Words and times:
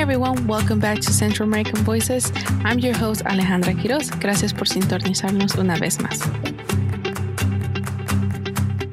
Everyone, 0.00 0.46
welcome 0.46 0.80
back 0.80 1.00
to 1.00 1.12
Central 1.12 1.46
American 1.46 1.84
Voices. 1.84 2.32
I'm 2.64 2.78
your 2.78 2.96
host 2.96 3.22
Alejandra 3.26 3.74
Quiroz. 3.74 4.18
Gracias 4.18 4.54
por 4.54 4.66
sintonizarnos 4.66 5.58
una 5.58 5.76
vez 5.76 5.98
más. 5.98 6.20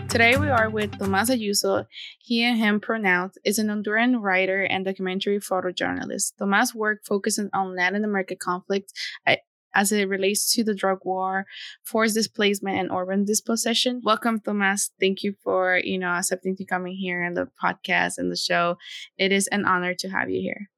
Today 0.10 0.36
we 0.36 0.50
are 0.50 0.70
with 0.70 1.00
Tomas 1.00 1.30
Ayuso. 1.30 1.86
He 2.20 2.44
and 2.44 2.58
him 2.58 2.82
pronounced 2.82 3.40
is 3.46 3.58
an 3.58 3.68
Honduran 3.68 4.22
writer 4.22 4.64
and 4.64 4.84
documentary 4.84 5.40
photojournalist. 5.40 6.34
Tomas' 6.38 6.76
work 6.76 7.06
focuses 7.06 7.50
on 7.54 7.74
Latin 7.74 8.04
American 8.04 8.38
conflicts 8.38 8.92
uh, 9.26 9.38
as 9.74 9.94
it 9.94 10.10
relates 10.10 10.54
to 10.56 10.64
the 10.66 10.76
drug 10.76 11.00
war, 11.06 11.46
forced 11.84 12.16
displacement, 12.16 12.78
and 12.78 12.92
urban 12.92 13.24
dispossession. 13.24 14.02
Welcome, 14.04 14.42
Tomas. 14.42 14.92
Thank 15.00 15.24
you 15.24 15.36
for 15.42 15.80
you 15.82 16.00
know 16.00 16.10
accepting 16.10 16.58
to 16.58 16.66
coming 16.66 16.96
here 16.96 17.24
on 17.24 17.34
the 17.34 17.48
podcast 17.64 18.18
and 18.18 18.30
the 18.30 18.36
show. 18.36 18.78
It 19.18 19.32
is 19.32 19.48
an 19.48 19.64
honor 19.64 19.94
to 19.94 20.10
have 20.10 20.30
you 20.30 20.42
here. 20.42 20.70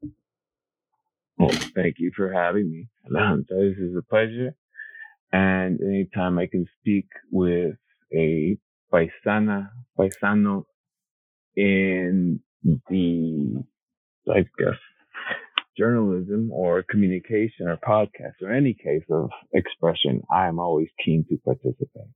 Well, 1.40 1.52
thank 1.74 1.96
you 2.00 2.12
for 2.16 2.32
having 2.32 2.70
me. 2.70 2.88
This 3.50 3.78
is 3.78 3.96
a 3.98 4.04
pleasure. 4.04 4.54
And 5.32 5.80
anytime 5.82 6.38
I 6.38 6.48
can 6.48 6.68
speak 6.80 7.08
with 7.32 7.76
a 8.14 8.58
paisana, 8.92 9.70
paisano 9.98 10.66
in 11.56 12.42
the, 12.64 13.64
I 14.30 14.40
guess, 14.58 14.80
journalism 15.78 16.52
or 16.52 16.84
communication 16.90 17.68
or 17.68 17.78
podcast 17.78 18.42
or 18.42 18.52
any 18.52 18.74
case 18.74 19.06
of 19.10 19.30
expression, 19.54 20.22
I 20.32 20.48
am 20.48 20.60
always 20.60 20.90
keen 21.04 21.26
to 21.30 21.38
participate. 21.38 22.12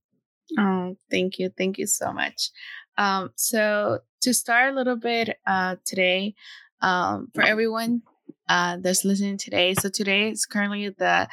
Oh, 0.59 0.97
thank 1.09 1.39
you. 1.39 1.49
Thank 1.49 1.77
you 1.77 1.87
so 1.87 2.11
much. 2.11 2.49
Um, 2.97 3.31
so 3.35 3.99
to 4.21 4.33
start 4.33 4.73
a 4.73 4.75
little 4.75 4.97
bit 4.97 5.37
uh, 5.47 5.77
today, 5.85 6.35
um, 6.81 7.29
for 7.33 7.43
everyone 7.43 8.01
uh, 8.49 8.77
that's 8.81 9.05
listening 9.05 9.37
today. 9.37 9.73
So 9.73 9.89
today 9.89 10.31
is 10.31 10.45
currently 10.45 10.89
the 10.89 11.27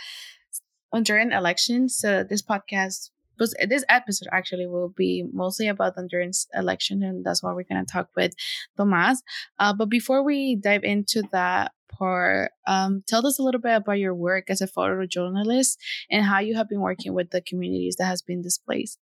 Honduran 0.94 1.36
election. 1.36 1.88
So 1.88 2.24
this 2.24 2.42
podcast 2.42 3.10
but 3.40 3.48
this 3.70 3.84
episode 3.88 4.28
actually 4.30 4.66
will 4.66 4.90
be 4.90 5.24
mostly 5.32 5.66
about 5.66 5.96
the 5.96 6.02
Honduran's 6.02 6.46
election, 6.54 7.02
and 7.02 7.24
that's 7.24 7.42
why 7.42 7.54
we're 7.54 7.64
going 7.64 7.84
to 7.84 7.90
talk 7.90 8.10
with 8.14 8.34
Tomas. 8.76 9.22
Uh, 9.58 9.72
but 9.72 9.88
before 9.88 10.22
we 10.22 10.56
dive 10.56 10.84
into 10.84 11.22
that 11.32 11.72
part, 11.88 12.52
um, 12.66 13.02
tell 13.06 13.26
us 13.26 13.38
a 13.38 13.42
little 13.42 13.60
bit 13.60 13.76
about 13.76 13.98
your 13.98 14.14
work 14.14 14.50
as 14.50 14.60
a 14.60 14.66
photojournalist 14.66 15.78
and 16.10 16.26
how 16.26 16.38
you 16.38 16.54
have 16.54 16.68
been 16.68 16.80
working 16.80 17.14
with 17.14 17.30
the 17.30 17.40
communities 17.40 17.96
that 17.98 18.04
has 18.04 18.20
been 18.20 18.42
displaced. 18.42 18.98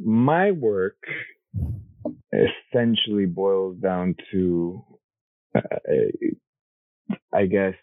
My 0.00 0.50
work 0.50 0.98
essentially 2.32 3.26
boils 3.26 3.76
down 3.76 4.16
to, 4.32 4.82
Uh, 5.54 5.60
I 7.32 7.46
guess, 7.46 7.74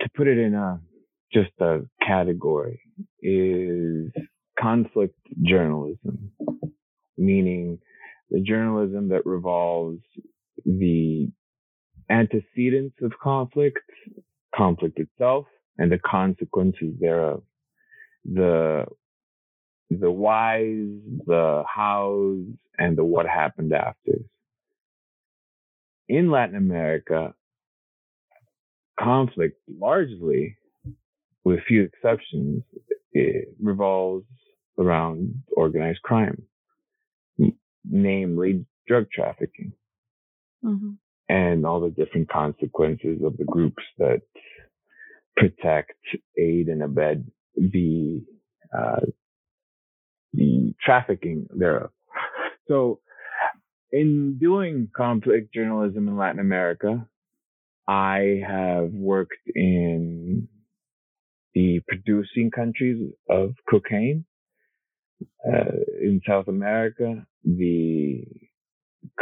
to 0.00 0.08
put 0.16 0.28
it 0.28 0.38
in 0.38 0.54
a 0.54 0.80
just 1.32 1.50
a 1.60 1.80
category 2.06 2.80
is 3.20 4.12
conflict 4.58 5.18
journalism, 5.42 6.32
meaning 7.18 7.78
the 8.30 8.40
journalism 8.40 9.08
that 9.10 9.26
revolves 9.26 10.00
the 10.64 11.28
antecedents 12.10 12.96
of 13.02 13.12
conflict, 13.22 13.78
conflict 14.54 14.98
itself, 14.98 15.46
and 15.78 15.90
the 15.90 15.98
consequences 15.98 16.94
thereof. 17.00 17.42
The 18.24 18.86
the 19.90 20.10
whys, 20.10 20.88
the 21.26 21.64
hows, 21.72 22.44
and 22.78 22.96
the 22.96 23.04
what 23.04 23.26
happened 23.26 23.72
after. 23.72 24.18
In 26.08 26.30
Latin 26.30 26.56
America, 26.56 27.34
conflict 28.98 29.58
largely 29.68 30.56
with 31.44 31.60
few 31.66 31.82
exceptions, 31.82 32.62
revolves 33.60 34.26
around 34.78 35.42
organized 35.56 36.02
crime, 36.02 36.42
namely 37.84 38.66
drug 38.86 39.06
trafficking 39.10 39.72
mm-hmm. 40.64 40.90
and 41.28 41.66
all 41.66 41.80
the 41.80 41.90
different 41.90 42.28
consequences 42.28 43.20
of 43.24 43.36
the 43.36 43.44
groups 43.44 43.82
that 43.98 44.22
protect, 45.36 45.94
aid, 46.38 46.68
and 46.68 46.82
abet 46.82 47.22
the 47.56 48.24
uh, 48.76 49.00
the 50.32 50.74
trafficking 50.84 51.46
thereof. 51.56 51.90
So, 52.68 53.00
in 53.92 54.38
doing 54.40 54.88
conflict 54.96 55.52
journalism 55.54 56.08
in 56.08 56.16
Latin 56.16 56.40
America, 56.40 57.08
I 57.88 58.42
have 58.46 58.90
worked 58.92 59.38
in 59.54 60.48
the 61.54 61.80
producing 61.86 62.50
countries 62.50 63.12
of 63.28 63.54
cocaine. 63.68 64.24
Uh, 65.46 65.78
in 66.02 66.20
South 66.26 66.46
America, 66.48 67.26
the 67.42 68.22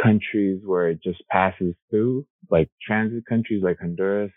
countries 0.01 0.61
where 0.65 0.89
it 0.89 0.99
just 1.01 1.21
passes 1.29 1.73
through, 1.89 2.25
like 2.49 2.69
transit 2.85 3.23
countries 3.27 3.63
like 3.63 3.77
Honduras, 3.79 4.31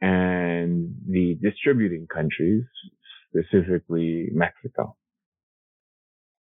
and 0.00 0.94
the 1.08 1.38
distributing 1.40 2.08
countries, 2.12 2.64
specifically 3.28 4.30
Mexico. 4.32 4.96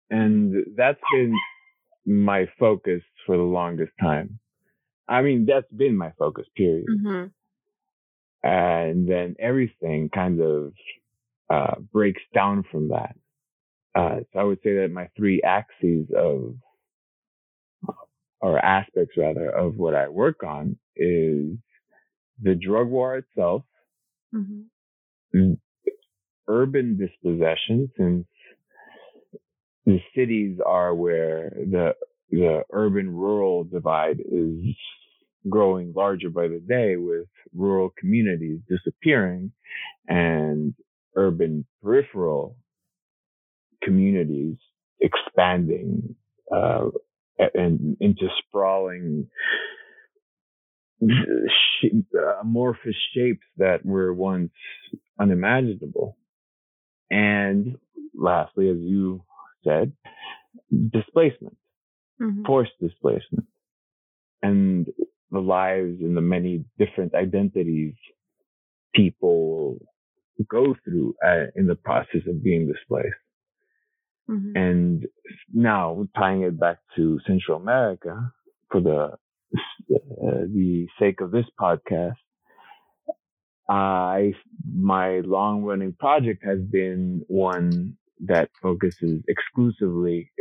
And 0.10 0.54
that's 0.78 1.02
been 1.12 1.34
my 2.06 2.48
focus 2.60 3.02
for 3.26 3.38
the 3.38 3.44
longest 3.44 3.92
time. 4.00 4.40
I 5.08 5.22
mean, 5.22 5.46
that's 5.48 5.72
been 5.72 5.98
my 5.98 6.12
focus, 6.18 6.46
period. 6.56 6.86
Mm-hmm 6.90 7.28
and 8.44 9.08
then 9.08 9.36
everything 9.40 10.10
kind 10.14 10.42
of 10.42 10.74
uh, 11.50 11.76
breaks 11.92 12.22
down 12.34 12.64
from 12.72 12.90
that. 12.90 13.16
Uh, 13.94 14.20
so 14.32 14.40
I 14.40 14.44
would 14.44 14.60
say 14.64 14.76
that 14.78 14.90
my 14.92 15.10
three 15.18 15.42
axes 15.44 16.08
of, 16.16 16.56
or 18.40 18.58
aspects 18.58 19.16
rather, 19.18 19.50
of 19.50 19.76
what 19.76 19.96
I 19.96 20.08
work 20.08 20.44
on 20.44 20.78
is 20.96 21.58
the 22.42 22.56
drug 22.56 22.88
war 22.88 23.18
itself, 23.18 23.64
mm-hmm. 24.34 25.54
urban 26.48 26.98
dispossession, 26.98 27.92
since 27.98 28.26
the 29.86 30.00
cities 30.16 30.60
are 30.66 30.94
where 30.96 31.50
the 31.50 31.94
the 32.30 32.64
urban 32.72 33.10
rural 33.10 33.64
divide 33.66 34.20
is 34.20 34.76
growing 35.50 35.94
larger 35.96 36.30
by 36.30 36.48
the 36.48 36.62
day 36.68 36.96
with 36.96 37.28
rural 37.54 37.94
communities 38.00 38.60
disappearing 38.70 39.52
and 40.08 40.74
urban 41.16 41.66
peripheral 41.82 42.56
communities 43.84 44.58
expanding 45.02 46.16
uh, 46.56 46.86
and 47.56 47.98
into 48.00 48.28
sprawling 48.48 49.28
amorphous 52.42 52.96
shapes 53.16 53.46
that 53.58 53.86
were 53.86 54.14
once 54.14 54.52
unimaginable. 55.20 56.18
And 57.10 57.78
lastly, 58.16 58.70
as 58.70 58.78
you 58.80 59.24
said, 59.64 59.94
displacement, 60.92 61.58
mm-hmm. 62.22 62.46
forced 62.46 62.72
displacement. 62.80 63.46
And 64.42 64.88
the 65.32 65.40
lives 65.40 66.02
and 66.02 66.18
the 66.18 66.22
many 66.22 66.66
different 66.78 67.14
identities 67.14 67.94
people 68.94 69.78
go 70.50 70.76
through 70.84 71.16
uh, 71.26 71.46
in 71.56 71.68
the 71.68 71.76
process 71.76 72.22
of 72.28 72.44
being 72.44 72.68
displaced. 72.68 73.16
Mm-hmm. 74.30 74.56
And 74.56 75.06
now 75.54 76.08
tying 76.18 76.44
it 76.44 76.60
back 76.60 76.78
to 76.96 77.20
Central 77.28 77.58
America 77.58 78.32
for 78.72 78.82
the 78.82 79.18
uh, 79.94 80.46
the 80.54 80.88
sake 81.00 81.20
of 81.20 81.32
this 81.32 81.46
podcast, 81.60 82.16
I 83.68 84.34
my 84.74 85.20
long 85.20 85.64
running 85.64 85.94
project 85.94 86.44
has 86.46 86.60
been 86.60 87.24
one 87.28 87.98
that 88.26 88.50
focuses 88.62 89.22
exclusively 89.28 90.32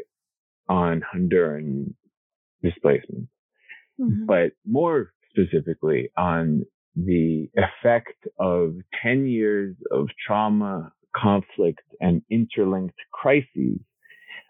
on 0.68 1.02
Honduran 1.14 1.94
displacement 2.62 3.28
mm-hmm. 4.00 4.26
but 4.26 4.52
more 4.66 5.12
specifically 5.30 6.10
on 6.16 6.64
the 6.96 7.48
effect 7.56 8.26
of 8.38 8.74
10 9.02 9.26
years 9.26 9.76
of 9.90 10.08
trauma, 10.26 10.92
conflict, 11.16 11.82
and 12.00 12.22
interlinked 12.30 12.98
crises 13.12 13.46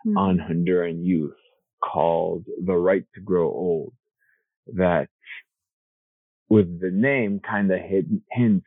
mm-hmm. 0.06 0.16
on 0.16 0.38
Honduran 0.38 1.04
youth 1.04 1.34
called 1.82 2.44
The 2.64 2.76
Right 2.76 3.04
to 3.14 3.20
Grow 3.20 3.48
Old. 3.48 3.92
That 4.74 5.08
with 6.48 6.80
the 6.80 6.90
name 6.90 7.40
kind 7.40 7.70
of 7.70 7.78
hints 8.30 8.66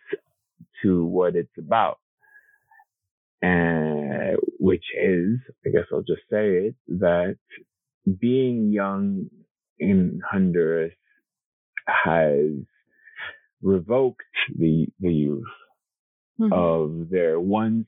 to 0.82 1.06
what 1.06 1.36
it's 1.36 1.58
about. 1.58 2.00
And 3.44 4.38
which 4.60 4.86
is, 4.98 5.40
I 5.66 5.70
guess 5.72 5.88
I'll 5.92 6.02
just 6.04 6.22
say 6.32 6.68
it, 6.68 6.76
that 6.88 7.36
being 8.20 8.72
young 8.72 9.26
in 9.78 10.22
Honduras 10.32 10.94
has 11.86 12.52
revoked 13.62 14.22
the 14.58 14.88
the 15.02 15.14
youth 15.14 15.44
mm-hmm. 16.40 16.54
of 16.54 17.10
their 17.10 17.40
once 17.40 17.88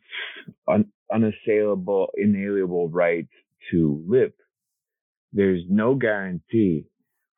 un, 0.68 0.92
unassailable, 1.14 2.10
inalienable 2.18 2.90
right 2.90 3.28
to 3.72 4.04
live. 4.08 4.34
There's 5.32 5.64
no 5.70 5.96
guarantee 5.96 6.86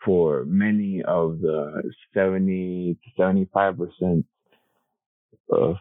for 0.04 0.46
many 0.46 1.04
of 1.04 1.42
the 1.42 1.92
70 2.16 2.98
to 3.04 3.22
75 3.22 3.78
percent 3.78 4.26
of 5.52 5.76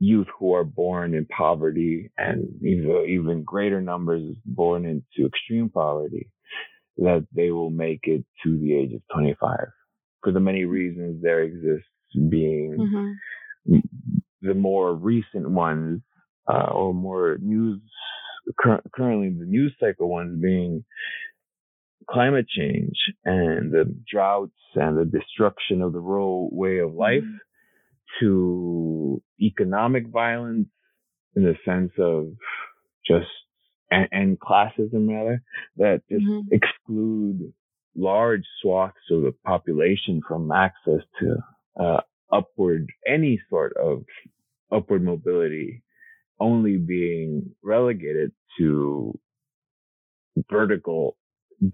youth 0.00 0.26
who 0.38 0.54
are 0.54 0.64
born 0.64 1.14
in 1.14 1.26
poverty 1.26 2.10
and 2.16 2.48
even, 2.62 3.06
even 3.08 3.44
greater 3.44 3.80
numbers 3.82 4.34
born 4.46 4.86
into 4.86 5.28
extreme 5.28 5.68
poverty 5.68 6.30
that 6.96 7.26
they 7.34 7.50
will 7.50 7.70
make 7.70 8.00
it 8.04 8.24
to 8.42 8.58
the 8.58 8.74
age 8.74 8.92
of 8.94 9.02
25 9.14 9.58
for 10.22 10.32
the 10.32 10.40
many 10.40 10.64
reasons 10.64 11.22
there 11.22 11.42
exists 11.42 11.86
being 12.28 12.76
mm-hmm. 13.68 13.78
the 14.42 14.54
more 14.54 14.94
recent 14.94 15.48
ones 15.48 16.00
uh, 16.48 16.70
or 16.72 16.94
more 16.94 17.36
news 17.40 17.80
cur- 18.58 18.82
currently 18.94 19.28
the 19.28 19.44
news 19.44 19.74
cycle 19.78 20.08
ones 20.08 20.40
being 20.40 20.82
climate 22.10 22.46
change 22.48 22.96
and 23.24 23.70
the 23.70 23.84
droughts 24.10 24.52
and 24.74 24.96
the 24.96 25.04
destruction 25.04 25.82
of 25.82 25.92
the 25.92 26.00
rural 26.00 26.48
way 26.52 26.78
of 26.78 26.94
life 26.94 27.22
mm-hmm. 27.22 28.24
to 28.24 29.22
economic 29.40 30.08
violence 30.08 30.68
in 31.36 31.42
the 31.42 31.54
sense 31.64 31.92
of 31.98 32.28
just 33.06 33.26
and, 33.90 34.08
and 34.12 34.40
classism 34.40 35.08
rather 35.08 35.42
that 35.76 36.02
just 36.10 36.24
mm-hmm. 36.24 36.48
exclude 36.52 37.52
large 37.96 38.44
swaths 38.60 38.96
of 39.10 39.22
the 39.22 39.34
population 39.44 40.20
from 40.26 40.50
access 40.52 41.00
to 41.18 41.36
uh, 41.82 42.00
upward 42.32 42.86
any 43.06 43.40
sort 43.50 43.76
of 43.76 44.04
upward 44.72 45.02
mobility 45.02 45.82
only 46.38 46.76
being 46.76 47.50
relegated 47.62 48.32
to 48.58 49.18
vertical 50.50 51.16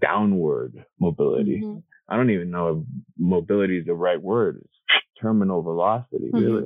downward 0.01 0.73
mobility. 0.99 1.61
Mm-hmm. 1.63 1.79
I 2.09 2.17
don't 2.17 2.31
even 2.31 2.51
know 2.51 2.67
if 2.69 2.77
mobility 3.17 3.77
is 3.77 3.85
the 3.85 3.93
right 3.93 4.21
word. 4.21 4.59
It's 4.61 5.21
terminal 5.21 5.61
velocity, 5.61 6.29
mm-hmm. 6.33 6.43
really. 6.43 6.65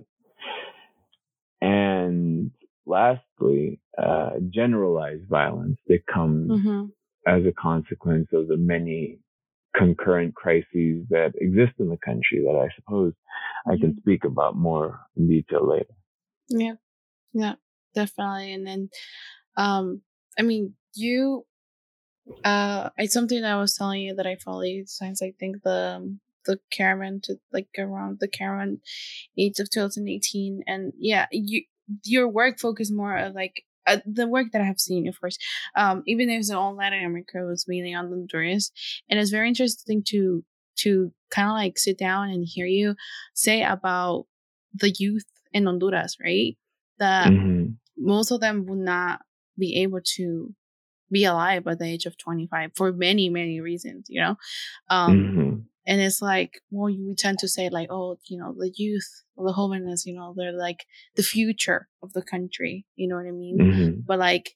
And 1.62 2.52
lastly, 2.86 3.80
uh, 3.98 4.32
generalized 4.50 5.28
violence 5.30 5.78
that 5.88 6.06
comes 6.12 6.52
mm-hmm. 6.52 6.86
as 7.28 7.46
a 7.46 7.54
consequence 7.54 8.28
of 8.34 8.48
the 8.48 8.58
many 8.58 9.20
concurrent 9.76 10.36
crises 10.36 11.06
that 11.10 11.32
exist 11.36 11.74
in 11.80 11.90
the 11.90 11.98
country 12.04 12.44
that 12.44 12.60
I 12.60 12.68
suppose 12.76 13.14
I 13.66 13.78
can 13.78 13.92
mm-hmm. 13.92 14.00
speak 14.00 14.24
about 14.26 14.56
more 14.56 15.00
in 15.16 15.28
detail 15.28 15.70
later. 15.70 15.94
Yeah. 16.50 16.74
Yeah, 17.34 17.56
definitely. 17.96 18.54
And 18.54 18.68
then, 18.68 18.90
um, 19.56 20.02
I 20.38 20.42
mean, 20.42 20.74
you, 20.94 21.46
uh, 22.44 22.90
it's 22.98 23.14
something 23.14 23.42
that 23.42 23.52
I 23.52 23.60
was 23.60 23.76
telling 23.76 24.02
you 24.02 24.16
that 24.16 24.28
I 24.28 24.36
follow 24.36 24.64
you 24.64 24.84
since 24.86 25.22
I 25.22 25.32
think 25.40 25.64
the, 25.64 25.96
um, 25.98 26.20
the 26.46 26.60
caravan 26.72 27.20
to 27.24 27.36
like 27.52 27.68
around 27.78 28.20
the 28.20 28.28
caravan 28.28 28.80
age 29.38 29.60
of 29.60 29.70
2018 29.70 30.64
and 30.68 30.94
yeah 30.98 31.28
you 31.32 31.64
your 32.04 32.28
work 32.28 32.60
focused 32.60 32.94
more 32.94 33.18
of 33.18 33.34
like 33.34 33.64
uh, 33.88 33.98
the 34.06 34.28
work 34.28 34.48
that 34.54 34.62
I 34.62 34.66
have 34.66 34.80
seen, 34.80 35.08
of 35.08 35.20
course, 35.20 35.40
um, 35.76 36.04
even 36.06 36.28
though 36.28 36.36
it's 36.36 36.52
all 36.52 36.76
Latin 36.76 37.04
America, 37.04 37.40
was 37.40 37.66
mainly 37.68 37.96
on 37.96 38.12
the 38.12 38.16
Honduras, 38.16 38.72
and 39.10 39.20
it's 39.20 39.32
very 39.32 39.48
interesting 39.48 40.04
to 40.10 40.44
to 40.78 41.12
kind 41.30 41.48
of 41.48 41.54
like 41.54 41.78
sit 41.78 41.98
down 41.98 42.30
and 42.30 42.46
hear 42.48 42.66
you 42.66 42.96
say 43.34 43.64
about 43.64 44.26
the 44.74 44.92
youth 44.92 45.26
in 45.52 45.66
Honduras, 45.66 46.18
right? 46.24 46.58
That 47.00 47.28
mm-hmm. 47.28 47.72
most 47.98 48.32
of 48.32 48.40
them 48.40 48.66
would 48.68 48.80
not 48.80 49.22
be 49.58 49.82
able 49.82 50.00
to 50.16 50.54
be 51.12 51.26
alive 51.26 51.68
at 51.68 51.80
the 51.80 51.86
age 51.86 52.06
of 52.06 52.18
25 52.18 52.72
for 52.76 52.94
many, 52.94 53.30
many 53.30 53.60
reasons, 53.60 54.06
you 54.10 54.22
know? 54.22 54.38
Um, 54.90 55.18
mm-hmm. 55.18 55.60
And 55.92 56.00
it's 56.00 56.22
like, 56.22 56.62
well, 56.70 56.86
we 56.86 57.16
tend 57.16 57.40
to 57.40 57.50
say 57.50 57.68
like, 57.68 57.90
oh, 57.92 58.16
you 58.30 58.38
know, 58.38 58.56
the 58.58 58.72
youth, 58.74 59.26
the 59.36 59.52
homeless, 59.52 60.06
you 60.06 60.16
know, 60.16 60.34
they're 60.38 60.54
like 60.54 60.86
the 61.18 61.22
future 61.22 61.90
of 62.02 62.14
the 62.14 62.22
country. 62.22 62.86
You 62.96 63.10
know 63.10 63.18
what 63.18 63.28
I 63.28 63.32
mean? 63.32 63.58
Mm-hmm. 63.60 64.00
But 64.08 64.18
like, 64.18 64.56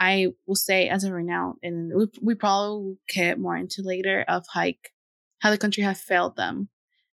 I 0.00 0.32
will 0.44 0.56
say 0.56 0.88
as 0.88 1.04
a 1.04 1.10
now, 1.22 1.54
and 1.62 1.92
we, 1.94 2.06
we 2.20 2.34
probably 2.34 2.84
will 2.84 2.96
get 3.08 3.38
more 3.38 3.56
into 3.56 3.82
later 3.84 4.24
of 4.26 4.44
like 4.56 4.92
how 5.38 5.50
the 5.50 5.58
country 5.58 5.84
has 5.84 6.00
failed 6.00 6.34
them 6.34 6.68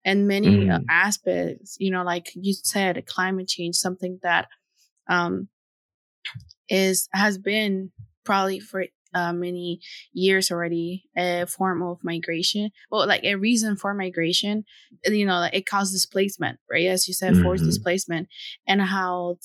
and 0.04 0.28
many 0.28 0.58
mm-hmm. 0.58 0.84
aspects, 0.88 1.76
you 1.80 1.90
know, 1.90 2.04
like 2.04 2.30
you 2.36 2.54
said, 2.54 3.04
climate 3.06 3.48
change, 3.48 3.74
something 3.74 4.20
that, 4.22 4.46
um, 5.08 5.48
is, 6.68 7.08
has 7.12 7.36
been 7.36 7.90
probably 8.24 8.60
for 8.60 8.84
uh, 9.16 9.32
many 9.32 9.80
years 10.12 10.50
already 10.50 11.04
a 11.16 11.46
form 11.46 11.82
of 11.82 11.98
migration 12.02 12.70
well 12.90 13.06
like 13.06 13.24
a 13.24 13.34
reason 13.34 13.76
for 13.76 13.94
migration 13.94 14.64
you 15.06 15.24
know 15.24 15.40
like 15.40 15.54
it 15.54 15.66
caused 15.66 15.92
displacement 15.92 16.58
right? 16.70 16.86
As 16.86 17.08
you 17.08 17.14
said 17.14 17.34
mm-hmm. 17.34 17.42
forced 17.42 17.64
displacement 17.64 18.28
and 18.66 18.82
how 18.82 19.38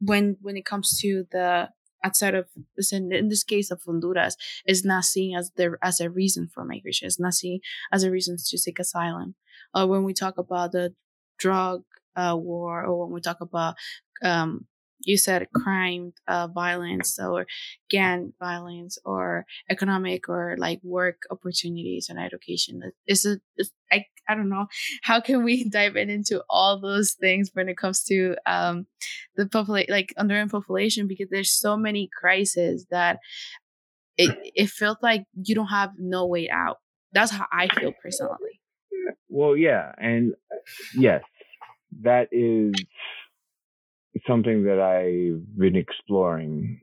when 0.00 0.36
when 0.40 0.56
it 0.56 0.64
comes 0.64 0.98
to 1.00 1.24
the 1.32 1.68
outside 2.02 2.34
of 2.34 2.46
in, 2.92 3.12
in 3.12 3.28
this 3.28 3.44
case 3.44 3.70
of 3.70 3.82
honduras 3.84 4.36
is 4.66 4.84
not 4.84 5.04
seen 5.04 5.36
as 5.36 5.50
the 5.56 5.76
as 5.82 6.00
a 6.00 6.10
reason 6.10 6.48
for 6.52 6.64
migration. 6.64 7.06
It's 7.06 7.20
not 7.20 7.34
seen 7.34 7.60
as 7.92 8.04
a 8.04 8.10
reason 8.10 8.36
to 8.36 8.58
seek 8.58 8.78
asylum. 8.78 9.34
Uh, 9.74 9.86
when 9.86 10.04
we 10.04 10.14
talk 10.14 10.38
about 10.38 10.72
the 10.72 10.94
drug 11.38 11.82
uh, 12.16 12.36
war 12.36 12.84
or 12.84 13.04
when 13.04 13.14
we 13.14 13.20
talk 13.20 13.40
about 13.40 13.74
um, 14.22 14.66
you 15.00 15.16
said 15.16 15.48
crime, 15.54 16.12
uh, 16.28 16.48
violence, 16.48 17.18
or 17.18 17.46
gang 17.88 18.32
violence, 18.38 18.98
or 19.04 19.46
economic 19.68 20.28
or 20.28 20.56
like 20.58 20.80
work 20.82 21.22
opportunities 21.30 22.08
and 22.08 22.18
education. 22.18 22.82
Is 23.06 23.24
it? 23.24 23.40
I 23.92 24.04
I 24.28 24.34
don't 24.34 24.48
know. 24.48 24.66
How 25.02 25.20
can 25.20 25.42
we 25.44 25.68
dive 25.68 25.96
in 25.96 26.10
into 26.10 26.42
all 26.48 26.80
those 26.80 27.12
things 27.12 27.50
when 27.54 27.68
it 27.68 27.76
comes 27.76 28.02
to 28.04 28.36
um 28.46 28.86
the 29.36 29.46
population, 29.46 29.92
like 29.92 30.14
underlying 30.16 30.48
population, 30.48 31.06
because 31.06 31.28
there's 31.30 31.50
so 31.52 31.76
many 31.76 32.08
crises 32.20 32.86
that 32.90 33.18
it 34.16 34.36
it 34.54 34.70
felt 34.70 35.02
like 35.02 35.24
you 35.34 35.54
don't 35.54 35.68
have 35.68 35.92
no 35.98 36.26
way 36.26 36.48
out. 36.50 36.78
That's 37.12 37.32
how 37.32 37.46
I 37.52 37.68
feel 37.68 37.92
personally. 38.02 38.60
Well, 39.28 39.56
yeah, 39.56 39.92
and 39.98 40.34
yes, 40.94 41.22
that 42.02 42.28
is 42.32 42.74
something 44.26 44.64
that 44.64 44.80
I've 44.80 45.58
been 45.58 45.76
exploring 45.76 46.80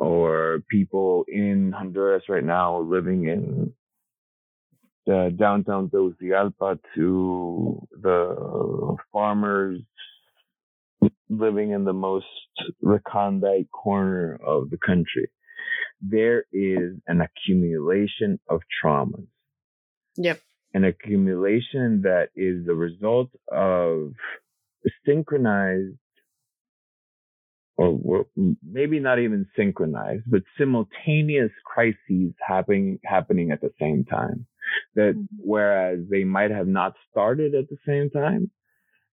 or 0.00 0.62
people 0.70 1.26
in 1.28 1.72
Honduras 1.76 2.22
right 2.28 2.42
now 2.42 2.80
living 2.80 3.28
in 3.28 3.72
the 5.06 5.34
downtown 5.38 5.90
Tegucigalpa 5.90 6.78
to 6.94 7.86
the 8.00 8.96
farmers 9.12 9.80
living 11.28 11.72
in 11.72 11.84
the 11.84 11.92
most 11.92 12.26
recondite 12.80 13.70
corner 13.70 14.40
of 14.44 14.70
the 14.70 14.78
country. 14.78 15.28
There 16.00 16.44
is 16.50 16.96
an 17.06 17.20
accumulation 17.20 18.40
of 18.48 18.62
traumas. 18.82 19.26
Yep. 20.16 20.40
An 20.72 20.84
accumulation 20.84 22.02
that 22.02 22.28
is 22.34 22.64
the 22.64 22.74
result 22.74 23.28
of 23.52 24.12
synchronized 25.04 25.98
or 27.88 28.26
maybe 28.62 29.00
not 29.00 29.18
even 29.18 29.46
synchronized, 29.56 30.24
but 30.26 30.42
simultaneous 30.58 31.50
crises 31.64 32.34
happening 32.46 32.98
happening 33.04 33.50
at 33.50 33.60
the 33.60 33.70
same 33.80 34.04
time. 34.04 34.46
That 34.94 35.14
mm-hmm. 35.14 35.36
whereas 35.38 36.00
they 36.10 36.24
might 36.24 36.50
have 36.50 36.66
not 36.66 36.94
started 37.10 37.54
at 37.54 37.68
the 37.68 37.78
same 37.86 38.10
time, 38.10 38.50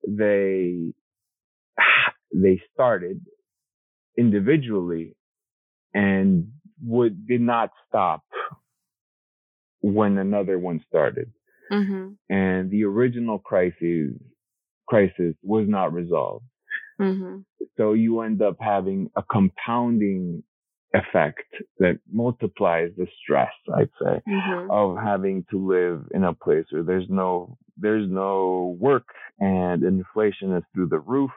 they 0.08 0.94
they 2.34 2.62
started 2.74 3.22
individually 4.18 5.16
and 5.94 6.52
would 6.82 7.28
did 7.28 7.42
not 7.42 7.72
stop 7.88 8.24
when 9.82 10.18
another 10.18 10.58
one 10.58 10.84
started. 10.88 11.32
Mm-hmm. 11.72 12.14
And 12.30 12.72
the 12.72 12.86
original 12.86 13.40
crisis 13.40 14.14
crisis 14.88 15.36
was 15.44 15.66
not 15.68 15.94
resolved. 15.94 16.46
Mm-hmm. 17.00 17.40
So 17.78 17.94
you 17.94 18.22
end 18.22 18.42
up 18.42 18.58
having 18.60 19.10
a 19.16 19.24
compounding 19.24 20.44
effect 20.94 21.44
that 21.80 22.00
multiplies 22.12 22.92
the 22.98 23.08
stress, 23.22 23.52
I'd 23.76 23.90
say, 24.02 24.22
mm-hmm. 24.28 24.72
of 24.72 24.98
having 25.04 25.46
to 25.50 25.68
live 25.68 26.04
in 26.14 26.24
a 26.24 26.34
place 26.34 26.66
where 26.70 26.84
there's 26.84 27.08
no 27.10 27.58
there's 27.78 28.08
no 28.10 28.78
work 28.80 29.08
and 29.40 29.84
inflation 29.84 30.56
is 30.56 30.64
through 30.74 30.90
the 30.90 31.00
roof 31.00 31.32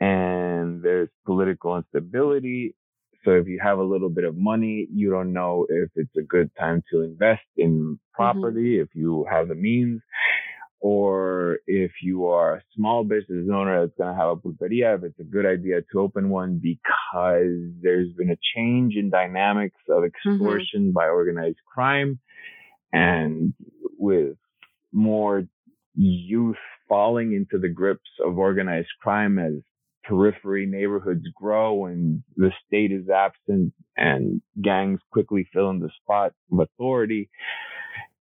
and 0.00 0.82
there's 0.82 1.10
political 1.26 1.76
instability. 1.76 2.74
So 3.24 3.32
if 3.32 3.46
you 3.46 3.60
have 3.62 3.78
a 3.78 3.84
little 3.84 4.08
bit 4.08 4.24
of 4.24 4.34
money, 4.36 4.88
you 4.92 5.10
don't 5.10 5.32
know 5.32 5.66
if 5.68 5.90
it's 5.94 6.16
a 6.18 6.22
good 6.22 6.50
time 6.58 6.82
to 6.90 7.02
invest 7.02 7.42
in 7.56 7.70
mm-hmm. 7.72 7.92
property, 8.14 8.76
mm-hmm. 8.76 8.82
if 8.82 8.88
you 8.94 9.26
have 9.30 9.48
the 9.48 9.54
means 9.54 10.00
or 10.82 11.60
if 11.68 11.92
you 12.02 12.26
are 12.26 12.56
a 12.56 12.62
small 12.74 13.04
business 13.04 13.46
owner 13.54 13.86
that's 13.86 13.96
going 13.96 14.12
to 14.12 14.20
have 14.20 14.30
a 14.30 14.36
pulperia, 14.36 14.96
if 14.98 15.04
it's 15.04 15.20
a 15.20 15.24
good 15.24 15.46
idea 15.46 15.80
to 15.80 16.00
open 16.00 16.28
one 16.28 16.60
because 16.60 17.72
there's 17.80 18.12
been 18.18 18.30
a 18.30 18.38
change 18.56 18.96
in 18.96 19.08
dynamics 19.08 19.78
of 19.88 20.02
extortion 20.04 20.86
mm-hmm. 20.86 20.90
by 20.90 21.06
organized 21.06 21.60
crime 21.72 22.18
and 22.92 23.54
with 23.96 24.36
more 24.92 25.44
youth 25.94 26.56
falling 26.88 27.32
into 27.32 27.58
the 27.58 27.72
grips 27.72 28.10
of 28.26 28.36
organized 28.36 28.90
crime 29.00 29.38
as 29.38 29.52
periphery 30.02 30.66
neighborhoods 30.66 31.24
grow 31.36 31.86
and 31.86 32.24
the 32.36 32.50
state 32.66 32.90
is 32.90 33.08
absent 33.08 33.72
and 33.96 34.42
gangs 34.60 34.98
quickly 35.12 35.48
fill 35.52 35.70
in 35.70 35.78
the 35.78 35.90
spot 36.02 36.32
of 36.50 36.58
authority 36.58 37.30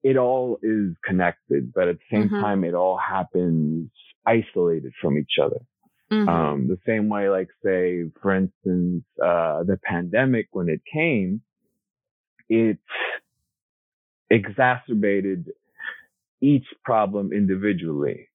it 0.05 0.19
all 0.19 0.59
is 0.63 0.95
connected, 1.03 1.73
but 1.73 1.89
at 1.89 1.97
the 1.97 2.17
same 2.17 2.29
mm-hmm. 2.29 2.41
time, 2.41 2.63
it 2.63 2.75
all 2.75 2.99
happens 2.99 3.91
isolated 4.27 4.93
from 5.01 5.17
each 5.17 5.39
other. 5.43 5.61
Mm-hmm. 6.13 6.29
Um, 6.29 6.69
the 6.69 6.79
same 6.87 7.09
way, 7.09 7.31
like 7.31 7.49
say, 7.65 8.05
for 8.21 8.35
instance, 8.35 9.05
uh, 9.21 9.65
the 9.65 9.79
pandemic, 9.83 10.49
when 10.53 10.69
it 10.69 10.83
came, 10.93 11.41
it 12.51 12.79
exacerbated 14.29 15.49
each 16.43 16.67
problem 16.85 17.33
individually, 17.33 18.29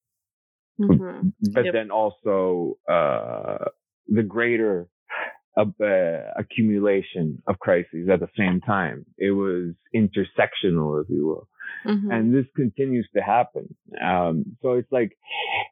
mm-hmm. 0.82 1.30
but 1.54 1.66
yep. 1.66 1.74
then 1.76 1.92
also, 1.92 2.78
uh, 2.92 3.66
the 4.08 4.24
greater 4.24 4.88
uh, 5.56 5.64
accumulation 6.36 7.42
of 7.48 7.60
crises 7.60 8.10
at 8.12 8.20
the 8.20 8.30
same 8.36 8.62
time. 8.62 9.06
It 9.18 9.32
was 9.32 9.74
intersectional, 9.96 11.04
if 11.04 11.10
you 11.10 11.28
will. 11.28 11.48
Mm-hmm. 11.86 12.12
And 12.12 12.36
this 12.36 12.46
continues 12.56 13.08
to 13.16 13.22
happen. 13.22 13.76
Um, 14.04 14.58
so 14.62 14.74
it's 14.74 14.92
like, 14.92 15.18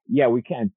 yeah, 0.08 0.28
we 0.28 0.42
can't, 0.42 0.72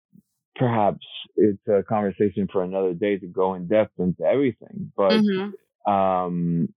perhaps 0.56 1.06
it's 1.36 1.66
a 1.68 1.82
conversation 1.82 2.48
for 2.52 2.62
another 2.62 2.92
day 2.92 3.16
to 3.18 3.26
go 3.26 3.54
in 3.54 3.68
depth 3.68 3.92
into 3.98 4.24
everything, 4.24 4.92
but, 4.96 5.12
mm-hmm. 5.12 5.92
um, 5.92 6.68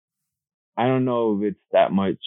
I 0.76 0.88
don't 0.88 1.06
know 1.06 1.38
if 1.38 1.52
it's 1.52 1.62
that 1.72 1.92
much 1.92 2.24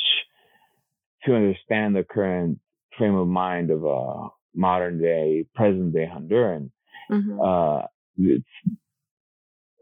to 1.25 1.35
understand 1.35 1.97
the 1.97 2.05
current 2.05 2.61
frame 2.97 3.15
of 3.15 3.27
mind 3.27 3.71
of 3.71 3.85
a 3.85 4.29
modern 4.55 5.01
day, 5.01 5.47
present 5.55 5.93
day 5.93 6.09
Honduran. 6.13 6.71
Mm-hmm. 7.11 7.41
Uh, 7.41 7.87
it's, 8.19 8.45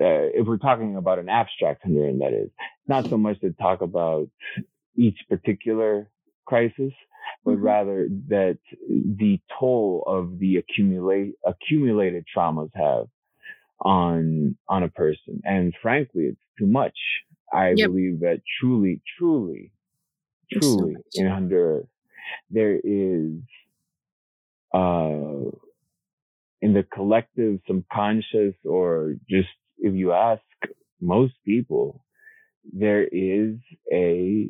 uh, 0.00 0.33
if 0.33 0.47
we're 0.47 0.57
talking 0.57 0.97
about 0.97 1.19
an 1.19 1.29
abstract 1.29 1.85
Honduran, 1.85 2.21
that 2.21 2.33
is, 2.33 2.50
not 2.87 3.09
so 3.09 3.17
much 3.17 3.41
to 3.41 3.50
talk 3.53 3.81
about 3.83 4.29
each 4.97 5.19
particular 5.29 6.11
crisis, 6.47 6.93
but 7.45 7.53
mm-hmm. 7.53 7.63
rather 7.63 8.09
that 8.29 8.59
the 8.89 9.41
toll 9.59 10.05
of 10.07 10.39
the 10.39 10.57
accumulate 10.57 11.35
accumulated 11.45 12.25
traumas 12.35 12.71
have 12.75 13.07
on 13.81 14.57
on 14.69 14.83
a 14.83 14.89
person. 14.89 15.41
And 15.45 15.75
frankly, 15.83 16.25
it's 16.25 16.41
too 16.59 16.67
much. 16.67 16.97
I 17.53 17.75
yep. 17.77 17.89
believe 17.89 18.21
that 18.21 18.41
truly, 18.61 19.01
truly, 19.19 19.73
truly 20.53 20.97
so 21.11 21.23
in 21.23 21.29
Honduras, 21.29 21.87
there 22.51 22.77
is 22.77 23.33
uh 24.73 25.51
in 26.63 26.73
the 26.73 26.83
collective 26.83 27.61
subconscious 27.67 28.55
or 28.65 29.17
just 29.29 29.49
if 29.79 29.95
you 29.95 30.13
ask 30.13 30.43
most 31.01 31.35
people, 31.45 32.05
there 32.73 33.05
is 33.05 33.57
a 33.93 34.49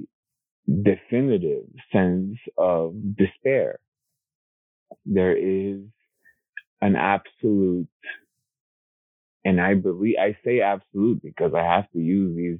definitive 0.67 1.67
sense 1.93 2.37
of 2.57 2.95
despair. 3.17 3.79
There 5.05 5.37
is 5.37 5.81
an 6.81 6.97
absolute, 6.97 7.89
and 9.45 9.61
I 9.61 9.75
believe, 9.75 10.17
I 10.21 10.37
say 10.45 10.61
absolute 10.61 11.23
because 11.23 11.53
I 11.55 11.63
have 11.63 11.91
to 11.93 11.99
use 11.99 12.37
these 12.37 12.59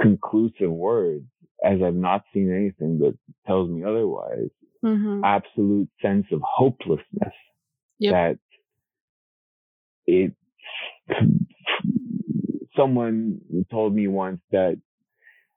conclusive 0.00 0.70
words 0.70 1.24
as 1.64 1.80
I've 1.84 1.94
not 1.94 2.22
seen 2.32 2.52
anything 2.52 2.98
that 3.00 3.18
tells 3.46 3.68
me 3.68 3.84
otherwise. 3.84 4.50
Mm-hmm. 4.84 5.24
Absolute 5.24 5.88
sense 6.00 6.26
of 6.30 6.40
hopelessness 6.44 7.34
yep. 7.98 8.12
that 8.12 8.38
it, 10.06 10.32
someone 12.76 13.40
told 13.70 13.94
me 13.94 14.06
once 14.06 14.40
that 14.52 14.80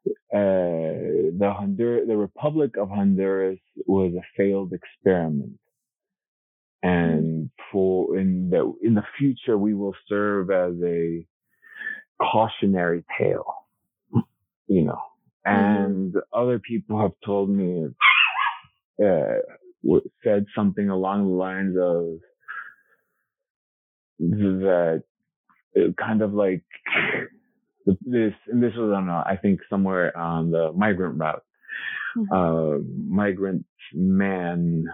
uh, 0.08 0.12
the 0.34 1.54
Hondur- 1.60 2.08
the 2.08 2.18
Republic 2.18 2.78
of 2.78 2.90
Honduras 2.90 3.60
was 3.86 4.14
a 4.14 4.24
failed 4.38 4.74
experiment. 4.74 5.60
And 6.84 7.52
for 7.72 8.18
in 8.18 8.50
the 8.50 8.74
in 8.82 8.96
the 8.96 9.04
future 9.18 9.58
we 9.58 9.76
will 9.76 9.96
serve 10.08 10.50
as 10.50 10.74
a 10.84 11.26
cautionary 12.20 13.04
tale, 13.20 13.54
you 14.68 14.84
know. 14.84 15.02
Mm-hmm. 15.46 15.56
And 15.56 16.14
mm-hmm. 16.14 16.40
other 16.40 16.60
people 16.60 17.00
have 17.00 17.14
told 17.24 17.50
me 17.50 17.88
uh, 19.04 19.98
said 20.24 20.46
something 20.56 20.90
along 20.90 21.26
the 21.26 21.36
lines 21.36 21.78
of 21.78 22.20
that 24.20 25.04
uh, 25.78 25.80
kind 25.98 26.22
of 26.22 26.34
like 26.34 26.64
this, 27.86 28.34
and 28.48 28.62
this 28.62 28.74
was 28.76 28.94
on, 28.96 29.10
uh, 29.10 29.24
I 29.26 29.38
think 29.42 29.60
somewhere 29.70 30.16
on 30.18 30.52
the 30.52 30.72
migrant 30.74 31.18
route. 31.18 31.44
Mm-hmm. 32.18 32.34
Uh, 32.34 32.80
migrant 33.08 33.66
man, 33.94 34.86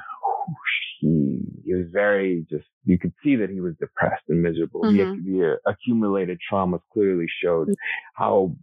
he, 1.00 1.39
he 1.65 1.74
was 1.74 1.88
very 1.91 2.46
just, 2.50 2.65
you 2.86 2.98
could 2.98 3.13
see 3.24 3.36
that 3.38 3.50
he 3.50 3.60
was 3.60 3.74
depressed 3.79 4.24
and 4.29 4.41
miserable. 4.41 4.82
Mm-hmm. 4.84 4.98
The, 4.98 5.39
the 5.39 5.51
uh, 5.53 5.72
accumulated 5.72 6.39
traumas 6.51 6.82
clearly 6.94 7.25
showed 7.44 7.70
how, 8.13 8.56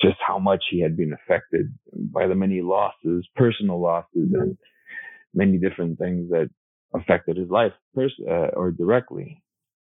just 0.00 0.18
how 0.24 0.38
much 0.38 0.62
he 0.70 0.80
had 0.80 0.96
been 0.96 1.12
affected 1.12 1.74
by 1.92 2.26
the 2.26 2.34
many 2.34 2.60
losses, 2.60 3.26
personal 3.34 3.80
losses 3.80 4.28
mm-hmm. 4.28 4.40
and 4.40 4.58
many 5.34 5.58
different 5.58 5.98
things 5.98 6.30
that 6.30 6.50
affected 6.94 7.36
his 7.36 7.48
life 7.48 7.72
pers- 7.94 8.20
uh, 8.28 8.50
or 8.54 8.70
directly. 8.70 9.42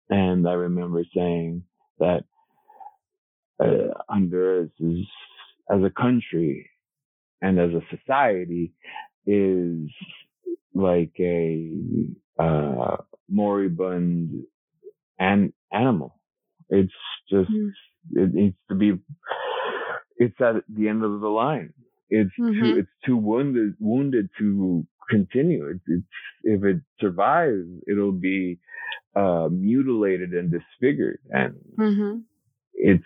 And 0.09 0.47
I 0.47 0.53
remember 0.53 1.03
saying 1.15 1.63
that 1.99 2.23
uh, 3.59 3.93
Honduras 4.07 4.71
is, 4.79 5.05
as 5.69 5.81
a 5.83 5.89
country 5.89 6.69
and 7.41 7.59
as 7.59 7.71
a 7.71 7.95
society 7.95 8.73
is 9.25 9.89
like 10.73 11.13
a 11.19 11.71
uh, 12.39 12.97
moribund 13.29 14.43
an- 15.19 15.53
animal. 15.71 16.19
It's 16.69 16.93
just 17.29 17.49
mm. 17.49 17.69
it 18.13 18.33
needs 18.33 18.55
to 18.69 18.75
be. 18.75 18.93
It's 20.17 20.39
at 20.41 20.63
the 20.67 20.87
end 20.87 21.03
of 21.03 21.21
the 21.21 21.27
line. 21.27 21.73
It's 22.09 22.31
mm-hmm. 22.39 22.61
too 22.61 22.77
it's 22.79 22.89
too 23.05 23.17
wounded 23.17 23.75
wounded 23.79 24.29
to 24.39 24.85
continue. 25.09 25.67
It's, 25.67 25.83
it's 25.87 26.03
if 26.43 26.63
it 26.63 26.81
survives, 26.99 27.67
it'll 27.87 28.11
be 28.11 28.59
uh, 29.15 29.49
mutilated 29.51 30.31
and 30.31 30.51
disfigured, 30.51 31.19
and 31.29 31.55
mm-hmm. 31.77 32.19
it's 32.73 33.03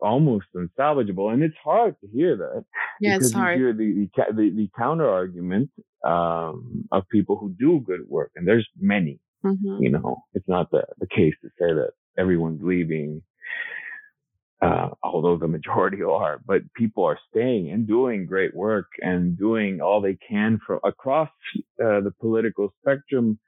almost 0.00 0.46
unsalvageable. 0.54 1.32
And 1.32 1.42
it's 1.42 1.56
hard 1.62 1.96
to 2.00 2.08
hear 2.12 2.36
that. 2.36 2.64
Yeah, 3.00 3.16
it's 3.16 3.32
hard. 3.32 3.58
You 3.58 3.66
hear 3.66 3.72
the 3.74 4.08
the, 4.16 4.24
the, 4.32 4.50
the 4.50 4.70
counter 4.76 5.08
argument 5.08 5.70
um, 6.04 6.88
of 6.92 7.08
people 7.10 7.36
who 7.36 7.54
do 7.58 7.80
good 7.84 8.00
work, 8.08 8.32
and 8.36 8.46
there's 8.46 8.68
many. 8.78 9.20
Mm-hmm. 9.44 9.82
You 9.82 9.90
know, 9.90 10.22
it's 10.34 10.48
not 10.48 10.70
the 10.70 10.84
the 10.98 11.06
case 11.06 11.34
to 11.42 11.48
say 11.58 11.72
that 11.72 11.90
everyone's 12.18 12.60
leaving. 12.62 13.22
Uh, 14.60 14.88
although 15.04 15.36
the 15.36 15.46
majority 15.46 16.02
are, 16.10 16.40
but 16.44 16.62
people 16.74 17.04
are 17.04 17.18
staying 17.30 17.70
and 17.70 17.86
doing 17.86 18.26
great 18.26 18.54
work 18.56 18.86
and 19.00 19.38
doing 19.38 19.80
all 19.80 20.00
they 20.00 20.18
can 20.28 20.58
for 20.66 20.80
across 20.84 21.28
uh, 21.80 22.00
the 22.00 22.12
political 22.20 22.74
spectrum. 22.80 23.38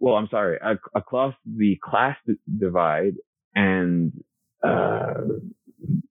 Well, 0.00 0.16
I'm 0.16 0.26
sorry, 0.32 0.58
ac- 0.60 0.80
across 0.96 1.32
the 1.46 1.78
class 1.80 2.16
divide 2.58 3.14
and 3.54 4.12
uh, 4.62 5.14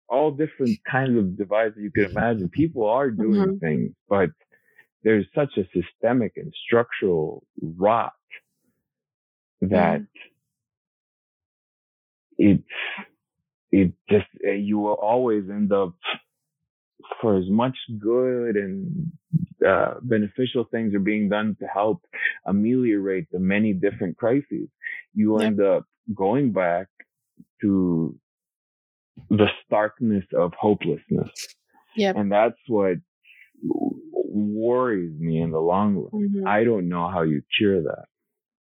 all 0.10 0.32
different 0.32 0.78
kinds 0.90 1.18
of 1.18 1.38
divides 1.38 1.76
that 1.76 1.82
you 1.82 1.92
can 1.92 2.06
imagine. 2.06 2.50
People 2.50 2.88
are 2.88 3.10
doing 3.10 3.42
mm-hmm. 3.42 3.58
things, 3.58 3.92
but 4.10 4.30
there's 5.04 5.26
such 5.34 5.58
a 5.58 5.64
systemic 5.74 6.34
and 6.36 6.54
structural 6.68 7.44
rot 7.62 8.14
that 9.62 10.02
mm-hmm. 10.02 10.04
it 12.38 12.64
it 13.72 13.94
just 14.10 14.28
you 14.44 14.80
will 14.80 14.94
always 14.94 15.44
end 15.50 15.72
up 15.72 15.94
for 17.22 17.38
as 17.38 17.50
much 17.50 17.78
good 18.00 18.56
and 18.56 19.12
uh, 19.68 19.96
beneficial 20.02 20.66
things 20.72 20.94
are 20.94 21.00
being 21.00 21.30
done 21.30 21.56
to 21.60 21.68
help 21.68 22.04
ameliorate 22.46 23.28
the 23.32 23.40
many 23.40 23.74
different 23.74 24.18
crises, 24.18 24.68
you 25.14 25.38
end 25.38 25.62
up 25.62 25.86
going 26.16 26.52
back 26.52 26.88
to 27.62 28.18
the 29.30 29.48
starkness 29.66 30.26
of 30.36 30.54
hopelessness. 30.60 31.30
Yeah. 31.96 32.14
And 32.16 32.32
that's 32.32 32.60
what 32.68 32.98
worries 33.64 35.20
me 35.20 35.42
in 35.42 35.52
the 35.52 35.60
long 35.60 35.96
run. 35.96 36.30
Mm-hmm. 36.30 36.48
I 36.48 36.64
don't 36.64 36.90
know 36.90 37.10
how 37.10 37.24
you 37.24 37.42
cure 37.58 37.82
that. 37.84 38.06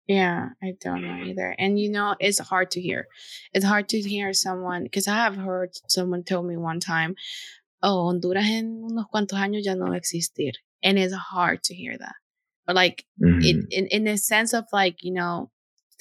Yeah, 0.07 0.49
I 0.63 0.73
don't 0.81 1.03
know 1.03 1.23
either. 1.25 1.55
And 1.59 1.79
you 1.79 1.91
know, 1.91 2.15
it's 2.19 2.39
hard 2.39 2.71
to 2.71 2.81
hear. 2.81 3.07
It's 3.53 3.65
hard 3.65 3.89
to 3.89 3.99
hear 3.99 4.33
someone 4.33 4.83
because 4.83 5.07
I 5.07 5.15
have 5.15 5.35
heard 5.35 5.69
someone 5.87 6.23
tell 6.23 6.41
me 6.41 6.57
one 6.57 6.79
time, 6.79 7.13
"Oh, 7.83 8.07
Honduras 8.07 8.49
en 8.49 8.81
unos 8.89 9.05
cuantos 9.13 9.37
años 9.37 9.65
ya 9.65 9.75
no 9.75 9.85
va 9.85 9.93
a 9.93 9.97
existir," 9.97 10.53
and 10.81 10.97
it's 10.97 11.13
hard 11.13 11.61
to 11.65 11.75
hear 11.75 11.95
that. 11.95 12.15
But 12.65 12.75
like, 12.75 13.05
mm-hmm. 13.23 13.41
it, 13.43 13.65
in 13.69 13.85
in 13.87 14.03
the 14.05 14.17
sense 14.17 14.51
of 14.51 14.65
like 14.73 15.03
you 15.03 15.13
know, 15.13 15.51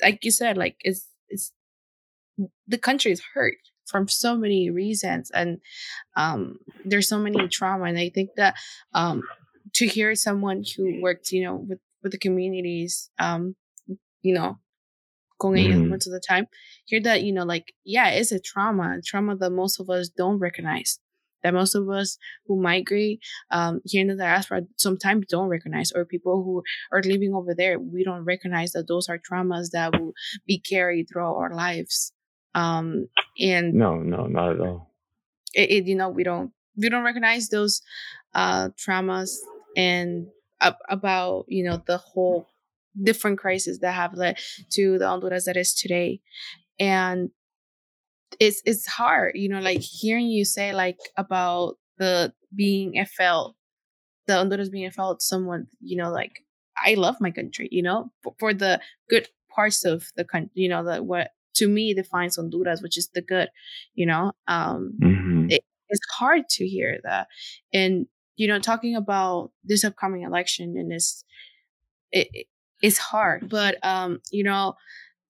like 0.00 0.25
you 0.25 0.30
said, 0.30 0.57
like 0.57 0.76
it's 0.80 1.07
it's 1.28 1.52
the 2.66 2.78
country 2.78 3.12
is 3.12 3.21
hurt 3.35 3.59
from 3.88 4.09
so 4.09 4.37
many 4.37 4.71
reasons 4.71 5.30
and 5.33 5.59
um, 6.16 6.59
there's 6.85 7.09
so 7.09 7.18
many 7.18 7.49
trauma 7.49 7.85
and 7.85 7.99
i 7.99 8.09
think 8.09 8.30
that 8.37 8.54
um, 8.95 9.23
to 9.75 9.87
hear 9.87 10.14
someone 10.14 10.62
who 10.76 11.00
worked 11.02 11.33
you 11.33 11.45
know 11.45 11.57
with 11.57 11.80
with 12.02 12.12
the 12.12 12.18
communities 12.18 13.11
um, 13.18 13.54
you 14.23 14.35
know 14.35 14.59
con 15.40 15.52
mm. 15.52 15.64
ellos 15.64 15.88
most 15.88 16.07
of 16.07 16.12
the 16.12 16.21
time 16.21 16.47
hear 16.85 17.00
that 17.00 17.22
you 17.22 17.33
know 17.33 17.44
like 17.44 17.72
yeah 17.85 18.09
it's 18.11 18.33
a 18.33 18.40
trauma 18.40 19.01
trauma 19.05 19.37
that 19.37 19.51
most 19.51 19.81
of 19.81 19.88
us 19.90 20.09
don't 20.09 20.38
recognize 20.38 20.98
that 21.42 21.55
most 21.55 21.74
of 21.74 21.88
us 21.88 22.18
who 22.46 22.61
migrate 22.61 23.20
um, 23.51 23.81
here 23.85 24.03
in 24.03 24.09
the 24.09 24.16
diaspora 24.16 24.62
sometimes 24.77 25.27
don't 25.29 25.48
recognize, 25.48 25.92
or 25.92 26.05
people 26.05 26.42
who 26.42 26.62
are 26.92 27.03
living 27.03 27.35
over 27.35 27.55
there, 27.55 27.79
we 27.79 28.05
don't 28.05 28.24
recognize 28.24 28.72
that 28.72 28.88
those 28.88 29.09
are 29.09 29.18
traumas 29.18 29.70
that 29.70 29.98
will 29.98 30.12
be 30.46 30.59
carried 30.59 31.09
throughout 31.09 31.37
our 31.37 31.55
lives. 31.55 32.12
Um, 32.59 33.09
and 33.38 33.75
no, 33.75 33.97
no, 33.97 34.27
not 34.27 34.53
at 34.53 34.61
all. 34.61 34.92
It, 35.55 35.71
it, 35.71 35.85
you 35.87 35.94
know, 35.94 36.09
we 36.09 36.25
don't 36.25 36.53
we 36.77 36.88
don't 36.88 37.05
recognize 37.05 37.49
those 37.49 37.83
uh, 38.35 38.71
traumas 38.71 39.37
and 39.77 40.27
uh, 40.61 40.73
about 40.88 41.44
you 41.49 41.64
know 41.64 41.83
the 41.87 41.99
whole 41.99 42.49
different 43.01 43.38
crises 43.38 43.79
that 43.79 43.92
have 43.92 44.14
led 44.14 44.38
to 44.71 44.99
the 44.99 45.07
Honduras 45.07 45.44
that 45.44 45.57
is 45.57 45.73
today, 45.73 46.21
and 46.81 47.31
it's 48.40 48.61
it's 48.64 48.87
hard, 48.87 49.33
you 49.37 49.49
know, 49.49 49.61
like 49.61 49.81
hearing 49.81 50.27
you 50.27 50.44
say 50.44 50.73
like 50.73 50.99
about 51.16 51.77
the 51.99 52.33
being 52.55 53.05
felt, 53.16 53.57
the 54.27 54.35
Honduras 54.35 54.68
being 54.68 54.90
felt 54.90 55.23
someone, 55.23 55.68
you 55.81 55.97
know, 55.97 56.11
like 56.11 56.44
I 56.77 56.94
love 56.94 57.21
my 57.21 57.31
country, 57.31 57.68
you 57.71 57.83
know, 57.83 58.11
for, 58.23 58.35
for 58.38 58.55
the 58.55 58.81
good 59.09 59.29
parts 59.49 59.85
of 59.85 60.07
the 60.16 60.25
country, 60.25 60.51
you 60.55 60.68
know, 60.68 60.85
the 60.85 61.03
what 61.03 61.31
to 61.59 61.68
me 61.68 61.94
defines 61.94 62.37
Honduras, 62.37 62.83
which 62.83 62.97
is 62.97 63.09
the 63.14 63.23
good, 63.23 63.49
you 63.94 64.07
know. 64.07 64.33
Um, 64.47 64.94
mm-hmm. 65.03 65.51
it, 65.51 65.62
it's 65.88 66.01
hard 66.16 66.49
to 66.51 66.66
hear 66.66 66.99
that, 67.05 67.29
and 67.73 68.07
you 68.37 68.49
know, 68.49 68.59
talking 68.59 68.97
about 68.97 69.51
this 69.64 69.85
upcoming 69.85 70.23
election 70.23 70.77
and 70.77 70.90
this, 70.90 71.25
it, 72.12 72.29
it 72.33 72.47
it's 72.81 72.99
hard, 72.99 73.49
but 73.49 73.77
um, 73.85 74.21
you 74.31 74.44
know, 74.44 74.75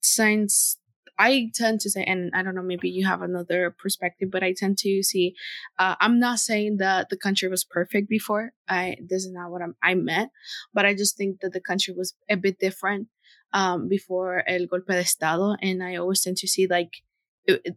since 0.00 0.78
I 1.18 1.50
tend 1.54 1.80
to 1.80 1.90
say, 1.90 2.04
and 2.04 2.30
I 2.32 2.42
don't 2.42 2.54
know, 2.54 2.62
maybe 2.62 2.88
you 2.88 3.06
have 3.06 3.22
another 3.22 3.74
perspective, 3.76 4.30
but 4.30 4.44
I 4.44 4.54
tend 4.56 4.78
to 4.78 5.02
see. 5.02 5.34
Uh, 5.78 5.96
I'm 6.00 6.20
not 6.20 6.38
saying 6.38 6.76
that 6.76 7.08
the 7.08 7.16
country 7.16 7.48
was 7.48 7.64
perfect 7.64 8.08
before. 8.08 8.52
I 8.68 8.96
this 9.00 9.24
is 9.24 9.32
not 9.32 9.50
what 9.50 9.62
I'm, 9.62 9.74
I 9.82 9.94
meant, 9.94 10.30
but 10.72 10.86
I 10.86 10.94
just 10.94 11.16
think 11.16 11.40
that 11.40 11.52
the 11.52 11.60
country 11.60 11.92
was 11.96 12.14
a 12.30 12.36
bit 12.36 12.58
different 12.60 13.08
um, 13.52 13.88
before 13.88 14.42
el 14.46 14.66
golpe 14.66 14.92
de 14.92 15.00
estado, 15.00 15.56
and 15.62 15.82
I 15.82 15.96
always 15.96 16.22
tend 16.22 16.36
to 16.38 16.48
see 16.48 16.66
like 16.66 17.02
it, 17.46 17.62
it, 17.64 17.76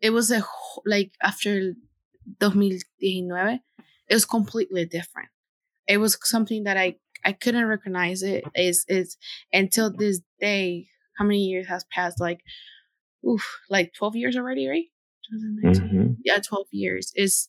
it 0.00 0.10
was 0.10 0.30
a 0.30 0.44
like 0.86 1.12
after 1.22 1.74
2019, 2.40 3.60
it 4.08 4.14
was 4.14 4.24
completely 4.24 4.84
different. 4.84 5.28
It 5.86 5.98
was 5.98 6.18
something 6.22 6.64
that 6.64 6.76
I 6.76 6.96
I 7.24 7.32
couldn't 7.32 7.66
recognize 7.66 8.22
it 8.22 8.44
is 8.54 8.84
is 8.88 9.16
until 9.52 9.92
this 9.92 10.20
day. 10.40 10.88
How 11.18 11.24
many 11.24 11.44
years 11.44 11.68
has 11.68 11.84
passed? 11.92 12.20
Like, 12.20 12.40
oof, 13.26 13.60
like 13.70 13.92
twelve 13.96 14.16
years 14.16 14.36
already, 14.36 14.66
right? 14.66 14.86
Mm-hmm. 15.32 16.14
Yeah, 16.24 16.38
twelve 16.38 16.66
years 16.72 17.12
is. 17.14 17.48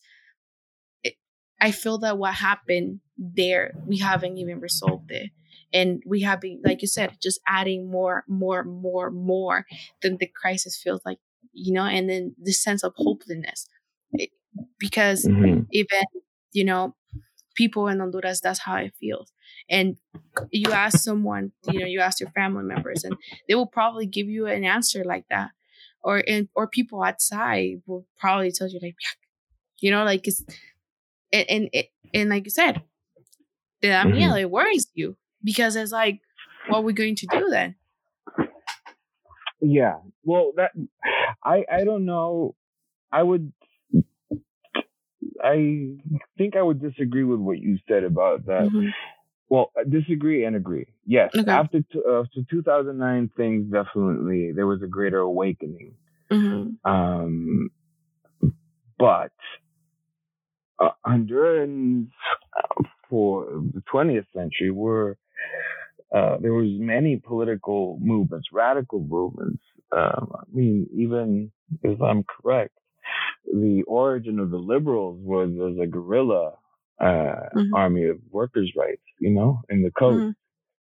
It, 1.04 1.16
I 1.60 1.72
feel 1.72 1.98
that 2.00 2.18
what 2.18 2.36
happened 2.36 3.00
there, 3.18 3.74
we 3.88 3.98
haven't 3.98 4.38
even 4.38 4.60
resolved 4.60 5.12
it 5.12 5.32
and 5.76 6.02
we 6.06 6.22
have 6.22 6.40
been 6.40 6.62
like 6.64 6.82
you 6.82 6.88
said 6.88 7.18
just 7.22 7.40
adding 7.46 7.92
more 7.92 8.24
more 8.28 8.64
more 8.64 9.12
more 9.12 9.66
than 10.02 10.18
the 10.18 10.28
crisis 10.28 10.82
feels 10.82 11.02
like 11.06 11.20
you 11.52 11.74
know 11.74 11.84
and 11.84 12.10
then 12.10 12.34
the 12.42 12.54
sense 12.54 12.84
of 12.84 12.94
hopelessness. 12.96 13.68
Because 14.80 15.26
mm-hmm. 15.26 15.64
even 15.72 16.02
you 16.54 16.64
know 16.64 16.96
people 17.56 17.88
in 17.90 18.00
honduras 18.00 18.40
that's 18.42 18.60
how 18.60 18.78
it 18.78 18.94
feels. 19.00 19.32
And 19.70 19.98
you 20.52 20.72
ask 20.72 21.00
someone 21.00 21.52
you 21.70 21.80
know 21.80 21.86
you 21.86 22.00
ask 22.00 22.22
your 22.22 22.30
family 22.30 22.64
members 22.64 23.04
and 23.04 23.16
they 23.48 23.56
will 23.56 23.68
probably 23.68 24.06
give 24.06 24.28
you 24.28 24.48
an 24.48 24.64
answer 24.64 25.04
like 25.04 25.26
that. 25.30 25.52
Or 26.02 26.24
and 26.26 26.48
or 26.56 26.68
people 26.68 27.04
outside 27.04 27.82
will 27.86 28.06
probably 28.18 28.52
tell 28.52 28.70
you 28.70 28.80
like 28.82 28.96
you 29.80 29.92
know 29.92 30.06
like 30.06 30.26
it's 30.26 30.42
and 31.34 31.46
and, 31.50 31.70
and 32.14 32.30
like 32.30 32.46
you 32.46 32.52
said 32.52 32.82
the 33.82 33.90
mm-hmm. 33.90 34.12
miedo 34.12 34.40
it 34.40 34.50
worries 34.50 34.88
you 34.94 35.18
because 35.46 35.76
it's 35.76 35.92
like, 35.92 36.20
what 36.68 36.80
are 36.80 36.82
we 36.82 36.94
going 36.94 37.16
to 37.16 37.28
do 37.28 37.50
then? 37.50 37.76
Yeah. 39.62 40.00
Well, 40.24 40.52
that 40.58 40.72
I 41.44 41.64
I 41.72 41.84
don't 41.86 42.06
know. 42.06 42.56
I 43.12 43.24
would. 43.24 43.54
I 45.44 45.96
think 46.38 46.56
I 46.56 46.62
would 46.62 46.82
disagree 46.82 47.24
with 47.24 47.40
what 47.40 47.60
you 47.60 47.78
said 47.88 48.04
about 48.04 48.48
that. 48.48 48.64
Mm-hmm. 48.64 48.88
Well, 49.48 49.72
disagree 49.88 50.44
and 50.44 50.56
agree. 50.56 50.88
Yes, 51.06 51.32
okay. 51.38 51.52
after 51.52 51.82
t- 51.82 52.02
uh, 52.08 52.22
after 52.22 52.42
2009, 52.50 53.30
things 53.38 53.72
definitely 53.72 54.52
there 54.54 54.66
was 54.66 54.82
a 54.82 54.88
greater 54.88 55.20
awakening. 55.20 55.94
Mm-hmm. 56.32 56.92
Um, 56.92 57.70
but 58.98 59.32
uh, 60.80 60.90
Hondurans 61.06 62.08
uh, 62.58 62.84
for 63.10 63.46
the 63.74 63.84
20th 63.94 64.26
century 64.34 64.72
were 64.72 65.18
uh, 66.16 66.38
there 66.40 66.54
was 66.54 66.70
many 66.80 67.18
political 67.18 67.98
movements, 68.02 68.48
radical 68.52 69.00
movements. 69.00 69.62
Um, 69.92 70.32
I 70.34 70.44
mean, 70.52 70.88
even 70.94 71.52
if 71.84 72.02
I'm 72.02 72.24
correct, 72.24 72.78
the 73.46 73.84
origin 73.88 74.40
of 74.40 74.52
the 74.52 74.58
liberals 74.58 75.20
was 75.22 75.50
as 75.50 75.82
a 75.82 75.88
guerrilla 75.88 76.54
uh, 77.00 77.04
mm-hmm. 77.04 77.74
army 77.74 78.06
of 78.06 78.18
workers' 78.32 78.72
rights, 78.76 79.02
you 79.20 79.32
know, 79.32 79.62
in 79.70 79.84
the 79.84 79.92
coast. 79.92 80.22
Mm-hmm. 80.22 80.30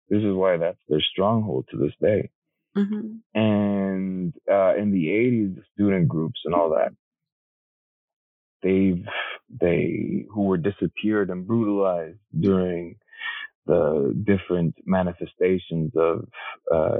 This 0.09 0.23
is 0.23 0.35
why 0.35 0.57
that's 0.57 0.77
their 0.87 1.01
stronghold 1.01 1.67
to 1.71 1.77
this 1.77 1.93
day. 2.01 2.29
Mm-hmm. 2.77 3.39
And 3.39 4.33
uh, 4.51 4.75
in 4.75 4.91
the 4.91 5.07
80s, 5.07 5.55
the 5.55 5.63
student 5.73 6.07
groups 6.07 6.39
and 6.45 6.53
all 6.53 6.71
that, 6.71 6.93
they've 8.61 9.05
they 9.61 10.25
who 10.33 10.43
were 10.43 10.57
disappeared 10.57 11.29
and 11.29 11.45
brutalized 11.45 12.17
during 12.37 12.95
the 13.65 14.13
different 14.25 14.75
manifestations 14.85 15.91
of 15.95 16.27
uh, 16.73 16.99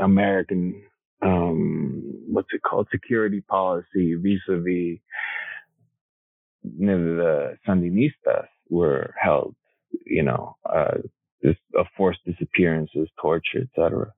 American 0.00 0.82
um, 1.22 2.02
what's 2.28 2.48
it 2.52 2.62
called 2.62 2.88
security 2.90 3.40
policy 3.40 4.14
vis-a-vis 4.14 5.00
the 6.78 7.56
Sandinistas 7.66 8.46
were 8.68 9.14
held, 9.20 9.54
you 10.04 10.22
know, 10.22 10.56
uh, 10.68 10.98
this, 11.42 11.56
of 11.76 11.86
forced 11.96 12.20
disappearances, 12.26 13.08
torture, 13.20 13.62
etc. 13.62 14.12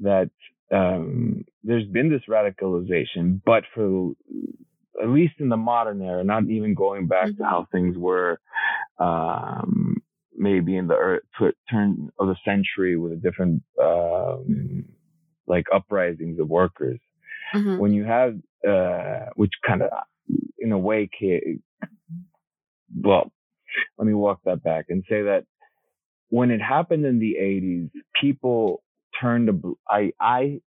That 0.00 0.30
um, 0.72 1.44
there's 1.64 1.86
been 1.86 2.10
this 2.10 2.22
radicalization, 2.28 3.40
but 3.44 3.64
for 3.74 4.12
at 5.02 5.08
least 5.08 5.34
in 5.38 5.48
the 5.48 5.56
modern 5.56 6.02
era, 6.02 6.22
not 6.22 6.44
even 6.48 6.74
going 6.74 7.08
back 7.08 7.28
mm-hmm. 7.28 7.42
to 7.42 7.44
how 7.44 7.66
things 7.72 7.96
were 7.96 8.40
um, 8.98 10.01
maybe 10.42 10.76
in 10.76 10.88
the 10.88 10.96
earth, 10.96 11.22
turn 11.70 12.10
of 12.18 12.26
the 12.26 12.36
century 12.44 12.96
with 12.96 13.12
a 13.12 13.16
different 13.16 13.62
um, 13.80 14.84
like 15.46 15.66
uprisings 15.72 16.40
of 16.40 16.48
workers. 16.48 16.98
Mm-hmm. 17.54 17.78
When 17.78 17.92
you 17.92 18.04
have, 18.04 18.34
uh, 18.68 19.26
which 19.36 19.52
kind 19.66 19.82
of 19.82 19.90
in 20.58 20.72
a 20.72 20.78
way, 20.78 21.08
well, 23.00 23.32
let 23.96 24.06
me 24.06 24.14
walk 24.14 24.40
that 24.44 24.62
back 24.62 24.86
and 24.88 25.04
say 25.08 25.22
that 25.22 25.44
when 26.28 26.50
it 26.50 26.60
happened 26.60 27.04
in 27.04 27.18
the 27.20 27.36
80s, 27.40 27.90
people 28.20 28.82
turned 29.20 29.46
to, 29.46 29.78
I, 29.88 30.12
I, 30.20 30.60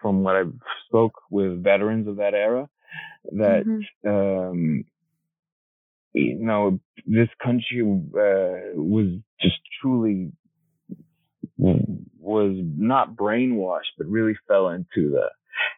from 0.00 0.22
what 0.22 0.36
I've 0.36 0.54
spoke 0.86 1.20
with 1.30 1.62
veterans 1.62 2.08
of 2.08 2.16
that 2.16 2.34
era, 2.34 2.68
that, 3.32 3.64
mm-hmm. 3.66 4.08
um, 4.08 4.84
you 6.18 6.38
know, 6.40 6.78
this 7.06 7.28
country, 7.42 7.82
uh, 7.82 8.74
was 8.74 9.18
just 9.40 9.58
truly, 9.80 10.32
was 11.56 12.54
not 12.76 13.14
brainwashed, 13.14 13.96
but 13.96 14.06
really 14.06 14.34
fell 14.46 14.68
into 14.70 15.10
the 15.10 15.28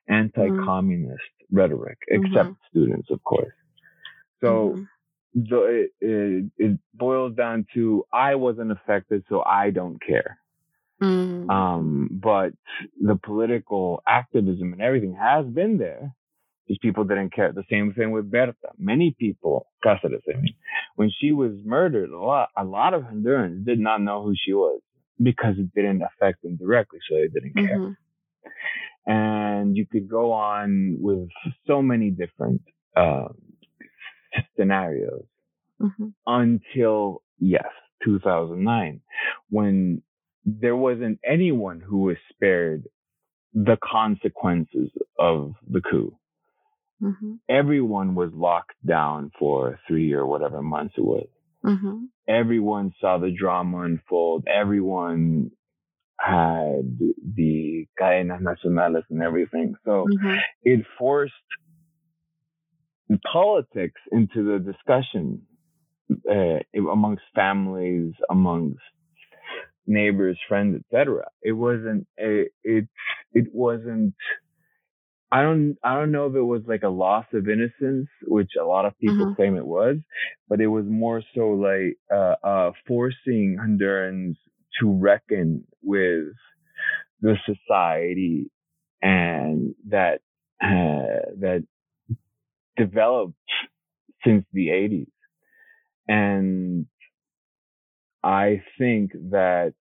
anti-communist 0.09 1.12
mm-hmm. 1.12 1.57
rhetoric, 1.57 1.98
except 2.09 2.50
mm-hmm. 2.50 2.68
students, 2.70 3.11
of 3.11 3.22
course. 3.24 3.53
So, 4.40 4.70
mm-hmm 4.70 4.83
the, 5.35 5.88
it, 6.00 6.50
it, 6.59 6.79
boils 6.94 7.35
down 7.37 7.66
to 7.74 8.05
I 8.12 8.35
wasn't 8.35 8.72
affected, 8.72 9.24
so 9.29 9.42
I 9.44 9.70
don't 9.70 10.00
care. 10.03 10.38
Mm. 11.03 11.48
Um, 11.48 12.09
but 12.12 12.53
the 13.00 13.16
political 13.16 14.03
activism 14.07 14.72
and 14.72 14.83
everything 14.83 15.14
has 15.14 15.46
been 15.46 15.79
there. 15.79 16.14
These 16.70 16.78
people 16.80 17.02
didn't 17.02 17.35
care. 17.35 17.52
The 17.52 17.64
same 17.68 17.92
thing 17.94 18.12
with 18.12 18.30
Berta. 18.30 18.54
Many 18.78 19.16
people, 19.18 19.66
Cáceres, 19.85 20.22
I 20.33 20.40
mean, 20.40 20.54
when 20.94 21.11
she 21.20 21.33
was 21.33 21.50
murdered, 21.64 22.11
a 22.11 22.16
lot, 22.16 22.50
a 22.56 22.62
lot 22.62 22.94
of 22.94 23.02
Hondurans 23.02 23.66
did 23.66 23.80
not 23.80 24.00
know 24.00 24.22
who 24.22 24.35
she 24.40 24.52
was 24.52 24.80
because 25.20 25.56
it 25.59 25.74
didn't 25.74 26.00
affect 26.02 26.44
them 26.44 26.56
directly, 26.56 27.00
so 27.09 27.16
they 27.16 27.26
didn't 27.26 27.54
care. 27.54 27.76
Mm-hmm. 27.76 29.12
And 29.12 29.76
you 29.76 29.85
could 29.85 30.09
go 30.09 30.30
on 30.30 30.98
with 31.00 31.28
so 31.66 31.83
many 31.83 32.11
different 32.11 32.62
um, 32.96 33.35
scenarios 34.56 35.24
mm-hmm. 35.83 36.11
until, 36.24 37.24
yes, 37.40 37.66
2009, 38.04 39.00
when 39.48 40.02
there 40.46 40.76
wasn't 40.76 41.18
anyone 41.28 41.80
who 41.80 42.02
was 42.02 42.16
spared 42.33 42.85
the 43.54 43.76
consequences 43.83 44.92
of 45.18 45.54
the 45.68 45.80
coup. 45.80 46.16
Mm-hmm. 47.02 47.34
Everyone 47.48 48.14
was 48.14 48.30
locked 48.34 48.76
down 48.86 49.30
for 49.38 49.78
three 49.88 50.12
or 50.12 50.26
whatever 50.26 50.62
months 50.62 50.94
it 50.96 51.04
was. 51.04 51.28
Mm-hmm. 51.64 52.04
Everyone 52.28 52.92
saw 53.00 53.18
the 53.18 53.30
drama 53.30 53.82
unfold. 53.82 54.44
Everyone 54.46 55.50
had 56.18 56.98
the 57.34 57.86
cadenas 57.98 58.42
nacionales 58.42 59.04
and 59.10 59.22
everything. 59.22 59.74
So 59.84 60.06
mm-hmm. 60.10 60.36
it 60.62 60.84
forced 60.98 61.32
politics 63.32 64.00
into 64.12 64.44
the 64.44 64.58
discussion 64.58 65.42
uh, 66.30 66.58
amongst 66.78 67.22
families, 67.34 68.12
amongst 68.30 68.80
neighbors, 69.86 70.38
friends, 70.48 70.82
etc. 70.84 71.28
It 71.42 71.52
wasn't 71.52 72.06
a, 72.18 72.46
it 72.62 72.88
it 73.32 73.46
wasn't. 73.52 74.14
I 75.32 75.42
don't 75.42 75.76
I 75.84 75.94
don't 75.94 76.10
know 76.10 76.26
if 76.26 76.34
it 76.34 76.42
was 76.42 76.62
like 76.66 76.82
a 76.82 76.88
loss 76.88 77.26
of 77.32 77.48
innocence, 77.48 78.08
which 78.26 78.52
a 78.60 78.64
lot 78.64 78.84
of 78.84 78.98
people 78.98 79.26
mm-hmm. 79.26 79.34
claim 79.34 79.56
it 79.56 79.66
was, 79.66 79.98
but 80.48 80.60
it 80.60 80.66
was 80.66 80.84
more 80.88 81.22
so 81.34 81.50
like 81.50 81.98
uh, 82.12 82.34
uh, 82.42 82.72
forcing 82.86 83.56
Hondurans 83.60 84.36
to 84.80 84.92
reckon 84.92 85.64
with 85.82 86.32
the 87.20 87.36
society 87.46 88.50
and 89.02 89.74
that 89.88 90.20
uh, 90.62 91.30
that 91.38 91.64
developed 92.76 93.34
since 94.24 94.44
the 94.52 94.68
80s. 94.68 95.06
And 96.08 96.86
I 98.22 98.62
think 98.78 99.12
that 99.30 99.74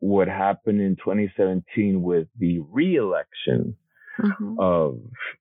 what 0.00 0.28
happened 0.28 0.80
in 0.80 0.96
2017 0.96 2.02
with 2.02 2.28
the 2.38 2.58
re-election 2.58 3.76
mm-hmm. 4.20 4.56
of 4.58 4.98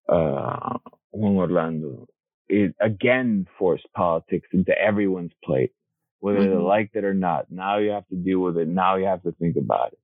uh, 0.10 0.78
Juan 1.12 1.36
Orlando, 1.36 2.08
it 2.50 2.76
again 2.82 3.48
forced 3.58 3.88
politics 3.96 4.48
into 4.54 4.78
everyone's 4.78 5.34
plate, 5.44 5.72
whether 6.20 6.40
mm-hmm. 6.40 6.58
they 6.58 6.64
liked 6.64 6.96
it 6.96 7.04
or 7.04 7.14
not. 7.14 7.46
Now 7.50 7.78
you 7.78 7.92
have 7.92 8.08
to 8.10 8.16
deal 8.16 8.40
with 8.40 8.58
it. 8.58 8.68
Now 8.68 8.96
you 8.96 9.06
have 9.06 9.24
to 9.24 9.32
think 9.34 9.56
about 9.56 9.94
it. 9.94 10.00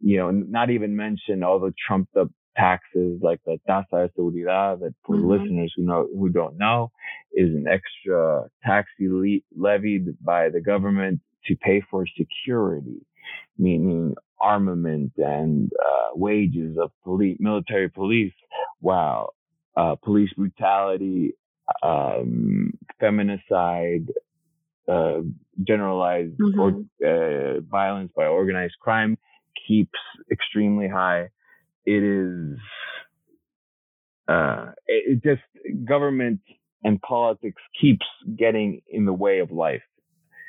You 0.00 0.18
know, 0.18 0.30
not 0.30 0.70
even 0.70 0.96
mention 0.96 1.42
all 1.42 1.58
the 1.58 1.72
trumped 1.86 2.16
up 2.16 2.28
taxes 2.56 3.20
like 3.22 3.40
the 3.44 3.58
tasa 3.68 4.08
de 4.08 4.08
seguridad 4.18 4.80
that 4.80 4.94
for 5.04 5.16
mm-hmm. 5.16 5.30
listeners 5.30 5.72
who 5.76 5.82
know 5.84 6.08
who 6.14 6.28
don't 6.28 6.56
know 6.56 6.90
is 7.32 7.50
an 7.50 7.66
extra 7.70 8.44
tax 8.64 8.88
le- 8.98 9.40
levied 9.56 10.16
by 10.24 10.48
the 10.48 10.60
government 10.60 11.20
to 11.46 11.54
pay 11.56 11.82
for 11.90 12.04
security, 12.16 13.00
meaning 13.58 14.14
armament 14.40 15.12
and 15.16 15.70
uh, 15.72 16.10
wages 16.14 16.76
of 16.80 16.90
police, 17.04 17.36
military 17.40 17.88
police, 17.88 18.34
while 18.80 19.34
uh, 19.76 19.96
police 20.02 20.30
brutality, 20.36 21.34
um, 21.82 22.72
feminicide, 23.00 24.08
uh, 24.88 25.20
generalized 25.66 26.38
mm-hmm. 26.38 26.60
or, 26.60 26.70
uh, 27.04 27.60
violence 27.60 28.12
by 28.14 28.26
organized 28.26 28.74
crime 28.80 29.18
keeps 29.66 29.98
extremely 30.30 30.86
high 30.86 31.28
it 31.86 32.02
is 32.02 32.58
uh, 34.28 34.72
it, 34.86 35.22
just 35.22 35.42
government 35.84 36.40
and 36.82 37.00
politics 37.00 37.62
keeps 37.80 38.04
getting 38.36 38.82
in 38.88 39.06
the 39.06 39.12
way 39.12 39.38
of 39.38 39.50
life. 39.50 39.82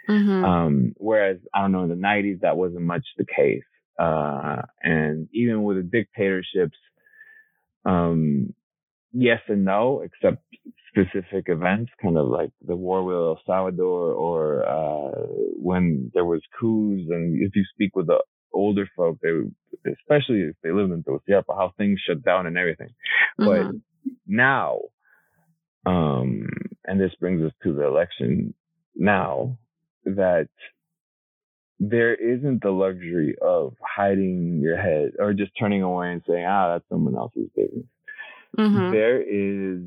Mm-hmm. 0.08 0.44
Um, 0.46 0.94
whereas 0.98 1.38
I 1.54 1.62
don't 1.62 1.72
know 1.72 1.84
in 1.84 1.90
the 1.90 1.96
'90s 1.96 2.42
that 2.42 2.58
wasn't 2.58 2.84
much 2.84 3.06
the 3.18 3.26
case, 3.26 3.64
uh, 4.00 4.62
and 4.82 5.28
even 5.34 5.64
with 5.64 5.78
the 5.78 5.84
dictatorships, 5.84 6.78
um, 7.86 8.54
yes 9.12 9.40
and 9.48 9.66
no, 9.66 10.02
except 10.02 10.44
specific 10.90 11.46
events, 11.48 11.92
kind 12.02 12.18
of 12.18 12.28
like 12.28 12.52
the 12.66 12.76
war 12.76 13.04
with 13.04 13.16
El 13.16 13.40
Salvador, 13.46 14.14
or 14.14 14.68
uh, 14.68 15.26
when 15.56 16.12
there 16.14 16.26
was 16.26 16.42
coups. 16.60 17.04
And 17.10 17.42
if 17.44 17.56
you 17.56 17.64
speak 17.74 17.96
with 17.96 18.08
the 18.08 18.20
older 18.54 18.88
folk, 18.96 19.18
they 19.22 19.30
especially 19.92 20.42
if 20.42 20.56
they 20.64 20.72
lived 20.72 20.92
in 20.92 21.04
Tegucigalpa, 21.04 21.54
how 21.54 21.74
things 21.78 22.00
shut 22.06 22.24
down 22.24 22.48
and 22.48 22.58
everything. 22.58 22.90
Mm-hmm. 23.40 23.46
But 23.46 23.76
now, 24.26 24.80
um, 25.86 26.48
and 26.86 27.00
this 27.00 27.12
brings 27.20 27.44
us 27.44 27.54
to 27.64 27.74
the 27.74 27.86
election 27.86 28.54
now 28.96 29.58
that 30.16 30.48
there 31.80 32.16
isn't 32.16 32.62
the 32.62 32.72
luxury 32.72 33.36
of 33.42 33.76
hiding 33.82 34.60
your 34.62 34.78
head 34.78 35.12
or 35.20 35.34
just 35.34 35.52
turning 35.60 35.84
away 35.84 36.12
and 36.12 36.24
saying, 36.28 36.46
ah, 36.46 36.74
that's 36.74 36.90
someone 36.90 37.16
else's 37.16 37.50
business. 37.56 37.86
Mm-hmm. 38.58 38.92
There 38.92 39.22
is 39.22 39.82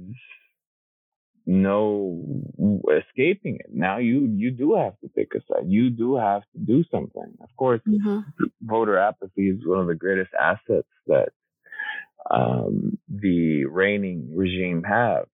no 1.46 2.22
escaping 2.96 3.56
it. 3.56 3.66
Now 3.72 3.98
you 3.98 4.32
you 4.36 4.52
do 4.52 4.76
have 4.76 4.98
to 5.00 5.08
pick 5.08 5.32
a 5.34 5.40
side. 5.40 5.64
You 5.66 5.90
do 5.90 6.16
have 6.16 6.42
to 6.52 6.58
do 6.58 6.84
something. 6.92 7.38
Of 7.42 7.48
course, 7.56 7.80
mm-hmm. 7.88 8.20
voter 8.62 8.98
apathy 8.98 9.48
is 9.48 9.66
one 9.66 9.80
of 9.80 9.88
the 9.88 9.94
greatest 9.94 10.30
assets 10.40 10.86
that 11.08 11.30
um, 12.30 12.98
the 13.08 13.64
reigning 13.64 14.36
regime 14.36 14.84
have, 14.84 15.26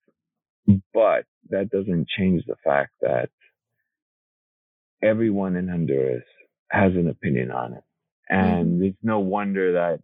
but 0.94 1.24
that 1.50 1.68
doesn't 1.70 2.08
change 2.16 2.44
the 2.46 2.56
fact 2.64 2.92
that 3.02 3.28
everyone 5.06 5.56
in 5.56 5.68
Honduras 5.68 6.24
has 6.70 6.92
an 6.94 7.08
opinion 7.08 7.50
on 7.50 7.74
it, 7.74 7.84
and 8.28 8.66
mm-hmm. 8.66 8.84
it's 8.84 8.98
no 9.02 9.20
wonder 9.20 9.72
that 9.74 10.00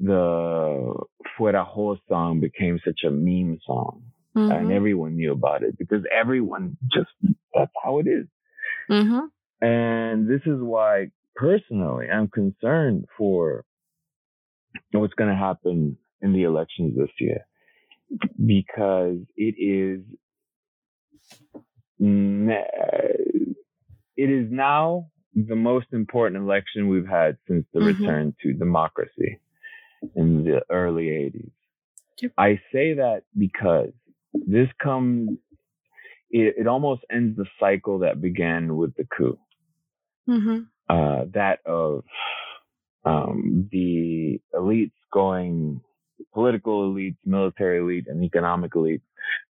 the 0.00 0.94
Fuera 1.38 1.64
JOH 1.64 1.98
song 2.08 2.40
became 2.40 2.80
such 2.84 3.00
a 3.06 3.10
meme 3.10 3.58
song. 3.66 4.02
Mm-hmm. 4.36 4.52
And 4.52 4.72
everyone 4.72 5.16
knew 5.16 5.32
about 5.32 5.64
it 5.64 5.76
because 5.76 6.04
everyone 6.16 6.76
just, 6.92 7.10
that's 7.52 7.72
how 7.82 7.98
it 7.98 8.06
is. 8.06 8.26
Mm-hmm. 8.88 9.66
And 9.66 10.28
this 10.28 10.42
is 10.46 10.60
why 10.60 11.08
personally 11.34 12.06
I'm 12.08 12.28
concerned 12.28 13.06
for 13.18 13.64
what's 14.92 15.14
going 15.14 15.30
to 15.30 15.36
happen 15.36 15.96
in 16.22 16.32
the 16.32 16.44
elections 16.44 16.96
this 16.96 17.10
year 17.18 17.46
because 18.44 19.18
it 19.36 19.54
is 19.58 20.00
it 24.20 24.28
is 24.30 24.48
now 24.50 25.06
the 25.34 25.56
most 25.56 25.86
important 25.92 26.36
election 26.42 26.88
we've 26.88 27.08
had 27.08 27.38
since 27.48 27.64
the 27.72 27.80
mm-hmm. 27.80 28.02
return 28.02 28.34
to 28.42 28.52
democracy 28.52 29.40
in 30.14 30.44
the 30.44 30.60
early 30.70 31.06
80s. 31.06 31.50
Yep. 32.20 32.32
I 32.36 32.60
say 32.70 32.94
that 32.94 33.22
because 33.38 33.92
this 34.34 34.68
comes, 34.82 35.38
it, 36.30 36.56
it, 36.58 36.66
almost 36.66 37.00
ends 37.10 37.38
the 37.38 37.46
cycle 37.58 38.00
that 38.00 38.20
began 38.20 38.76
with 38.76 38.94
the 38.96 39.06
coup. 39.16 39.38
Mm-hmm. 40.28 40.58
Uh, 40.90 41.24
that 41.32 41.60
of 41.64 42.04
um, 43.06 43.70
the 43.72 44.38
elites 44.54 44.92
going, 45.10 45.80
political 46.34 46.92
elites, 46.92 47.16
military 47.24 47.78
elite, 47.78 48.06
and 48.06 48.22
economic 48.22 48.74
elite 48.74 49.02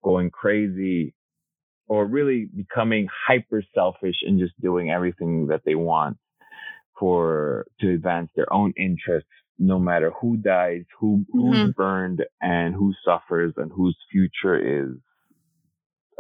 going 0.05 0.29
crazy 0.29 1.15
or 1.89 2.07
really 2.07 2.49
becoming 2.55 3.09
hyper 3.27 3.63
selfish 3.75 4.17
and 4.23 4.39
just 4.39 4.59
doing 4.61 4.91
everything 4.91 5.47
that 5.49 5.63
they 5.65 5.75
want 5.75 6.17
for 6.99 7.67
to 7.81 7.91
advance 7.91 8.31
their 8.37 8.53
own 8.53 8.73
interests 8.77 9.29
no 9.59 9.79
matter 9.79 10.13
who 10.21 10.37
dies 10.37 10.85
who 10.99 11.25
mm-hmm. 11.35 11.41
who's 11.41 11.75
burned 11.75 12.25
and 12.41 12.75
who 12.75 12.93
suffers 13.05 13.53
and 13.57 13.73
whose 13.73 13.97
future 14.11 14.87
is 14.87 14.95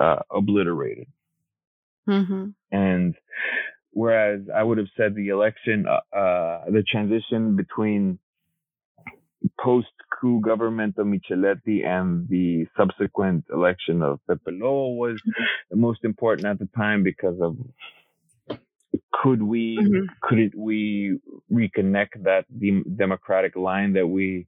uh, 0.00 0.20
obliterated 0.30 1.06
mm-hmm. 2.08 2.48
and 2.72 3.14
whereas 3.90 4.40
i 4.54 4.62
would 4.62 4.78
have 4.78 4.88
said 4.96 5.14
the 5.14 5.28
election 5.28 5.86
uh, 5.86 6.16
uh, 6.16 6.64
the 6.70 6.82
transition 6.90 7.56
between 7.56 8.18
post 9.60 9.88
coup 10.20 10.40
government 10.40 10.96
of 10.98 11.06
Micheletti 11.06 11.86
and 11.86 12.28
the 12.28 12.66
subsequent 12.76 13.44
election 13.52 14.02
of 14.02 14.20
Pepe 14.26 14.50
Lobo 14.52 14.94
was 14.94 15.20
the 15.70 15.76
most 15.76 16.04
important 16.04 16.46
at 16.46 16.58
the 16.58 16.68
time 16.76 17.02
because 17.02 17.40
of 17.40 17.56
could 19.22 19.42
we 19.42 19.78
mm-hmm. 19.80 20.06
could 20.22 20.54
we 20.56 21.18
reconnect 21.52 22.22
that 22.24 22.44
de- 22.58 22.84
democratic 22.96 23.56
line 23.56 23.92
that 23.94 24.06
we 24.06 24.46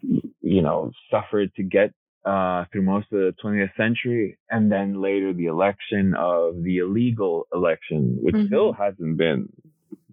you 0.00 0.62
know 0.62 0.90
suffered 1.10 1.54
to 1.54 1.62
get 1.62 1.92
uh, 2.24 2.64
through 2.72 2.82
most 2.82 3.06
of 3.12 3.18
the 3.18 3.34
20th 3.44 3.76
century, 3.76 4.38
and 4.50 4.72
then 4.72 5.00
later 5.00 5.32
the 5.32 5.46
election 5.46 6.14
of 6.16 6.62
the 6.62 6.78
illegal 6.78 7.46
election, 7.52 8.16
which 8.22 8.34
mm-hmm. 8.34 8.46
still 8.46 8.72
hasn't 8.72 9.18
been 9.18 9.48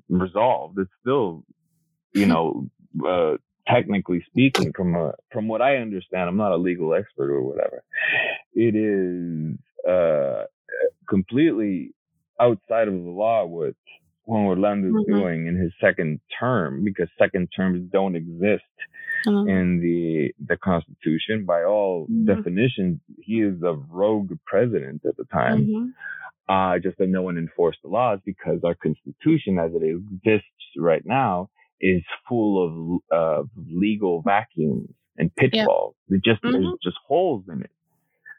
resolved. 0.09 0.77
It's 0.77 0.91
still, 0.99 1.45
you 2.13 2.25
know, 2.25 2.67
uh, 3.07 3.37
technically 3.67 4.23
speaking, 4.29 4.71
from 4.73 4.95
a, 4.95 5.13
from 5.31 5.47
what 5.47 5.61
I 5.61 5.77
understand, 5.77 6.29
I'm 6.29 6.37
not 6.37 6.51
a 6.51 6.57
legal 6.57 6.93
expert 6.93 7.31
or 7.31 7.41
whatever. 7.41 7.83
It 8.53 8.75
is 8.75 9.57
uh, 9.89 10.45
completely 11.09 11.93
outside 12.39 12.87
of 12.87 12.93
the 12.93 13.09
law 13.09 13.45
what 13.45 13.75
Juan 14.25 14.45
Orlando 14.45 14.87
is 14.87 14.93
mm-hmm. 14.93 15.13
doing 15.13 15.47
in 15.47 15.57
his 15.57 15.71
second 15.81 16.19
term 16.39 16.83
because 16.83 17.07
second 17.19 17.49
terms 17.55 17.89
don't 17.91 18.15
exist 18.15 18.63
mm-hmm. 19.25 19.49
in 19.49 19.79
the 19.81 20.31
the 20.47 20.57
Constitution. 20.57 21.45
By 21.45 21.63
all 21.63 22.05
mm-hmm. 22.05 22.25
definitions, 22.25 22.99
he 23.19 23.41
is 23.41 23.61
a 23.63 23.73
rogue 23.89 24.31
president 24.45 25.01
at 25.05 25.17
the 25.17 25.25
time. 25.25 25.65
Mm-hmm. 25.65 25.87
Uh, 26.49 26.79
just 26.79 26.97
that 26.97 27.07
no 27.07 27.21
one 27.21 27.37
enforced 27.37 27.79
the 27.81 27.87
laws 27.87 28.19
because 28.25 28.59
our 28.65 28.75
Constitution, 28.75 29.57
as 29.57 29.71
it 29.73 29.83
exists 29.83 30.47
right 30.75 31.05
now, 31.05 31.49
is 31.81 32.03
full 32.29 33.01
of 33.11 33.11
uh, 33.11 33.43
legal 33.69 34.21
vacuums 34.21 34.89
and 35.17 35.35
pitfalls. 35.35 35.95
It 36.09 36.23
just 36.23 36.41
mm-hmm. 36.41 36.53
there's 36.53 36.77
just 36.83 36.97
holes 37.07 37.43
in 37.51 37.61
it. 37.61 37.71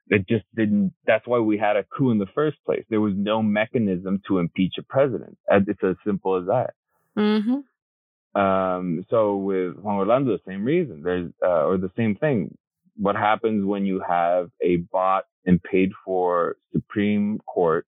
It 0.08 0.28
just 0.28 0.44
didn't. 0.54 0.92
That's 1.06 1.26
why 1.26 1.38
we 1.38 1.58
had 1.58 1.76
a 1.76 1.84
coup 1.84 2.10
in 2.10 2.18
the 2.18 2.26
first 2.34 2.58
place. 2.64 2.84
There 2.90 3.00
was 3.00 3.14
no 3.16 3.42
mechanism 3.42 4.20
to 4.28 4.38
impeach 4.38 4.74
a 4.78 4.82
president. 4.82 5.36
It's 5.50 5.82
as 5.82 5.96
simple 6.04 6.36
as 6.36 6.46
that. 6.46 6.74
Mm-hmm. 7.18 8.40
Um, 8.40 9.04
so 9.10 9.36
with 9.36 9.76
Juan 9.76 9.96
Orlando, 9.96 10.32
the 10.32 10.42
same 10.50 10.64
reason. 10.64 11.02
There's 11.02 11.30
uh, 11.44 11.64
or 11.64 11.78
the 11.78 11.90
same 11.96 12.16
thing. 12.16 12.56
What 12.96 13.16
happens 13.16 13.64
when 13.64 13.86
you 13.86 14.02
have 14.06 14.50
a 14.62 14.76
bought 14.76 15.24
and 15.46 15.62
paid 15.62 15.90
for 16.04 16.56
Supreme 16.72 17.38
Court, 17.46 17.86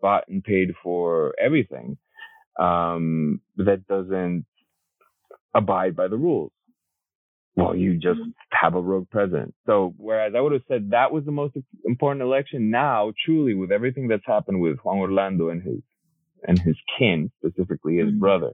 bought 0.00 0.26
and 0.28 0.42
paid 0.42 0.70
for 0.82 1.34
everything 1.40 1.98
um, 2.58 3.40
that 3.56 3.86
doesn't 3.86 4.46
abide 5.58 5.96
by 5.96 6.08
the 6.08 6.16
rules. 6.16 6.52
Well, 7.56 7.74
you 7.74 7.94
just 7.98 8.20
have 8.52 8.76
a 8.76 8.80
rogue 8.80 9.10
president. 9.10 9.52
So, 9.66 9.92
whereas 9.96 10.34
I 10.36 10.40
would 10.40 10.52
have 10.52 10.62
said 10.68 10.90
that 10.90 11.10
was 11.10 11.24
the 11.24 11.32
most 11.32 11.56
important 11.84 12.22
election, 12.22 12.70
now 12.70 13.12
truly 13.24 13.54
with 13.54 13.72
everything 13.72 14.06
that's 14.06 14.22
happened 14.24 14.60
with 14.60 14.78
Juan 14.84 14.98
Orlando 14.98 15.48
and 15.48 15.60
his 15.60 15.80
and 16.46 16.56
his 16.56 16.76
kin, 16.96 17.32
specifically 17.38 17.96
his 17.96 18.10
mm-hmm. 18.10 18.20
brother, 18.20 18.52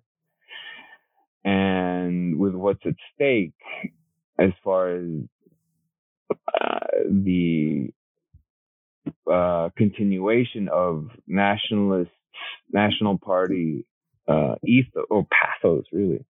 and 1.44 2.38
with 2.38 2.54
what's 2.54 2.80
at 2.86 2.94
stake 3.14 3.52
as 4.38 4.52
far 4.64 4.96
as 4.96 5.04
uh, 6.30 6.86
the 7.10 7.90
uh, 9.30 9.68
continuation 9.76 10.68
of 10.72 11.08
nationalist 11.26 12.10
national 12.72 13.18
party 13.18 13.84
uh, 14.28 14.54
ethos 14.66 15.04
or 15.10 15.26
pathos 15.30 15.84
really, 15.92 16.24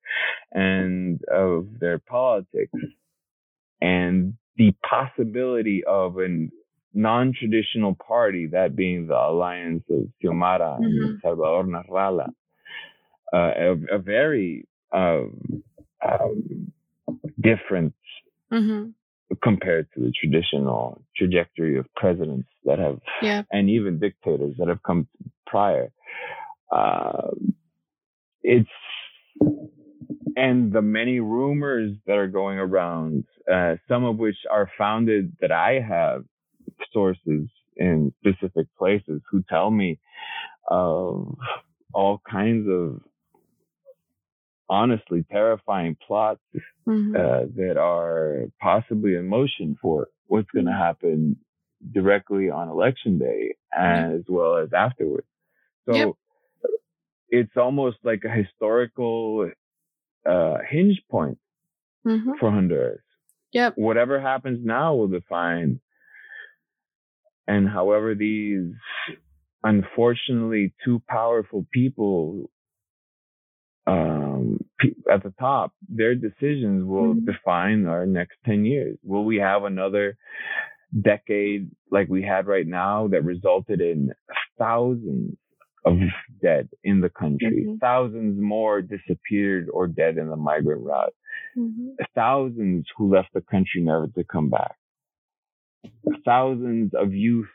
and 0.52 1.20
of 1.32 1.66
their 1.80 1.98
politics, 1.98 2.72
and 3.80 4.34
the 4.56 4.72
possibility 4.88 5.82
of 5.84 6.18
a 6.18 6.48
non-traditional 6.94 7.94
party, 7.94 8.46
that 8.46 8.76
being 8.76 9.08
the 9.08 9.14
alliance 9.14 9.82
of 9.90 10.08
Xiomara 10.22 10.78
mm-hmm. 10.78 11.04
and 11.04 11.20
Salvador 11.20 11.64
Nasralla, 11.64 12.28
uh, 13.32 13.36
a, 13.36 13.96
a, 13.96 13.98
very 13.98 14.66
um, 14.92 15.62
um, 16.08 16.72
different 17.40 17.94
mm-hmm. 18.52 18.90
compared 19.42 19.88
to 19.94 20.00
the 20.00 20.12
traditional 20.18 21.02
trajectory 21.16 21.76
of 21.76 21.86
presidents 21.96 22.48
that 22.64 22.78
have, 22.78 23.00
yeah. 23.20 23.42
and 23.50 23.68
even 23.68 23.98
dictators 23.98 24.54
that 24.58 24.68
have 24.68 24.82
come 24.84 25.08
prior. 25.46 25.90
Uh, 26.70 27.30
it's 28.44 28.68
and 30.36 30.72
the 30.72 30.82
many 30.82 31.20
rumors 31.20 31.92
that 32.06 32.16
are 32.16 32.28
going 32.28 32.58
around, 32.58 33.24
uh, 33.50 33.76
some 33.88 34.04
of 34.04 34.18
which 34.18 34.36
are 34.50 34.70
founded 34.76 35.32
that 35.40 35.52
I 35.52 35.80
have 35.80 36.24
sources 36.92 37.48
in 37.76 38.12
specific 38.20 38.66
places 38.78 39.20
who 39.30 39.44
tell 39.48 39.70
me 39.70 39.98
of 40.68 41.36
all 41.92 42.20
kinds 42.28 42.68
of 42.68 43.00
honestly 44.68 45.24
terrifying 45.30 45.96
plots 46.06 46.40
mm-hmm. 46.86 47.14
uh, 47.14 47.46
that 47.56 47.76
are 47.76 48.46
possibly 48.60 49.14
in 49.14 49.28
motion 49.28 49.76
for 49.80 50.08
what's 50.26 50.50
going 50.50 50.66
to 50.66 50.72
mm-hmm. 50.72 50.80
happen 50.80 51.36
directly 51.92 52.50
on 52.50 52.68
election 52.68 53.18
day 53.18 53.54
as 53.76 54.20
well 54.28 54.56
as 54.56 54.72
afterwards. 54.72 55.26
So 55.86 55.94
yep 55.94 56.08
it's 57.34 57.56
almost 57.56 57.96
like 58.04 58.22
a 58.24 58.30
historical 58.30 59.50
uh, 60.24 60.54
hinge 60.70 61.02
point 61.10 61.38
mm-hmm. 62.06 62.32
for 62.38 62.50
Honduras. 62.50 63.00
Yep. 63.52 63.74
Whatever 63.76 64.20
happens 64.20 64.60
now 64.64 64.94
will 64.94 65.08
define. 65.08 65.80
And 67.46 67.68
however 67.68 68.14
these 68.14 68.72
unfortunately 69.62 70.72
too 70.84 71.02
powerful 71.08 71.66
people 71.72 72.50
um, 73.86 74.60
at 75.12 75.22
the 75.22 75.34
top, 75.40 75.72
their 75.88 76.14
decisions 76.14 76.84
will 76.84 77.14
mm-hmm. 77.14 77.24
define 77.24 77.86
our 77.86 78.06
next 78.06 78.36
10 78.46 78.64
years. 78.64 78.96
Will 79.02 79.24
we 79.24 79.36
have 79.38 79.64
another 79.64 80.16
decade 80.98 81.68
like 81.90 82.08
we 82.08 82.22
had 82.22 82.46
right 82.46 82.66
now 82.66 83.08
that 83.08 83.24
resulted 83.24 83.80
in 83.80 84.12
thousands 84.56 85.36
of 85.84 85.98
dead 86.42 86.68
in 86.82 87.00
the 87.00 87.10
country. 87.10 87.64
Mm-hmm. 87.66 87.76
Thousands 87.76 88.40
more 88.40 88.80
disappeared 88.80 89.68
or 89.72 89.86
dead 89.86 90.16
in 90.16 90.28
the 90.28 90.36
migrant 90.36 90.82
route. 90.82 91.14
Mm-hmm. 91.56 91.90
Thousands 92.14 92.86
who 92.96 93.14
left 93.14 93.28
the 93.34 93.42
country 93.42 93.82
never 93.82 94.08
to 94.08 94.24
come 94.24 94.50
back. 94.50 94.76
Thousands 96.24 96.92
of 96.94 97.12
youth 97.12 97.46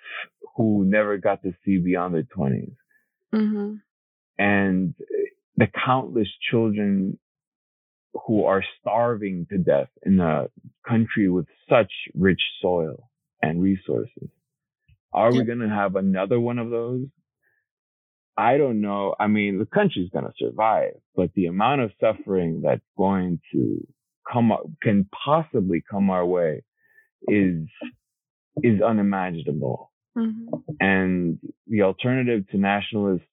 who 0.56 0.86
never 0.86 1.18
got 1.18 1.42
to 1.44 1.54
see 1.66 1.78
beyond 1.78 2.14
their 2.14 2.24
20s. 2.24 2.76
Mm-hmm. 3.34 3.76
And 4.38 4.94
the 5.58 5.68
countless 5.86 6.28
children 6.50 7.18
who 8.26 8.46
are 8.46 8.64
starving 8.80 9.48
to 9.52 9.58
death 9.58 9.90
in 10.04 10.20
a 10.20 10.48
country 10.88 11.30
with 11.30 11.46
such 11.70 11.92
rich 12.14 12.42
soil 12.62 13.10
and 13.42 13.62
resources. 13.62 14.30
Are 15.12 15.32
we 15.32 15.44
going 15.44 15.60
to 15.60 15.70
have 15.70 15.96
another 15.96 16.40
one 16.40 16.60
of 16.60 16.70
those? 16.70 17.08
I 18.38 18.58
don't 18.58 18.82
know. 18.82 19.16
I 19.20 19.28
mean, 19.28 19.60
the 19.60 19.66
country's 19.66 20.10
going 20.12 20.26
to 20.26 20.34
survive, 20.38 20.94
but 21.16 21.32
the 21.34 21.48
amount 21.48 21.82
of 21.82 21.92
suffering 22.00 22.62
that's 22.64 22.82
going 22.98 23.40
to 23.54 23.86
come 24.32 24.52
up, 24.52 24.64
can 24.82 25.10
possibly 25.26 25.84
come 25.90 26.10
our 26.10 26.26
way 26.26 26.64
is, 27.28 27.68
is 28.64 28.82
unimaginable. 28.82 29.92
Mm-hmm. 30.18 30.56
And 30.80 31.40
the 31.68 31.82
alternative 31.84 32.48
to 32.52 32.58
nationalist 32.58 33.26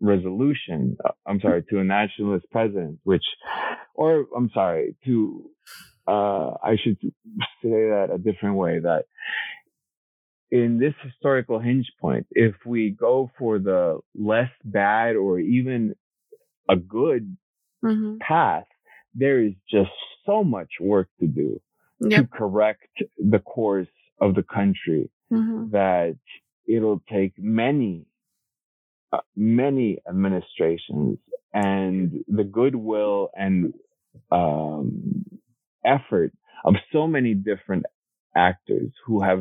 resolution, 0.00 0.96
uh, 1.04 1.12
I'm 1.26 1.40
sorry, 1.40 1.62
to 1.70 1.78
a 1.78 1.84
nationalist 1.84 2.46
president, 2.50 2.98
which, 3.04 3.24
or 3.94 4.26
I'm 4.36 4.50
sorry, 4.52 4.96
to, 5.06 5.50
uh, 6.08 6.50
I 6.62 6.76
should 6.82 6.98
say 7.00 7.10
that 7.62 8.08
a 8.12 8.18
different 8.18 8.56
way 8.56 8.80
that 8.80 9.04
in 10.52 10.78
this 10.78 10.92
historical 11.02 11.58
hinge 11.58 11.90
point, 11.98 12.26
if 12.30 12.54
we 12.66 12.90
go 12.90 13.30
for 13.38 13.58
the 13.58 13.98
less 14.14 14.50
bad 14.62 15.16
or 15.16 15.40
even 15.40 15.94
a 16.68 16.76
good 16.76 17.34
mm-hmm. 17.82 18.18
path, 18.18 18.66
there 19.14 19.42
is 19.42 19.54
just 19.70 19.90
so 20.26 20.44
much 20.44 20.68
work 20.78 21.08
to 21.20 21.26
do 21.26 21.58
yep. 22.00 22.20
to 22.20 22.26
correct 22.26 22.86
the 23.18 23.38
course 23.38 23.88
of 24.20 24.34
the 24.34 24.42
country 24.42 25.10
mm-hmm. 25.32 25.70
that 25.70 26.18
it'll 26.68 27.02
take 27.10 27.32
many, 27.38 28.04
uh, 29.10 29.20
many 29.34 30.00
administrations 30.06 31.16
and 31.54 32.24
the 32.28 32.44
goodwill 32.44 33.30
and 33.34 33.72
um, 34.30 35.24
effort 35.82 36.30
of 36.62 36.74
so 36.92 37.06
many 37.06 37.32
different 37.32 37.86
actors 38.36 38.90
who 39.06 39.22
have 39.22 39.40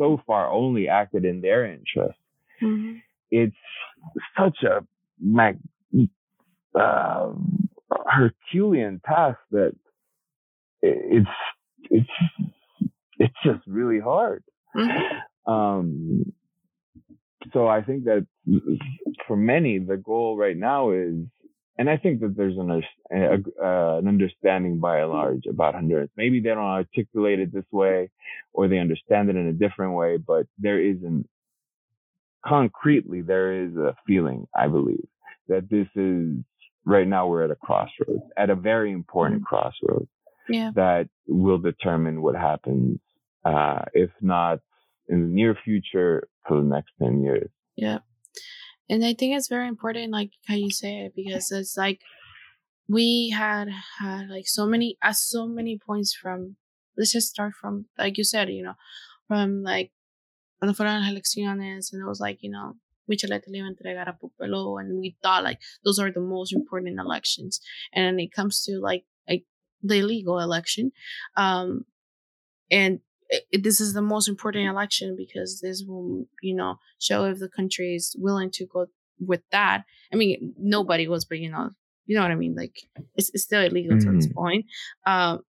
so 0.00 0.20
far 0.26 0.50
only 0.50 0.88
acted 0.88 1.24
in 1.24 1.42
their 1.42 1.66
interest. 1.66 2.18
Mm-hmm. 2.62 2.96
It's 3.30 3.56
such 4.36 4.62
a 4.64 4.84
mag, 5.20 5.58
uh, 6.74 7.32
Herculean 8.06 9.00
task 9.04 9.38
that 9.50 9.72
it's 10.82 11.28
it's 11.90 12.08
it's 13.18 13.34
just 13.44 13.60
really 13.66 14.00
hard. 14.00 14.42
Mm-hmm. 14.74 15.52
Um, 15.52 16.32
so 17.52 17.68
I 17.68 17.82
think 17.82 18.04
that 18.04 18.26
for 19.26 19.36
many, 19.36 19.78
the 19.78 19.96
goal 19.96 20.36
right 20.36 20.56
now 20.56 20.92
is 20.92 21.16
and 21.80 21.88
I 21.88 21.96
think 21.96 22.20
that 22.20 22.36
there's 22.36 22.58
an, 22.58 22.70
a, 22.70 23.36
uh, 23.58 23.96
an 23.96 24.06
understanding 24.06 24.80
by 24.80 24.98
and 24.98 25.10
large 25.10 25.46
about 25.48 25.74
Honduras. 25.74 26.10
Maybe 26.14 26.38
they 26.38 26.50
don't 26.50 26.58
articulate 26.58 27.40
it 27.40 27.54
this 27.54 27.64
way 27.72 28.10
or 28.52 28.68
they 28.68 28.76
understand 28.76 29.30
it 29.30 29.36
in 29.36 29.46
a 29.46 29.54
different 29.54 29.94
way, 29.94 30.18
but 30.18 30.44
there 30.58 30.78
isn't 30.78 31.26
concretely, 32.44 33.22
there 33.22 33.64
is 33.64 33.74
a 33.76 33.96
feeling, 34.06 34.46
I 34.54 34.68
believe, 34.68 35.08
that 35.48 35.70
this 35.70 35.86
is 35.96 36.44
right 36.84 37.08
now 37.08 37.28
we're 37.28 37.44
at 37.44 37.50
a 37.50 37.56
crossroads, 37.56 38.24
at 38.36 38.50
a 38.50 38.54
very 38.54 38.92
important 38.92 39.40
mm-hmm. 39.40 39.56
crossroads 39.56 40.10
yeah. 40.50 40.72
that 40.74 41.08
will 41.26 41.56
determine 41.56 42.20
what 42.20 42.34
happens, 42.34 43.00
uh, 43.46 43.86
if 43.94 44.10
not 44.20 44.58
in 45.08 45.22
the 45.22 45.34
near 45.34 45.56
future 45.64 46.28
for 46.46 46.58
the 46.58 46.68
next 46.68 46.90
10 47.02 47.22
years. 47.22 47.48
Yeah. 47.74 48.00
And 48.90 49.04
I 49.04 49.14
think 49.14 49.36
it's 49.36 49.48
very 49.48 49.68
important, 49.68 50.10
like 50.12 50.32
how 50.48 50.56
you 50.56 50.70
say 50.70 51.04
it, 51.04 51.12
because 51.14 51.52
it's 51.52 51.76
like 51.76 52.00
we 52.88 53.30
had 53.30 53.68
had 54.00 54.28
like 54.28 54.48
so 54.48 54.66
many, 54.66 54.98
at 55.00 55.14
so 55.14 55.46
many 55.46 55.78
points 55.78 56.12
from, 56.12 56.56
let's 56.98 57.12
just 57.12 57.28
start 57.28 57.54
from, 57.54 57.86
like 57.96 58.18
you 58.18 58.24
said, 58.24 58.50
you 58.50 58.64
know, 58.64 58.74
from 59.28 59.62
like, 59.62 59.92
cuando 60.58 60.74
fueron 60.74 61.00
las 61.00 61.12
elecciones, 61.12 61.92
and 61.92 62.02
it 62.02 62.06
was 62.06 62.20
like, 62.20 62.38
you 62.42 62.50
know, 62.50 62.74
Michelle 63.08 63.30
le 63.30 64.76
and 64.78 65.00
we 65.00 65.16
thought 65.22 65.44
like 65.44 65.58
those 65.84 65.98
are 65.98 66.12
the 66.12 66.20
most 66.20 66.52
important 66.52 66.98
elections. 66.98 67.60
And 67.92 68.20
it 68.20 68.32
comes 68.32 68.64
to 68.64 68.80
like, 68.80 69.04
like 69.28 69.44
the 69.82 69.98
illegal 69.98 70.38
election, 70.40 70.92
um, 71.36 71.84
and 72.70 73.00
it, 73.30 73.62
this 73.62 73.80
is 73.80 73.94
the 73.94 74.02
most 74.02 74.28
important 74.28 74.68
election 74.68 75.14
because 75.16 75.60
this 75.60 75.84
will, 75.86 76.26
you 76.42 76.54
know, 76.54 76.76
show 76.98 77.24
if 77.24 77.38
the 77.38 77.48
country 77.48 77.94
is 77.94 78.16
willing 78.18 78.50
to 78.52 78.66
go 78.66 78.86
with 79.18 79.42
that. 79.52 79.84
I 80.12 80.16
mean, 80.16 80.54
nobody 80.58 81.06
was, 81.06 81.24
but 81.24 81.38
you 81.38 81.50
know, 81.50 81.70
you 82.06 82.16
know 82.16 82.22
what 82.22 82.32
I 82.32 82.36
mean. 82.36 82.54
Like 82.56 82.76
it's, 83.14 83.30
it's 83.32 83.44
still 83.44 83.62
illegal 83.62 83.96
mm-hmm. 83.96 84.10
to 84.10 84.16
this 84.16 84.26
mm-hmm. 84.26 84.38
point. 84.38 84.66
Um, 85.06 85.40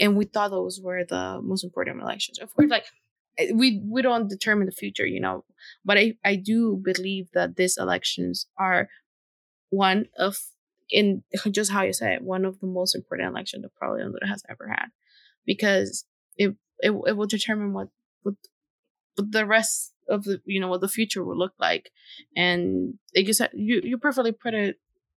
and 0.00 0.16
we 0.16 0.24
thought 0.24 0.50
those 0.50 0.80
were 0.82 1.04
the 1.04 1.40
most 1.42 1.62
important 1.62 2.00
elections. 2.00 2.38
Of 2.38 2.54
course, 2.54 2.70
like 2.70 2.86
eh, 3.38 3.52
we 3.54 3.80
we 3.84 4.02
don't 4.02 4.28
determine 4.28 4.66
the 4.66 4.72
future, 4.72 5.06
you 5.06 5.20
know, 5.20 5.44
but 5.84 5.98
I 5.98 6.14
I 6.24 6.36
do 6.36 6.80
believe 6.82 7.28
that 7.34 7.56
these 7.56 7.76
elections 7.76 8.46
are 8.58 8.88
one 9.68 10.06
of 10.18 10.38
in 10.90 11.22
just 11.50 11.70
how 11.70 11.82
you 11.82 11.92
say 11.92 12.14
it, 12.14 12.22
one 12.22 12.44
of 12.44 12.60
the 12.60 12.66
most 12.66 12.94
important 12.94 13.28
elections 13.28 13.62
that 13.62 13.74
probably 13.76 14.02
Honduras 14.02 14.28
has 14.28 14.42
ever 14.48 14.68
had, 14.68 14.86
because 15.46 16.04
it 16.36 16.56
it, 16.82 16.90
it 17.06 17.16
will 17.16 17.26
determine 17.26 17.72
what, 17.72 17.88
what 18.22 18.34
the 19.16 19.46
rest 19.46 19.92
of 20.08 20.24
the 20.24 20.40
you 20.44 20.60
know 20.60 20.68
what 20.68 20.80
the 20.80 20.88
future 20.88 21.24
will 21.24 21.38
look 21.38 21.54
like. 21.58 21.90
And 22.36 22.94
you 23.14 23.32
said 23.32 23.50
you 23.54 23.80
you 23.84 23.98
perfectly 23.98 24.32
put 24.32 24.54
it 24.54 24.76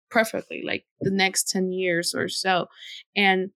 perfectly 0.09 0.61
like 0.65 0.85
the 1.01 1.11
next 1.11 1.49
10 1.49 1.71
years 1.71 2.13
or 2.13 2.29
so. 2.29 2.67
And 3.15 3.51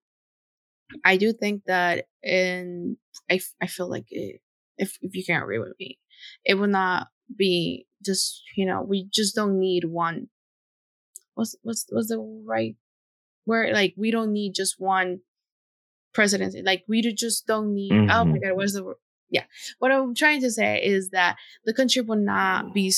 i 1.04 1.18
do 1.18 1.32
think 1.34 1.64
that 1.66 2.06
and 2.24 2.96
i, 3.30 3.38
I 3.60 3.66
feel 3.66 3.90
like 3.90 4.06
it, 4.10 4.40
if 4.78 4.96
if 5.02 5.14
you 5.14 5.22
can't 5.22 5.42
agree 5.42 5.58
with 5.58 5.74
me 5.78 5.98
it 6.44 6.54
will 6.54 6.66
not 6.66 7.08
be 7.36 7.86
just 8.04 8.42
you 8.56 8.64
know 8.66 8.82
we 8.82 9.08
just 9.12 9.34
don't 9.34 9.58
need 9.58 9.84
one. 9.84 10.28
What's 11.34 11.56
what's 11.62 11.86
what's 11.90 12.08
the 12.08 12.18
right 12.18 12.76
word? 13.46 13.72
Like 13.72 13.94
we 13.96 14.10
don't 14.10 14.32
need 14.32 14.54
just 14.54 14.76
one 14.78 15.20
presidency. 16.12 16.62
Like 16.62 16.84
we 16.88 17.02
just 17.12 17.46
don't 17.46 17.74
need. 17.74 17.92
Mm-hmm. 17.92 18.10
Oh 18.10 18.24
my 18.24 18.32
mm-hmm. 18.32 18.48
god, 18.48 18.56
what's 18.56 18.74
the 18.74 18.84
word? 18.84 18.96
Yeah, 19.30 19.44
what 19.78 19.92
I'm 19.92 20.14
trying 20.14 20.40
to 20.42 20.50
say 20.50 20.82
is 20.82 21.10
that 21.10 21.36
the 21.64 21.74
country 21.74 22.02
will 22.02 22.16
not 22.16 22.72
be, 22.72 22.92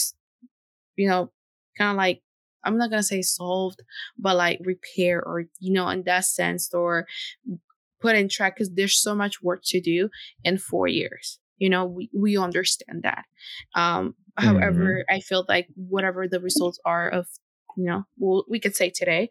you 0.97 1.09
know, 1.09 1.33
kind 1.77 1.91
of 1.91 1.97
like 1.97 2.23
I'm 2.65 2.79
not 2.79 2.91
gonna 2.91 3.03
say 3.03 3.23
solved, 3.23 3.81
but 4.19 4.37
like 4.37 4.61
repair 4.65 5.23
or 5.23 5.45
you 5.59 5.73
know, 5.73 5.89
in 5.89 6.05
that 6.05 6.25
sense, 6.25 6.73
or 6.73 7.07
put 8.01 8.17
in 8.17 8.29
track 8.29 8.55
because 8.55 8.71
there's 8.71 9.01
so 9.01 9.15
much 9.15 9.43
work 9.43 9.63
to 9.65 9.81
do 9.81 10.09
in 10.45 10.59
four 10.59 10.87
years. 10.87 11.39
You 11.59 11.69
know, 11.69 11.85
we 11.85 12.11
we 12.15 12.37
understand 12.37 13.03
that. 13.03 13.25
Um, 13.75 14.15
mm-hmm. 14.39 14.47
however, 14.47 15.05
I 15.11 15.21
feel 15.21 15.45
like 15.49 15.69
whatever 15.75 16.29
the 16.29 16.41
results 16.41 16.79
are 16.85 17.09
of 17.09 17.27
you 17.77 17.85
know, 17.85 18.05
we'll, 18.19 18.45
we 18.49 18.61
could 18.61 18.77
say 18.77 18.91
today, 18.91 19.31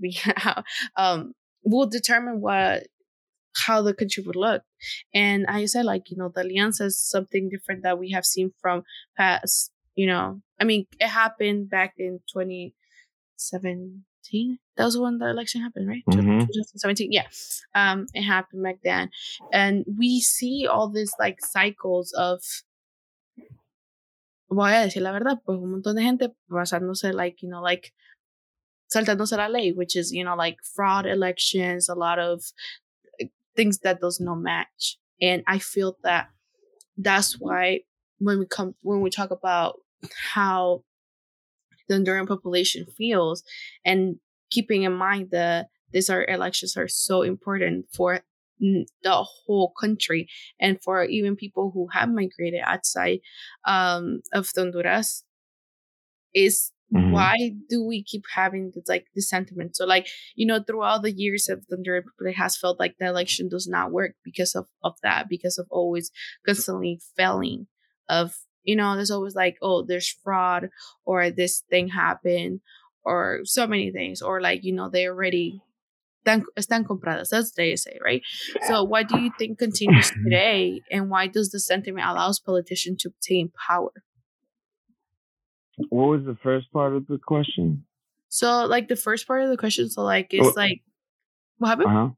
we 0.00 0.18
um, 0.96 1.32
will 1.64 1.86
determine 1.86 2.40
what 2.40 2.86
how 3.66 3.82
the 3.82 3.94
country 3.94 4.22
would 4.24 4.36
look. 4.36 4.62
And 5.14 5.46
I 5.46 5.66
said, 5.66 5.84
like, 5.84 6.10
you 6.10 6.16
know, 6.16 6.30
the 6.34 6.42
Alianza 6.42 6.86
is 6.86 6.98
something 6.98 7.48
different 7.48 7.82
that 7.82 7.98
we 7.98 8.12
have 8.12 8.24
seen 8.24 8.52
from 8.60 8.84
past, 9.16 9.70
you 9.94 10.06
know, 10.06 10.40
I 10.60 10.64
mean, 10.64 10.86
it 10.98 11.08
happened 11.08 11.70
back 11.70 11.94
in 11.98 12.20
2017. 12.32 14.58
That 14.76 14.84
was 14.84 14.96
when 14.96 15.18
the 15.18 15.28
election 15.28 15.60
happened, 15.60 15.88
right? 15.88 16.04
Mm-hmm. 16.08 16.40
2017. 16.40 17.12
Yeah. 17.12 17.26
Um, 17.74 18.06
it 18.14 18.22
happened 18.22 18.62
back 18.62 18.78
then. 18.82 19.10
And 19.52 19.84
we 19.98 20.20
see 20.20 20.66
all 20.70 20.88
these 20.88 21.12
like 21.18 21.44
cycles 21.44 22.12
of 22.12 22.40
voy 24.54 24.72
a 24.72 24.84
decir 24.84 25.02
la 25.02 25.12
verdad, 25.12 25.40
pues 25.44 25.58
un 25.58 25.70
montón 25.70 25.96
de 25.96 26.02
gente 26.02 26.30
pasándose 26.48 27.12
like, 27.12 27.42
you 27.42 27.48
know, 27.48 27.62
like 27.62 27.92
saltándose 28.92 29.36
la 29.36 29.48
ley, 29.48 29.72
which 29.72 29.96
is, 29.96 30.12
you 30.12 30.24
know, 30.24 30.36
like 30.36 30.58
fraud 30.62 31.06
elections, 31.06 31.88
a 31.88 31.94
lot 31.94 32.18
of 32.18 32.44
things 33.56 33.78
that 33.80 34.00
does 34.00 34.20
not 34.20 34.36
match. 34.36 34.98
And 35.20 35.42
I 35.46 35.58
feel 35.58 35.96
that 36.02 36.28
that's 36.96 37.38
why 37.38 37.80
when 38.18 38.38
we 38.38 38.46
come 38.46 38.74
when 38.82 39.00
we 39.00 39.10
talk 39.10 39.30
about 39.30 39.80
how 40.32 40.84
the 41.88 41.94
Honduran 41.94 42.28
population 42.28 42.86
feels 42.96 43.42
and 43.84 44.16
keeping 44.50 44.82
in 44.82 44.92
mind 44.92 45.30
that 45.30 45.68
these 45.92 46.10
are 46.10 46.26
elections 46.26 46.76
are 46.76 46.88
so 46.88 47.22
important 47.22 47.86
for 47.92 48.20
the 48.60 49.24
whole 49.24 49.72
country 49.78 50.28
and 50.60 50.80
for 50.82 51.04
even 51.04 51.34
people 51.34 51.72
who 51.74 51.88
have 51.92 52.08
migrated 52.08 52.60
outside 52.64 53.18
um, 53.66 54.20
of 54.32 54.48
Honduras 54.56 55.24
is 56.34 56.70
Mm-hmm. 56.94 57.12
Why 57.12 57.52
do 57.68 57.82
we 57.84 58.02
keep 58.02 58.24
having 58.34 58.72
this 58.74 58.84
like 58.88 59.06
this 59.14 59.28
sentiment? 59.28 59.76
So 59.76 59.86
like 59.86 60.06
you 60.34 60.46
know 60.46 60.62
throughout 60.62 61.02
the 61.02 61.12
years 61.12 61.48
of 61.48 61.66
the 61.68 61.78
Republic 61.78 62.36
has 62.36 62.56
felt 62.56 62.78
like 62.78 62.96
the 62.98 63.06
election 63.06 63.48
does 63.48 63.66
not 63.66 63.92
work 63.92 64.12
because 64.24 64.54
of 64.54 64.66
of 64.82 64.94
that 65.02 65.28
because 65.28 65.58
of 65.58 65.66
always 65.70 66.10
constantly 66.44 67.00
failing 67.16 67.66
of 68.08 68.34
you 68.62 68.76
know 68.76 68.94
there's 68.94 69.10
always 69.10 69.34
like 69.34 69.56
oh 69.62 69.82
there's 69.82 70.16
fraud 70.22 70.70
or 71.04 71.30
this 71.30 71.62
thing 71.70 71.88
happened 71.88 72.60
or 73.04 73.40
so 73.44 73.66
many 73.66 73.90
things 73.90 74.22
or 74.22 74.40
like 74.40 74.64
you 74.64 74.72
know 74.72 74.88
they 74.88 75.06
already 75.06 75.60
están, 76.24 76.44
están 76.58 76.84
compradas 76.84 77.30
that's 77.30 77.52
they 77.52 77.74
say 77.76 77.98
right 78.04 78.22
so 78.66 78.84
why 78.84 79.02
do 79.02 79.18
you 79.18 79.30
think 79.38 79.58
continues 79.58 80.10
today 80.24 80.80
and 80.90 81.10
why 81.10 81.26
does 81.26 81.50
the 81.50 81.60
sentiment 81.60 82.06
allows 82.06 82.38
politicians 82.38 83.02
to 83.02 83.08
obtain 83.08 83.50
power 83.68 83.92
what 85.88 86.08
was 86.08 86.24
the 86.24 86.36
first 86.42 86.72
part 86.72 86.94
of 86.94 87.06
the 87.06 87.18
question 87.18 87.84
so 88.28 88.66
like 88.66 88.88
the 88.88 88.96
first 88.96 89.26
part 89.26 89.42
of 89.42 89.50
the 89.50 89.56
question 89.56 89.88
so 89.88 90.02
like 90.02 90.28
it's 90.32 90.56
like 90.56 90.82
what 91.58 91.68
happened 91.68 91.88
uh-huh. 91.88 92.08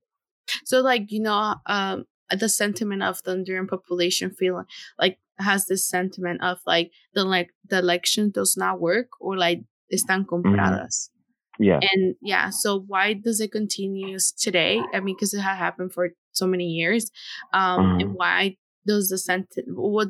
so 0.65 0.81
like 0.81 1.11
you 1.11 1.21
know 1.21 1.55
um 1.67 2.05
the 2.31 2.49
sentiment 2.49 3.03
of 3.03 3.23
the 3.25 3.33
Honduran 3.33 3.69
population 3.69 4.31
feeling 4.31 4.65
like 4.99 5.19
has 5.39 5.67
this 5.67 5.87
sentiment 5.87 6.43
of 6.43 6.59
like 6.67 6.91
the 7.15 7.25
like 7.25 7.51
the 7.69 7.79
election 7.79 8.31
does 8.31 8.57
not 8.57 8.81
work 8.81 9.09
or 9.21 9.37
like 9.37 9.61
están 9.93 10.25
mm-hmm. 10.25 10.35
compradas. 10.35 11.09
Mm-hmm. 11.09 11.65
Yeah. 11.65 11.81
And 11.93 12.17
yeah, 12.21 12.51
so 12.51 12.81
why 12.81 13.13
does 13.13 13.41
it 13.41 13.53
continue 13.53 14.19
today? 14.39 14.81
I 14.93 14.99
mean, 14.99 15.15
because 15.15 15.35
it 15.35 15.41
had 15.41 15.55
happened 15.55 15.93
for 15.93 16.11
so 16.33 16.47
many 16.47 16.67
years. 16.67 17.13
Um, 17.53 18.01
and 18.01 18.15
why 18.15 18.57
does 18.87 19.09
the 19.09 19.19
sentiment 19.19 19.79
what 19.79 20.09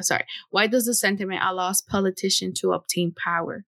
sorry, 0.00 0.24
why 0.50 0.66
does 0.66 0.84
the 0.84 0.94
sentiment 0.94 1.40
allows 1.42 1.82
politicians 1.82 2.60
to 2.60 2.72
obtain 2.72 3.12
power? 3.12 3.64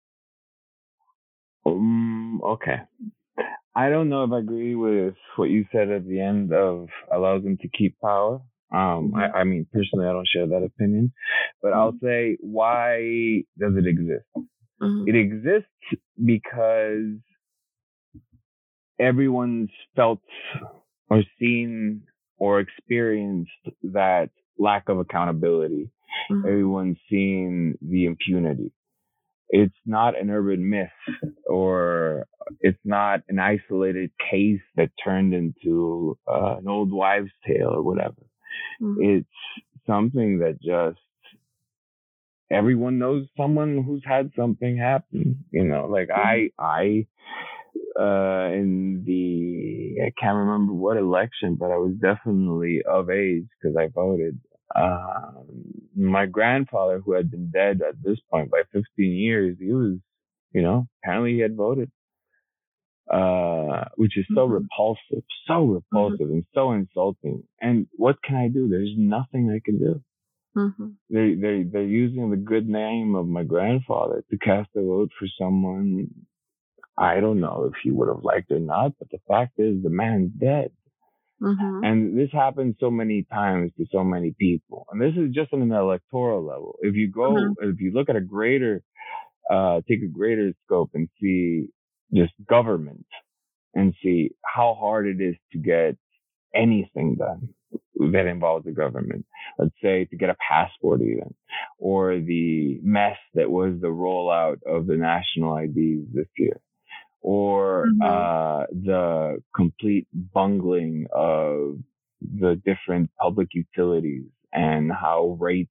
Um, 1.66 2.41
okay. 2.43 2.81
I 3.77 3.89
don't 3.89 4.09
know 4.09 4.25
if 4.25 4.33
I 4.33 4.39
agree 4.39 4.75
with 4.75 5.14
what 5.37 5.51
you 5.51 5.64
said 5.72 5.91
at 5.91 6.07
the 6.07 6.20
end 6.20 6.53
of 6.53 6.89
allows 7.12 7.43
them 7.43 7.57
to 7.59 7.68
keep 7.68 7.97
power. 8.01 8.41
Um, 8.72 9.12
I, 9.14 9.22
mm-hmm. 9.22 9.37
I, 9.37 9.45
mean, 9.45 9.66
personally, 9.72 10.07
I 10.07 10.12
don't 10.12 10.29
share 10.33 10.47
that 10.47 10.64
opinion, 10.64 11.12
but 11.62 11.72
mm-hmm. 11.72 11.79
I'll 11.79 11.99
say, 12.03 12.37
why 12.41 13.43
does 13.59 13.75
it 13.77 13.87
exist? 13.87 14.25
Mm-hmm. 14.83 15.09
It 15.09 15.16
exists 15.16 15.68
because 16.25 17.18
everyone's 18.99 19.70
felt 19.97 20.20
or 21.11 21.22
seen 21.39 22.03
or 22.39 22.61
experienced 22.61 23.51
that 23.83 24.31
lack 24.59 24.89
of 24.89 24.99
accountability. 24.99 25.91
Mm-hmm. 26.30 26.46
Everyone's 26.46 26.98
seeing 27.08 27.78
the 27.82 28.06
impunity 28.06 28.72
it's 29.48 29.74
not 29.86 30.18
an 30.18 30.30
urban 30.30 30.68
myth 30.68 30.88
or 31.46 32.26
it's 32.60 32.80
not 32.84 33.20
an 33.28 33.38
isolated 33.38 34.10
case 34.30 34.60
that 34.76 34.90
turned 35.02 35.32
into 35.32 36.18
uh, 36.26 36.56
an 36.56 36.66
old 36.66 36.92
wives' 36.92 37.30
tale 37.46 37.68
or 37.68 37.82
whatever. 37.82 38.22
Mm-hmm. 38.82 39.00
It's 39.00 39.86
something 39.86 40.38
that 40.40 40.60
just 40.60 41.00
everyone 42.50 42.98
knows 42.98 43.26
someone 43.36 43.84
who's 43.84 44.02
had 44.04 44.32
something 44.36 44.76
happen. 44.76 45.44
You 45.50 45.64
know, 45.64 45.86
like 45.86 46.08
mm-hmm. 46.08 46.58
I, 46.60 46.62
I, 46.64 47.06
uh, 47.96 48.52
in 48.52 49.04
the 49.06 50.02
I 50.04 50.12
can't 50.20 50.36
remember 50.36 50.72
what 50.72 50.96
election, 50.96 51.56
but 51.58 51.70
I 51.70 51.76
was 51.76 51.94
definitely 52.00 52.82
of 52.88 53.08
age 53.08 53.46
because 53.62 53.76
I 53.76 53.86
voted. 53.86 54.40
Um, 54.75 55.47
my 55.97 56.27
grandfather, 56.27 57.01
who 57.01 57.12
had 57.12 57.31
been 57.31 57.51
dead 57.51 57.81
at 57.87 58.03
this 58.03 58.18
point 58.31 58.51
by 58.51 58.62
15 58.72 58.85
years, 58.99 59.57
he 59.59 59.72
was, 59.72 59.99
you 60.53 60.62
know, 60.62 60.89
apparently 61.03 61.35
he 61.35 61.41
had 61.41 61.57
voted, 61.57 61.91
uh, 63.12 63.85
which 63.97 64.16
is 64.16 64.27
so 64.35 64.43
mm-hmm. 64.43 64.55
repulsive, 64.55 65.25
so 65.47 65.53
mm-hmm. 65.53 65.72
repulsive 65.75 66.27
mm-hmm. 66.27 66.35
and 66.35 66.47
so 66.55 66.72
insulting. 66.72 67.45
And 67.61 67.87
what 67.93 68.22
can 68.22 68.37
I 68.37 68.49
do? 68.49 68.68
There's 68.68 68.95
nothing 68.97 69.51
I 69.51 69.61
can 69.64 69.79
do. 69.79 70.03
Mm-hmm. 70.57 70.89
They, 71.11 71.35
they, 71.35 71.62
they're 71.64 71.83
using 71.83 72.31
the 72.31 72.37
good 72.37 72.68
name 72.68 73.14
of 73.14 73.27
my 73.27 73.43
grandfather 73.43 74.25
to 74.31 74.39
cast 74.39 74.70
a 74.77 74.83
vote 74.83 75.11
for 75.18 75.27
someone. 75.39 76.09
I 76.97 77.20
don't 77.20 77.41
know 77.41 77.70
if 77.72 77.79
he 77.83 77.91
would 77.91 78.09
have 78.09 78.22
liked 78.22 78.51
it 78.51 78.55
or 78.55 78.61
not, 78.61 78.93
but 78.99 79.11
the 79.11 79.18
fact 79.29 79.59
is 79.59 79.83
the 79.83 79.91
man's 79.91 80.31
dead. 80.39 80.70
Mm-hmm. 81.43 81.85
And 81.85 82.18
this 82.18 82.30
happens 82.32 82.76
so 82.80 82.91
many 82.91 83.26
times 83.30 83.72
to 83.78 83.87
so 83.91 84.05
many 84.05 84.35
people. 84.39 84.87
And 84.91 85.01
this 85.01 85.14
is 85.16 85.35
just 85.35 85.53
on 85.53 85.62
an 85.62 85.72
electoral 85.72 86.45
level. 86.45 86.76
If 86.80 86.95
you 86.95 87.11
go, 87.11 87.32
mm-hmm. 87.32 87.70
if 87.70 87.80
you 87.80 87.93
look 87.93 88.09
at 88.09 88.16
a 88.16 88.20
greater, 88.20 88.82
uh, 89.51 89.80
take 89.89 90.03
a 90.03 90.09
greater 90.09 90.53
scope 90.64 90.91
and 90.95 91.09
see 91.20 91.68
just 92.14 92.32
government 92.49 93.07
and 93.74 93.95
see 94.03 94.30
how 94.45 94.76
hard 94.78 95.07
it 95.07 95.20
is 95.20 95.35
to 95.53 95.59
get 95.59 95.97
anything 96.55 97.16
done 97.16 97.49
that 98.12 98.26
involves 98.26 98.64
the 98.64 98.72
government. 98.72 99.24
Let's 99.59 99.74
say 99.82 100.05
to 100.07 100.16
get 100.16 100.30
a 100.30 100.37
passport 100.49 101.01
even, 101.01 101.35
or 101.78 102.18
the 102.18 102.78
mess 102.82 103.16
that 103.35 103.51
was 103.51 103.74
the 103.80 103.89
rollout 103.89 104.59
of 104.66 104.87
the 104.87 104.97
national 104.97 105.57
IDs 105.57 106.12
this 106.12 106.28
year 106.37 106.61
or 107.25 107.87
mm-hmm. 107.87 108.03
uh, 108.03 108.66
the 108.70 109.43
complete 109.57 110.07
bungling 110.12 111.07
of 111.11 111.79
the 112.20 112.61
different 112.66 113.11
public 113.18 113.49
utilities 113.55 114.27
and 114.53 114.93
how 114.93 115.39
rates 115.41 115.70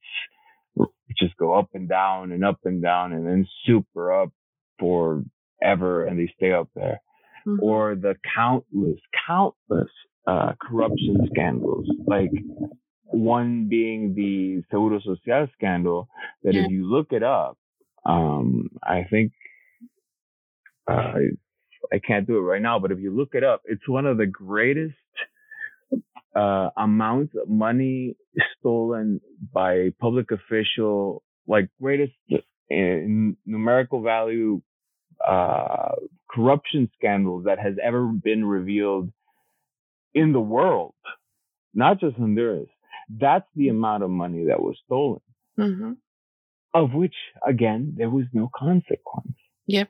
just 1.16 1.38
go 1.38 1.54
up 1.54 1.70
and 1.76 1.88
down 1.88 2.32
and 2.32 2.44
up 2.44 2.58
and 2.66 2.82
down 2.82 3.14
and 3.14 3.28
then 3.28 3.48
super 3.68 4.12
up 4.12 4.30
forever 4.80 6.06
and 6.06 6.18
they 6.18 6.34
stay 6.36 6.52
up 6.52 6.70
there. 6.76 7.00
Mm-hmm. 7.48 7.64
Or 7.64 7.94
the 7.94 8.16
countless, 8.36 9.00
countless 9.28 9.92
uh, 10.26 10.54
corruption 10.60 11.28
scandals, 11.32 11.86
like 12.08 12.32
one 13.04 13.68
being 13.70 14.16
the 14.16 14.64
Seguro 14.72 15.00
Social 15.02 15.48
scandal, 15.54 16.08
that 16.42 16.56
yeah. 16.56 16.64
if 16.64 16.72
you 16.72 16.90
look 16.90 17.12
it 17.12 17.22
up, 17.22 17.60
um, 18.08 18.70
I 18.82 19.04
think 19.08 19.34
uh, 20.88 21.14
I 21.92 22.00
can't 22.00 22.28
do 22.28 22.38
it 22.38 22.42
right 22.42 22.62
now, 22.62 22.80
but 22.80 22.92
if 22.92 23.00
you 23.00 23.16
look 23.16 23.30
it 23.34 23.44
up, 23.44 23.62
it's 23.66 23.88
one 23.88 24.06
of 24.06 24.18
the 24.18 24.26
greatest 24.26 24.96
uh, 26.36 26.70
amounts 26.78 27.34
of 27.42 27.50
money 27.50 28.16
stolen 28.60 29.22
by 29.54 29.74
a 29.74 29.92
public 30.00 30.28
official, 30.32 31.24
like 31.48 31.70
greatest 31.82 32.14
in 32.70 33.38
numerical 33.46 34.02
value 34.02 34.62
uh, 35.26 35.92
corruption 36.30 36.90
scandals 36.98 37.46
that 37.46 37.60
has 37.60 37.76
ever 37.84 38.08
been 38.08 38.44
revealed 38.46 39.12
in 40.14 40.34
the 40.34 40.40
world, 40.40 40.96
not 41.74 42.00
just 42.00 42.16
Honduras. 42.16 42.70
That's 43.10 43.46
the 43.56 43.70
amount 43.70 44.04
of 44.04 44.10
money 44.10 44.46
that 44.48 44.62
was 44.62 44.78
stolen, 44.86 45.22
mm-hmm. 45.60 45.92
of 46.74 46.94
which, 46.94 47.16
again, 47.46 47.94
there 47.98 48.10
was 48.10 48.26
no 48.34 48.50
consequence. 48.56 49.36
Yep 49.68 49.90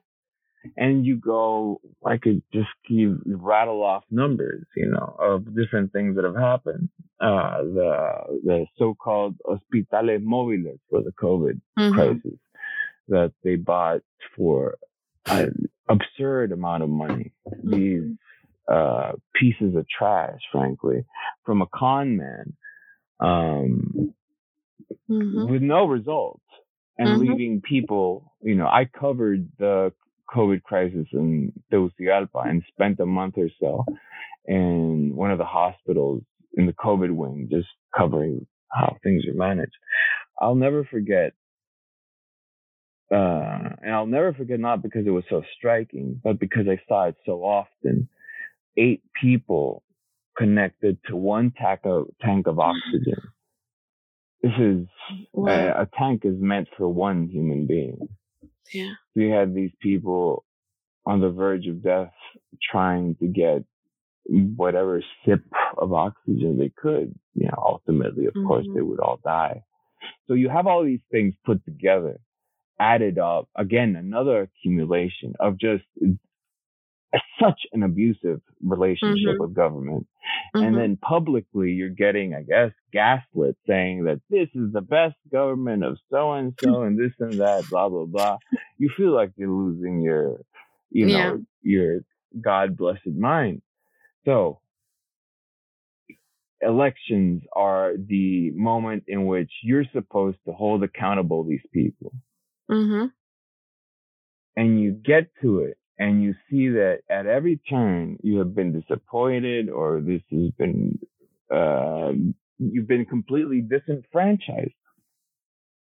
and 0.77 1.05
you 1.05 1.17
go, 1.17 1.81
I 2.05 2.17
could 2.17 2.41
just 2.53 2.69
keep 2.87 3.09
rattle 3.25 3.83
off 3.83 4.03
numbers, 4.09 4.65
you 4.75 4.89
know, 4.89 5.15
of 5.19 5.55
different 5.55 5.91
things 5.91 6.15
that 6.15 6.25
have 6.25 6.35
happened. 6.35 6.89
Uh, 7.19 7.63
the, 7.63 8.39
the 8.43 8.65
so-called 8.77 9.35
hospitales 9.45 10.21
móviles 10.21 10.79
for 10.89 11.01
the 11.01 11.11
COVID 11.11 11.61
mm-hmm. 11.77 11.93
crisis 11.93 12.39
that 13.07 13.31
they 13.43 13.55
bought 13.55 14.01
for 14.35 14.77
an 15.27 15.69
absurd 15.87 16.51
amount 16.51 16.83
of 16.83 16.89
money. 16.89 17.33
Mm-hmm. 17.47 17.71
These, 17.73 18.17
uh, 18.71 19.13
pieces 19.35 19.75
of 19.75 19.85
trash, 19.89 20.39
frankly, 20.51 21.05
from 21.45 21.61
a 21.61 21.67
con 21.73 22.17
man, 22.17 22.53
um, 23.19 24.13
mm-hmm. 25.09 25.51
with 25.51 25.61
no 25.61 25.85
results 25.85 26.43
and 26.97 27.09
mm-hmm. 27.09 27.31
leaving 27.31 27.61
people, 27.61 28.33
you 28.41 28.55
know, 28.55 28.67
I 28.67 28.85
covered 28.85 29.49
the 29.59 29.91
COVID 30.29 30.63
crisis 30.63 31.07
in 31.13 31.53
Tegucigalpa 31.71 32.39
and 32.45 32.63
spent 32.69 32.99
a 32.99 33.05
month 33.05 33.35
or 33.37 33.49
so 33.59 33.85
in 34.45 35.15
one 35.15 35.31
of 35.31 35.37
the 35.37 35.45
hospitals 35.45 36.23
in 36.55 36.65
the 36.65 36.73
COVID 36.73 37.11
wing, 37.11 37.47
just 37.51 37.67
covering 37.95 38.45
how 38.71 38.97
things 39.03 39.23
are 39.27 39.37
managed. 39.37 39.75
I'll 40.39 40.55
never 40.55 40.83
forget, 40.83 41.33
uh, 43.11 43.69
and 43.81 43.93
I'll 43.93 44.05
never 44.05 44.33
forget 44.33 44.59
not 44.59 44.81
because 44.81 45.05
it 45.05 45.11
was 45.11 45.23
so 45.29 45.43
striking, 45.57 46.19
but 46.23 46.39
because 46.39 46.67
I 46.67 46.79
saw 46.87 47.07
it 47.07 47.15
so 47.25 47.43
often. 47.43 48.09
Eight 48.75 49.03
people 49.21 49.83
connected 50.35 50.97
to 51.07 51.15
one 51.15 51.53
tank 51.59 51.81
of, 51.85 52.07
tank 52.21 52.47
of 52.47 52.59
oxygen. 52.59 53.21
This 54.41 54.51
is 54.59 54.87
wow. 55.31 55.51
a, 55.51 55.81
a 55.83 55.89
tank 55.97 56.21
is 56.25 56.35
meant 56.37 56.67
for 56.75 56.87
one 56.87 57.29
human 57.29 57.67
being. 57.67 58.09
Yeah. 58.71 58.93
We 59.15 59.29
had 59.29 59.53
these 59.53 59.71
people 59.81 60.45
on 61.05 61.21
the 61.21 61.29
verge 61.29 61.67
of 61.67 61.83
death 61.83 62.13
trying 62.71 63.15
to 63.15 63.27
get 63.27 63.63
whatever 64.25 65.03
sip 65.25 65.43
of 65.77 65.93
oxygen 65.93 66.57
they 66.57 66.71
could. 66.75 67.13
You 67.35 67.47
know, 67.47 67.57
ultimately, 67.57 68.25
of 68.25 68.33
mm-hmm. 68.33 68.47
course, 68.47 68.67
they 68.73 68.81
would 68.81 68.99
all 68.99 69.19
die. 69.23 69.63
So 70.27 70.33
you 70.33 70.49
have 70.49 70.67
all 70.67 70.83
these 70.83 71.01
things 71.11 71.33
put 71.45 71.63
together, 71.65 72.19
added 72.79 73.19
up. 73.19 73.49
Again, 73.55 73.95
another 73.95 74.41
accumulation 74.41 75.33
of 75.39 75.59
just 75.59 75.83
such 77.39 77.61
an 77.73 77.83
abusive 77.83 78.41
relationship 78.61 79.33
mm-hmm. 79.33 79.41
with 79.41 79.53
government. 79.53 80.07
Mm-hmm. 80.55 80.65
And 80.65 80.77
then 80.77 80.97
publicly, 80.97 81.71
you're 81.71 81.89
getting, 81.89 82.33
I 82.33 82.43
guess, 82.43 82.71
gaslit 82.91 83.55
saying 83.67 84.05
that 84.05 84.21
this 84.29 84.49
is 84.55 84.71
the 84.71 84.81
best 84.81 85.15
government 85.31 85.83
of 85.83 85.97
so 86.09 86.33
and 86.33 86.53
so 86.61 86.83
and 86.83 86.97
this 86.97 87.13
and 87.19 87.39
that, 87.39 87.65
blah, 87.69 87.89
blah, 87.89 88.05
blah. 88.05 88.37
You 88.77 88.89
feel 88.95 89.13
like 89.13 89.31
you're 89.35 89.49
losing 89.49 90.01
your, 90.01 90.39
you 90.89 91.07
know, 91.07 91.13
yeah. 91.13 91.35
your 91.61 91.99
God 92.39 92.77
blessed 92.77 93.07
mind. 93.07 93.61
So 94.25 94.59
elections 96.61 97.43
are 97.53 97.93
the 97.97 98.51
moment 98.51 99.03
in 99.07 99.25
which 99.25 99.51
you're 99.63 99.85
supposed 99.91 100.37
to 100.45 100.53
hold 100.53 100.83
accountable 100.83 101.43
these 101.43 101.65
people. 101.73 102.13
Mm-hmm. 102.71 103.07
And 104.55 104.81
you 104.81 104.91
get 104.91 105.29
to 105.41 105.59
it 105.59 105.77
and 106.03 106.21
you 106.21 106.33
see 106.49 106.67
that 106.67 106.99
at 107.09 107.27
every 107.27 107.61
turn 107.69 108.17
you 108.21 108.39
have 108.39 108.53
been 108.53 108.77
disappointed 108.77 109.69
or 109.69 110.01
this 110.01 110.21
has 110.31 110.51
been, 110.57 110.99
uh, 111.49 112.11
you've 112.59 112.89
been 112.89 113.05
completely 113.05 113.61
disenfranchised. 113.61 114.73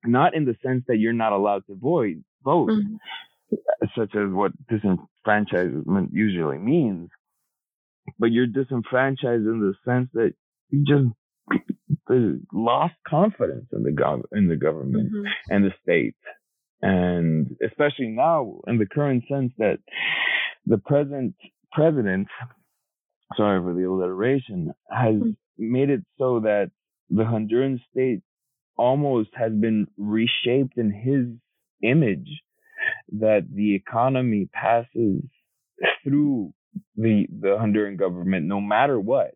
Not 0.05 0.35
in 0.35 0.43
the 0.43 0.55
sense 0.65 0.83
that 0.87 0.97
you're 0.97 1.13
not 1.13 1.31
allowed 1.31 1.65
to 1.67 1.75
vote, 1.75 2.17
vote, 2.43 2.69
mm-hmm. 2.69 3.55
such 3.97 4.13
as 4.15 4.29
what 4.29 4.51
disenfranchisement 4.67 6.09
usually 6.11 6.57
means, 6.57 7.09
but 8.17 8.31
you're 8.31 8.47
disenfranchised 8.47 9.45
in 9.45 9.59
the 9.61 9.73
sense 9.89 10.09
that 10.13 10.33
you 10.69 10.83
just 10.85 11.15
lost 12.51 12.95
confidence 13.07 13.67
in 13.71 13.83
the 13.83 13.91
gov- 13.91 14.25
in 14.33 14.47
the 14.49 14.57
government 14.57 15.11
mm-hmm. 15.13 15.53
and 15.53 15.63
the 15.63 15.73
state, 15.81 16.15
and 16.81 17.55
especially 17.65 18.07
now 18.07 18.59
in 18.67 18.77
the 18.77 18.85
current 18.85 19.23
sense 19.29 19.51
that 19.57 19.79
the 20.65 20.77
present 20.77 21.35
president, 21.71 22.27
sorry 23.35 23.61
for 23.61 23.73
the 23.73 23.83
alliteration, 23.83 24.73
has 24.89 25.15
mm-hmm. 25.15 25.31
made 25.57 25.89
it 25.89 26.01
so 26.17 26.41
that 26.41 26.71
the 27.09 27.23
Honduran 27.23 27.79
state 27.91 28.21
almost 28.77 29.29
has 29.35 29.51
been 29.51 29.87
reshaped 29.97 30.77
in 30.77 30.91
his 30.91 31.25
image 31.81 32.29
that 33.19 33.45
the 33.53 33.75
economy 33.75 34.49
passes 34.53 35.23
through 36.03 36.53
the 36.95 37.25
the 37.29 37.57
Honduran 37.59 37.97
government 37.97 38.45
no 38.45 38.61
matter 38.61 38.99
what 38.99 39.31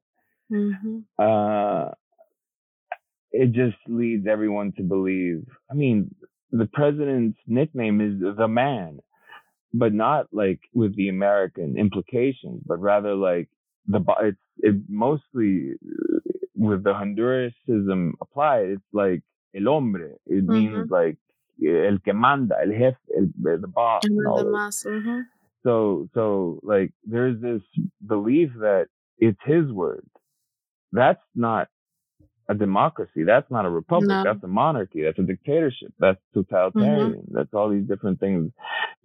Mm-hmm. 0.53 0.99
Uh, 1.17 1.91
it 3.31 3.51
just 3.51 3.77
leads 3.87 4.27
everyone 4.27 4.73
to 4.77 4.83
believe. 4.83 5.45
I 5.69 5.73
mean, 5.73 6.13
the 6.53 6.69
president's 6.71 7.39
nickname 7.47 7.99
is 7.99 8.35
the 8.37 8.47
man, 8.47 8.99
but 9.73 9.93
not 9.93 10.27
like 10.31 10.59
with 10.73 10.95
the 10.95 11.09
American 11.09 11.77
implications, 11.77 12.61
but 12.65 12.79
rather 12.79 13.15
like 13.15 13.49
the 13.87 13.99
it's 14.21 14.37
it 14.59 14.75
mostly 14.87 15.71
uh, 15.83 16.19
with 16.55 16.83
the 16.83 16.93
Hondurasism 16.93 18.11
applied. 18.21 18.67
It's 18.67 18.93
like 18.93 19.23
el 19.55 19.63
hombre. 19.63 20.11
It 20.27 20.45
mm-hmm. 20.45 20.53
means 20.53 20.91
like 20.91 21.17
el 21.65 21.97
que 22.05 22.13
manda, 22.13 22.55
el 22.61 22.71
jefe, 22.71 22.97
el, 23.17 23.27
the 23.59 23.67
boss. 23.67 24.03
Mm-hmm. 24.05 25.19
So 25.63 26.07
so 26.13 26.59
like 26.61 26.93
there's 27.03 27.41
this 27.41 27.61
belief 28.05 28.51
that 28.59 28.87
it's 29.17 29.39
his 29.45 29.71
word 29.71 30.05
that's 30.93 31.23
not 31.33 31.67
a 32.49 32.53
democracy. 32.53 33.23
That's 33.23 33.49
not 33.49 33.65
a 33.65 33.69
republic. 33.69 34.09
No. 34.09 34.23
That's 34.23 34.43
a 34.43 34.47
monarchy. 34.47 35.03
That's 35.03 35.19
a 35.19 35.23
dictatorship. 35.23 35.93
That's 35.99 36.19
totalitarian. 36.33 37.13
Mm-hmm. 37.13 37.35
That's 37.35 37.53
all 37.53 37.69
these 37.69 37.87
different 37.87 38.19
things. 38.19 38.51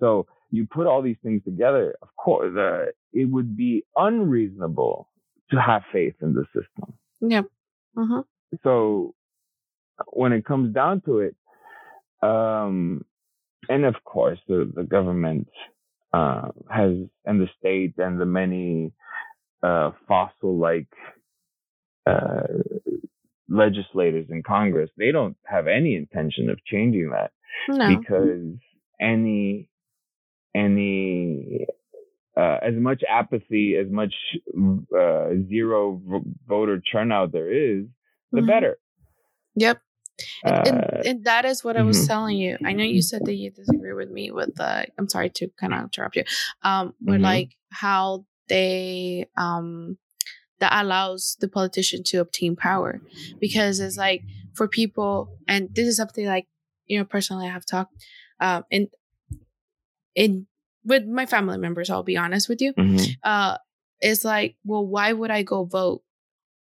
So 0.00 0.26
you 0.50 0.66
put 0.66 0.86
all 0.86 1.02
these 1.02 1.16
things 1.22 1.42
together. 1.44 1.94
Of 2.02 2.08
course, 2.16 2.56
uh, 2.56 2.90
it 3.12 3.26
would 3.26 3.56
be 3.56 3.84
unreasonable 3.96 5.08
to 5.50 5.60
have 5.60 5.82
faith 5.92 6.14
in 6.20 6.34
the 6.34 6.44
system. 6.46 6.94
Yep. 7.20 7.46
Mm-hmm. 7.96 8.20
So 8.62 9.14
when 10.08 10.32
it 10.32 10.44
comes 10.44 10.74
down 10.74 11.02
to 11.02 11.20
it, 11.20 11.36
um, 12.22 13.04
and 13.68 13.84
of 13.84 13.94
course 14.04 14.38
the, 14.48 14.70
the 14.74 14.82
government, 14.82 15.48
uh, 16.12 16.48
has, 16.70 16.92
and 17.24 17.40
the 17.40 17.48
state 17.58 17.94
and 17.98 18.20
the 18.20 18.26
many, 18.26 18.92
uh, 19.62 19.90
fossil 20.06 20.56
like 20.56 20.88
uh, 22.06 22.42
legislators 23.48 24.26
in 24.30 24.42
Congress, 24.42 24.90
they 24.96 25.12
don't 25.12 25.36
have 25.44 25.66
any 25.66 25.96
intention 25.96 26.50
of 26.50 26.62
changing 26.64 27.10
that 27.10 27.32
no. 27.68 27.96
because 27.96 28.54
any 29.00 29.68
any 30.54 31.66
uh, 32.36 32.58
as 32.62 32.74
much 32.74 33.02
apathy, 33.08 33.76
as 33.76 33.90
much 33.90 34.14
uh, 34.96 35.28
zero 35.48 36.00
voter 36.46 36.80
turnout 36.80 37.32
there 37.32 37.50
is, 37.50 37.86
the 38.32 38.38
mm-hmm. 38.38 38.46
better. 38.46 38.78
Yep. 39.56 39.80
And, 40.44 40.68
and, 40.68 40.78
uh, 40.78 41.02
and, 41.04 41.24
that 41.24 41.44
is 41.44 41.62
what 41.62 41.76
I 41.76 41.82
was 41.82 41.98
mm-hmm. 41.98 42.06
telling 42.06 42.36
you. 42.36 42.56
I 42.64 42.72
know 42.72 42.84
you 42.84 43.02
said 43.02 43.22
that 43.24 43.34
you 43.34 43.50
disagree 43.50 43.92
with 43.92 44.10
me 44.10 44.30
with 44.30 44.58
uh 44.60 44.82
I'm 44.98 45.08
sorry 45.08 45.30
to 45.30 45.48
kind 45.60 45.72
of 45.72 45.82
interrupt 45.82 46.16
you. 46.16 46.24
Um 46.62 46.94
with 47.00 47.16
mm-hmm. 47.16 47.24
like 47.24 47.56
how 47.70 48.24
they 48.48 49.28
um 49.36 49.96
that 50.60 50.72
allows 50.82 51.36
the 51.40 51.48
politician 51.48 52.02
to 52.02 52.18
obtain 52.18 52.56
power 52.56 53.00
because 53.40 53.80
it's 53.80 53.96
like 53.96 54.22
for 54.54 54.68
people 54.68 55.36
and 55.46 55.68
this 55.74 55.86
is 55.86 55.96
something 55.96 56.26
like 56.26 56.46
you 56.86 56.98
know 56.98 57.04
personally 57.04 57.46
i 57.46 57.52
have 57.52 57.64
talked 57.64 57.94
um 58.40 58.64
in 58.70 58.88
in 60.14 60.46
with 60.84 61.06
my 61.06 61.26
family 61.26 61.58
members 61.58 61.90
i'll 61.90 62.02
be 62.02 62.16
honest 62.16 62.48
with 62.48 62.60
you 62.60 62.72
mm-hmm. 62.74 63.04
uh 63.22 63.56
it's 64.00 64.24
like 64.24 64.56
well 64.64 64.84
why 64.84 65.12
would 65.12 65.30
i 65.30 65.42
go 65.42 65.64
vote 65.64 66.02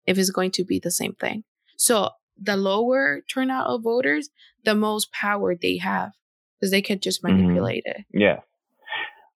if 0.05 0.17
it's 0.17 0.29
going 0.29 0.51
to 0.51 0.63
be 0.63 0.79
the 0.79 0.91
same 0.91 1.13
thing 1.13 1.43
so 1.77 2.09
the 2.41 2.57
lower 2.57 3.21
turnout 3.31 3.67
of 3.67 3.83
voters 3.83 4.29
the 4.63 4.75
most 4.75 5.11
power 5.11 5.55
they 5.55 5.77
have 5.77 6.11
because 6.59 6.71
they 6.71 6.81
can 6.81 6.99
just 6.99 7.21
mm-hmm. 7.21 7.41
manipulate 7.41 7.83
mm-hmm. 7.85 8.17
it 8.17 8.21
yeah 8.21 8.39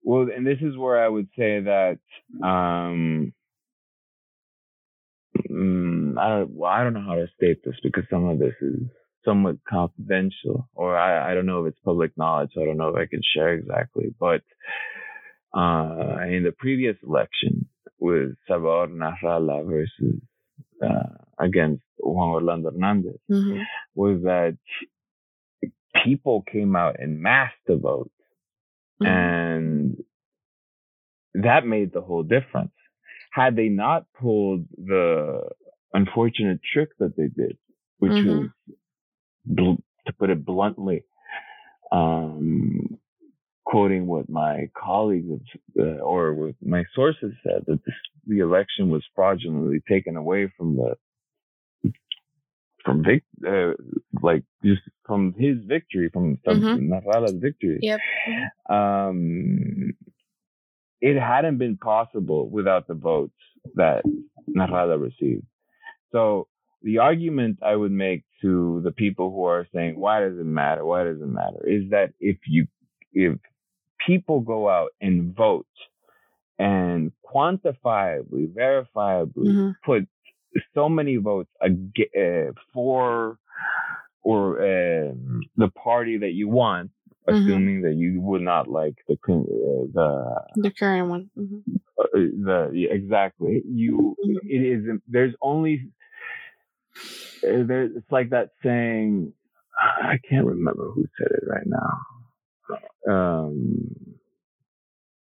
well 0.02 0.28
and 0.34 0.46
this 0.46 0.59
is 0.61 0.76
where 0.76 1.02
i 1.02 1.09
would 1.09 1.28
say 1.36 1.61
that 1.61 1.98
um 2.46 3.32
mm, 5.55 6.18
I 6.18 6.28
don't, 6.28 6.50
well, 6.50 6.70
I 6.70 6.82
don't 6.82 6.94
know 6.94 7.05
how 7.07 7.14
to 7.14 7.26
state 7.36 7.64
this 7.64 7.76
because 7.82 8.05
some 8.11 8.28
of 8.28 8.38
this 8.38 8.55
is 8.61 8.80
somewhat 9.24 9.57
confidential, 9.68 10.68
or 10.74 10.96
I, 10.96 11.30
I 11.30 11.34
don't 11.34 11.46
know 11.46 11.64
if 11.64 11.72
it's 11.72 11.84
public 11.84 12.12
knowledge. 12.16 12.50
So 12.55 12.62
I 12.62 12.66
don't 12.66 12.76
know 12.76 12.88
if 12.88 12.96
I 12.96 13.07
can 13.07 13.22
share 13.34 13.55
exactly. 13.55 14.14
But 14.18 14.42
uh, 15.57 16.18
in 16.28 16.42
the 16.44 16.52
previous 16.57 16.96
election 17.07 17.68
with 17.98 18.34
Salvador 18.46 18.88
Nasralla 18.88 19.66
versus 19.66 20.20
uh, 20.82 21.24
against 21.38 21.82
Juan 21.98 22.30
Orlando 22.30 22.70
Hernandez, 22.70 23.18
mm-hmm. 23.30 23.61
was 23.94 24.22
that 24.24 24.59
people 26.05 26.42
came 26.50 26.76
out 26.76 27.00
in 27.00 27.22
mass 27.22 27.52
to 27.66 27.76
vote, 27.76 28.11
mm-hmm. 29.02 29.07
and 29.07 29.96
that 31.34 31.66
made 31.66 31.92
the 31.92 32.00
whole 32.02 32.22
difference 32.22 32.72
had 33.35 33.57
they 33.57 33.68
not 33.68 34.07
pulled 34.20 34.64
the 34.76 35.41
unfortunate 35.93 36.61
trick 36.72 36.91
that 37.01 37.16
they 37.16 37.26
did, 37.26 37.59
which 37.99 38.12
mm-hmm. 38.12 38.28
was, 38.28 38.49
bl- 39.45 39.82
to 40.07 40.12
put 40.12 40.30
it 40.30 40.45
bluntly, 40.45 41.03
um, 41.91 42.99
quoting 43.64 44.07
what 44.07 44.28
my 44.28 44.68
colleagues 44.76 45.49
uh, 45.80 45.99
or 45.99 46.35
what 46.35 46.55
my 46.62 46.85
sources 46.95 47.32
said 47.43 47.64
that 47.66 47.80
this, 47.85 47.95
the 48.26 48.39
election 48.39 48.89
was 48.89 49.03
fraudulently 49.16 49.80
taken 49.89 50.16
away 50.16 50.53
from 50.57 50.76
the 50.76 50.95
from 52.85 53.03
vic- 53.03 53.24
uh, 53.49 53.72
like 54.22 54.45
just 54.64 54.82
from 55.07 55.35
his 55.37 55.57
victory 55.66 56.09
from, 56.12 56.39
from 56.45 56.61
mm-hmm. 56.61 57.41
Victory. 57.41 57.78
Yep. 57.80 58.01
Um, 58.68 59.95
it 61.05 61.20
hadn't 61.20 61.59
been 61.59 61.76
possible 61.76 62.48
without 62.48 62.88
the 62.88 62.94
votes 62.94 63.34
that 63.74 64.02
Nasralla 64.48 64.98
received. 64.98 65.44
So 66.12 66.48
the 66.80 66.96
argument 66.96 67.59
I 67.62 67.76
would 67.76 67.92
make 67.92 68.24
to 68.40 68.80
the 68.82 68.90
people 68.90 69.30
who 69.30 69.44
are 69.44 69.66
saying, 69.74 70.00
why 70.00 70.20
does 70.20 70.38
it 70.38 70.46
matter? 70.46 70.82
Why 70.82 71.05
does 71.05 71.20
it 71.20 71.28
matter? 71.28 71.61
Is 71.66 71.90
that 71.90 72.14
if 72.20 72.38
you, 72.46 72.68
if 73.12 73.38
people 74.07 74.40
go 74.40 74.70
out 74.70 74.92
and 74.98 75.36
vote 75.36 75.66
and 76.59 77.12
quantifiably, 77.22 78.48
verifiably 78.55 79.28
mm-hmm. 79.36 79.70
put 79.84 80.09
so 80.74 80.88
many 80.88 81.16
votes 81.16 81.50
uh, 81.61 81.68
for 82.72 83.36
or 84.22 84.59
uh, 84.59 85.12
the 85.59 85.68
party 85.82 86.16
that 86.16 86.32
you 86.32 86.48
want, 86.48 86.92
mm-hmm. 87.26 87.46
assuming 87.46 87.82
that 87.82 87.94
you 87.94 88.20
would 88.20 88.42
not 88.42 88.68
like 88.68 88.96
the 89.08 89.14
uh, 89.14 89.86
the 89.92 90.42
the 90.56 90.70
current 90.70 91.08
one. 91.08 91.30
Mm-hmm. 91.38 91.76
Uh, 91.98 92.04
the 92.12 92.70
yeah, 92.72 92.90
exactly 92.90 93.62
you 93.66 94.16
mm-hmm. 94.24 94.46
it 94.48 94.56
is 94.56 95.00
there's 95.08 95.34
only 95.40 95.88
uh, 96.96 97.64
there 97.66 97.84
it's 97.84 98.10
like 98.10 98.30
that 98.30 98.50
saying 98.62 99.32
I 100.02 100.18
can't 100.28 100.46
remember 100.46 100.90
who 100.90 101.06
said 101.18 101.28
it 101.30 101.44
right 101.46 101.66
now. 101.66 103.12
Um. 103.12 104.16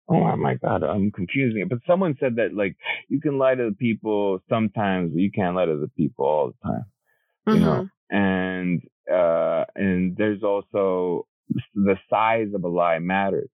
Oh 0.07 0.37
my 0.37 0.57
god, 0.57 0.83
I'm 0.83 1.11
confusing 1.11 1.63
it. 1.63 1.69
But 1.71 1.79
someone 1.87 2.17
said 2.21 2.37
that 2.37 2.55
like 2.55 2.77
you 3.09 3.21
can 3.21 3.39
lie 3.39 3.55
to 3.55 3.71
the 3.71 3.77
people 3.77 4.41
sometimes, 4.51 5.13
but 5.13 5.21
you 5.21 5.31
can't 5.31 5.57
lie 5.57 5.65
to 5.65 5.77
the 5.77 5.91
people 5.97 6.27
all 6.27 6.49
the 6.53 6.69
time. 6.69 6.85
You 7.47 7.61
know, 7.61 7.89
mm-hmm. 8.11 8.17
and 8.17 8.83
uh, 9.11 9.65
and 9.75 10.17
there's 10.17 10.43
also 10.43 11.27
the 11.75 11.97
size 12.11 12.49
of 12.55 12.65
a 12.65 12.69
lie 12.69 12.99
matters. 12.99 13.51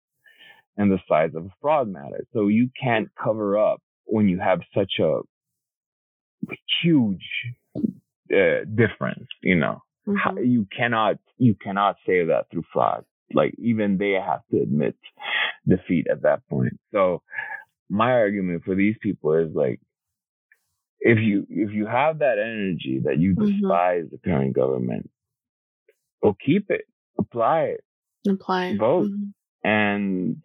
and 0.78 0.90
the 0.92 1.00
size 1.10 1.32
of 1.36 1.46
a 1.46 1.50
fraud 1.62 1.90
matter. 1.90 2.26
So 2.32 2.48
you 2.48 2.70
can't 2.82 3.10
cover 3.22 3.58
up 3.58 3.82
when 4.06 4.30
you 4.30 4.40
have 4.40 4.62
such 4.74 4.94
a 5.00 5.20
huge 6.82 7.26
uh, 8.34 8.64
difference, 8.76 9.28
you 9.42 9.56
know. 9.56 9.82
Mm-hmm. 10.08 10.38
You 10.44 10.68
cannot 10.76 11.18
you 11.38 11.56
cannot 11.62 11.98
say 12.06 12.26
that 12.26 12.46
through 12.52 12.64
fraud. 12.74 13.04
Like 13.34 13.54
even 13.60 13.98
they 13.98 14.14
have 14.14 14.42
to 14.52 14.62
admit 14.62 14.96
defeat 15.68 16.08
at 16.10 16.24
that 16.24 16.48
point. 16.48 16.80
So 16.92 17.22
my 17.90 18.12
argument 18.12 18.64
for 18.64 18.76
these 18.76 18.96
people 19.02 19.34
is 19.34 19.54
like 19.54 19.80
if 21.02 21.20
you 21.20 21.46
if 21.50 21.72
you 21.72 21.86
have 21.86 22.20
that 22.20 22.40
energy 22.40 23.02
that 23.04 23.20
you 23.20 23.36
mm-hmm. 23.36 23.60
despise 23.60 24.06
mm-hmm. 24.06 24.16
the 24.16 24.30
current 24.30 24.56
government, 24.56 25.10
well 26.22 26.38
keep 26.44 26.72
it, 26.72 26.86
apply 27.20 27.61
it, 27.76 27.84
apply, 28.28 28.78
vote, 28.78 29.09
mm-hmm. 29.09 29.70
and 29.70 30.41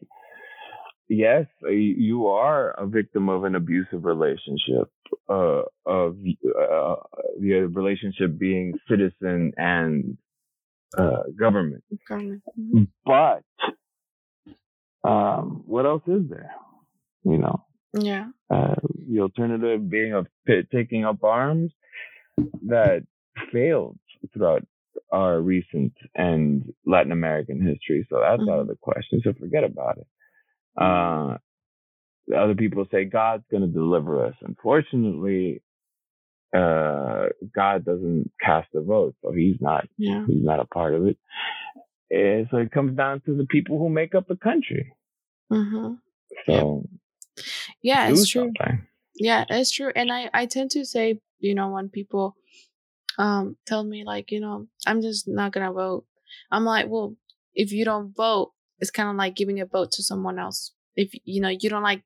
yes, 1.09 1.47
you 1.63 2.27
are 2.27 2.71
a 2.71 2.87
victim 2.87 3.29
of 3.29 3.45
an 3.45 3.55
abusive 3.55 4.05
relationship, 4.05 4.91
uh, 5.29 5.63
of 5.87 6.17
uh, 6.17 6.97
the 7.41 7.69
relationship 7.73 8.39
being 8.39 8.75
citizen 8.89 9.53
and 9.57 10.17
uh, 10.97 11.23
government. 11.39 11.85
government. 12.09 12.43
Mm-hmm. 12.59 12.85
But 13.05 13.45
um, 15.09 15.63
what 15.67 15.87
else 15.87 16.03
is 16.07 16.29
there? 16.29 16.51
You 17.25 17.39
know. 17.39 17.65
Yeah. 17.93 18.27
Uh, 18.51 18.75
the 19.09 19.21
alternative 19.21 19.89
being 19.89 20.15
of 20.15 20.27
taking 20.73 21.05
up 21.05 21.23
arms 21.23 21.73
that 22.67 23.05
failed 23.53 23.99
throughout 24.33 24.67
our 25.13 25.41
recent 25.41 25.93
and 26.15 26.73
Latin 26.87 27.13
American 27.13 27.61
history. 27.61 28.07
So 28.11 28.21
that's 28.21 28.41
mm-hmm. 28.41 28.51
out 28.51 28.61
of 28.61 28.69
the 28.69 28.77
question. 28.81 29.21
So 29.23 29.33
forget 29.39 29.65
about 29.65 29.99
it. 29.99 30.07
Uh, 30.81 31.37
other 32.37 32.55
people 32.55 32.87
say 32.91 33.05
God's 33.05 33.45
going 33.51 33.63
to 33.63 33.69
deliver 33.69 34.27
us. 34.27 34.35
Unfortunately, 34.41 35.63
uh, 36.57 37.27
God 37.55 37.85
doesn't 37.85 38.31
cast 38.41 38.69
a 38.75 38.81
vote, 38.81 39.15
so 39.23 39.33
he's 39.33 39.57
not 39.61 39.87
yeah. 39.99 40.25
he's 40.27 40.45
not 40.45 40.61
a 40.61 40.65
part 40.65 40.95
of 40.95 41.07
it. 41.07 41.19
And 42.11 42.47
so 42.51 42.59
it 42.59 42.71
comes 42.71 42.97
down 42.97 43.23
to 43.27 43.37
the 43.37 43.47
people 43.47 43.79
who 43.79 43.89
make 43.89 44.15
up 44.15 44.29
the 44.29 44.37
country. 44.37 44.95
Mm-hmm. 45.53 45.95
So 46.47 46.89
yeah, 47.83 48.09
it's 48.09 48.29
true. 48.29 48.53
Something. 48.59 48.87
Yeah, 49.17 49.45
it's 49.49 49.71
true. 49.71 49.93
And 49.95 50.13
I 50.13 50.31
I 50.33 50.47
tend 50.47 50.71
to 50.73 50.85
say, 50.85 51.21
you 51.41 51.55
know, 51.55 51.71
when 51.71 51.89
people 51.89 52.37
um 53.19 53.57
tell 53.67 53.85
me 53.85 54.05
like, 54.05 54.31
you 54.31 54.41
know, 54.41 54.67
I'm 54.87 55.01
just 55.03 55.27
not 55.29 55.53
gonna 55.53 55.73
vote. 55.73 56.05
I'm 56.51 56.65
like, 56.65 56.87
well, 56.89 57.17
if 57.55 57.73
you 57.73 57.85
don't 57.85 58.15
vote, 58.15 58.53
it's 58.79 58.91
kind 58.91 59.09
of 59.09 59.17
like 59.17 59.37
giving 59.37 59.61
a 59.61 59.67
vote 59.67 59.93
to 59.93 60.03
someone 60.03 60.39
else. 60.39 60.73
If 60.97 61.13
you 61.25 61.41
know 61.41 61.49
you 61.49 61.71
don't 61.71 61.83
like, 61.83 62.03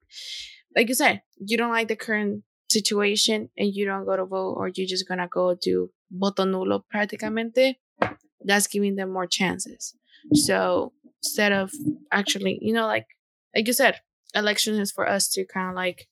like 0.76 0.88
you 0.88 0.94
said, 0.94 1.22
you 1.38 1.56
don't 1.56 1.72
like 1.72 1.88
the 1.88 1.96
current 1.96 2.44
situation 2.70 3.50
and 3.56 3.74
you 3.74 3.86
don't 3.86 4.04
go 4.04 4.16
to 4.16 4.24
vote, 4.26 4.54
or 4.56 4.70
you're 4.74 4.86
just 4.86 5.08
gonna 5.08 5.28
go 5.28 5.54
do 5.54 5.90
voto 6.10 6.44
nulo 6.44 6.82
prácticamente, 6.94 7.76
that's 8.44 8.66
giving 8.66 8.96
them 8.96 9.12
more 9.12 9.26
chances. 9.26 9.94
So 10.34 10.92
instead 11.22 11.52
of 11.52 11.72
actually, 12.12 12.58
you 12.60 12.72
know, 12.72 12.86
like 12.86 13.06
like 13.54 13.66
you 13.66 13.72
said, 13.72 14.00
election 14.34 14.78
is 14.78 14.92
for 14.92 15.08
us 15.08 15.28
to 15.30 15.44
kind 15.46 15.70
of 15.70 15.74
like 15.74 16.08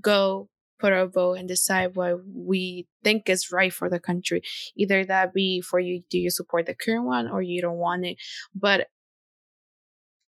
go 0.00 0.48
put 0.82 0.92
our 0.92 1.06
vote 1.06 1.38
and 1.38 1.46
decide 1.46 1.94
what 1.94 2.20
we 2.34 2.88
think 3.04 3.30
is 3.30 3.52
right 3.52 3.72
for 3.72 3.88
the 3.88 4.00
country. 4.00 4.42
Either 4.74 5.04
that 5.04 5.32
be 5.32 5.60
for 5.60 5.78
you, 5.78 6.02
do 6.10 6.18
you 6.18 6.28
support 6.28 6.66
the 6.66 6.74
current 6.74 7.04
one 7.04 7.28
or 7.28 7.40
you 7.40 7.62
don't 7.62 7.78
want 7.78 8.04
it? 8.04 8.16
But 8.52 8.88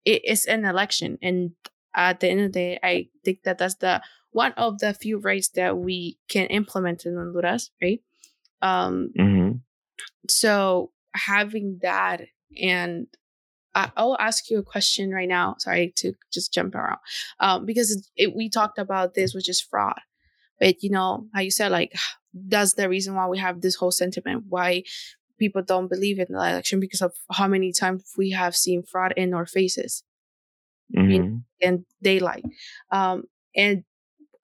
it 0.04 0.24
is 0.24 0.46
an 0.46 0.64
election, 0.64 1.18
and 1.20 1.52
at 1.94 2.20
the 2.20 2.28
end 2.28 2.40
of 2.40 2.52
the 2.52 2.58
day, 2.58 2.78
I 2.82 3.08
think 3.24 3.42
that 3.44 3.58
that's 3.58 3.76
the 3.76 4.02
one 4.30 4.52
of 4.52 4.78
the 4.78 4.94
few 4.94 5.18
rights 5.18 5.48
that 5.50 5.76
we 5.76 6.18
can 6.28 6.46
implement 6.46 7.06
in 7.06 7.16
Honduras, 7.16 7.70
right? 7.80 8.00
Um, 8.62 9.12
mm-hmm. 9.18 9.50
So 10.28 10.90
having 11.14 11.78
that, 11.82 12.22
and 12.60 13.06
I, 13.74 13.90
will 13.96 14.18
ask 14.20 14.50
you 14.50 14.58
a 14.58 14.62
question 14.62 15.10
right 15.10 15.28
now. 15.28 15.56
Sorry 15.58 15.92
to 15.96 16.12
just 16.32 16.52
jump 16.52 16.74
around, 16.74 16.98
um, 17.40 17.64
because 17.64 17.90
it, 17.90 18.06
it, 18.16 18.36
we 18.36 18.48
talked 18.48 18.78
about 18.78 19.14
this, 19.14 19.34
which 19.34 19.48
is 19.48 19.60
fraud. 19.60 20.00
But 20.60 20.82
you 20.82 20.90
know 20.90 21.26
how 21.34 21.40
you 21.40 21.50
said, 21.50 21.72
like 21.72 21.92
that's 22.34 22.74
the 22.74 22.88
reason 22.88 23.14
why 23.14 23.26
we 23.28 23.38
have 23.38 23.60
this 23.60 23.76
whole 23.76 23.92
sentiment. 23.92 24.44
Why 24.48 24.82
people 25.38 25.62
don't 25.62 25.88
believe 25.88 26.18
in 26.18 26.26
the 26.30 26.38
election 26.38 26.80
because 26.80 27.02
of 27.02 27.12
how 27.32 27.48
many 27.48 27.72
times 27.72 28.12
we 28.16 28.30
have 28.30 28.54
seen 28.54 28.82
fraud 28.82 29.12
in 29.16 29.34
our 29.34 29.46
faces 29.46 30.04
mm-hmm. 30.96 31.10
in, 31.10 31.44
in 31.60 31.84
daylight. 32.02 32.44
Um, 32.90 33.24
and 33.56 33.84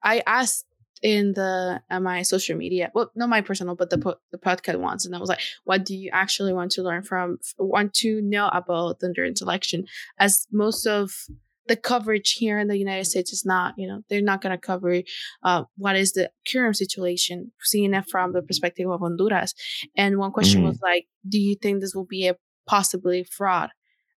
I 0.03 0.23
asked 0.27 0.67
in 1.03 1.33
the 1.33 1.81
uh, 1.91 2.01
my 2.01 2.23
social 2.23 2.57
media, 2.57 2.91
well, 2.95 3.11
not 3.15 3.29
my 3.29 3.41
personal, 3.41 3.75
but 3.75 3.91
the 3.91 3.99
po- 3.99 4.21
the 4.33 4.39
podcast 4.39 4.79
ones, 4.79 5.07
and 5.07 5.15
I 5.15 5.19
was 5.19 5.29
like, 5.29 5.41
"What 5.65 5.85
do 5.85 5.97
you 5.97 6.11
actually 6.13 6.53
want 6.53 6.73
to 6.73 6.83
learn 6.83 7.03
from? 7.03 7.39
Want 7.59 7.95
to 7.95 8.21
know 8.21 8.49
about 8.49 9.01
the 9.01 9.09
Honduran 9.09 9.41
election?" 9.41 9.87
As 10.19 10.47
most 10.53 10.87
of 10.87 11.27
the 11.71 11.77
coverage 11.77 12.33
here 12.33 12.59
in 12.59 12.66
the 12.66 12.77
United 12.77 13.05
States 13.05 13.33
is 13.33 13.47
not, 13.47 13.75
you 13.79 13.87
know, 13.87 14.03
they're 14.11 14.21
not 14.21 14.43
going 14.43 14.51
to 14.51 14.61
cover 14.61 15.03
uh, 15.45 15.62
what 15.77 15.95
is 15.95 16.12
the 16.12 16.29
current 16.51 16.77
situation, 16.77 17.53
seeing 17.62 17.95
it 17.95 18.05
from 18.11 18.33
the 18.33 18.43
perspective 18.43 18.91
of 18.91 18.99
Honduras. 18.99 19.55
And 19.97 20.18
one 20.18 20.33
question 20.33 20.62
mm-hmm. 20.62 20.71
was 20.71 20.81
like, 20.83 21.07
do 21.27 21.39
you 21.39 21.55
think 21.55 21.81
this 21.81 21.95
will 21.95 22.07
be 22.07 22.27
a 22.27 22.35
possibly 22.66 23.23
fraud? 23.23 23.71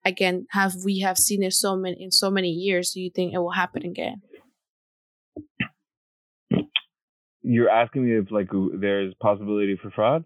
Again, 0.04 0.48
have 0.50 0.74
we 0.84 1.02
have 1.02 1.20
seen 1.20 1.44
it 1.44 1.54
so 1.54 1.76
many 1.76 1.96
in 2.00 2.10
so 2.10 2.32
many 2.32 2.50
years? 2.50 2.90
Do 2.90 3.02
you 3.02 3.12
think 3.14 3.36
it 3.36 3.38
will 3.38 3.52
happen 3.52 3.86
again? 3.86 4.24
You're 7.44 7.70
asking 7.70 8.06
me 8.06 8.18
if 8.18 8.32
like 8.32 8.50
there's 8.82 9.14
possibility 9.22 9.78
for 9.80 9.92
fraud? 9.92 10.24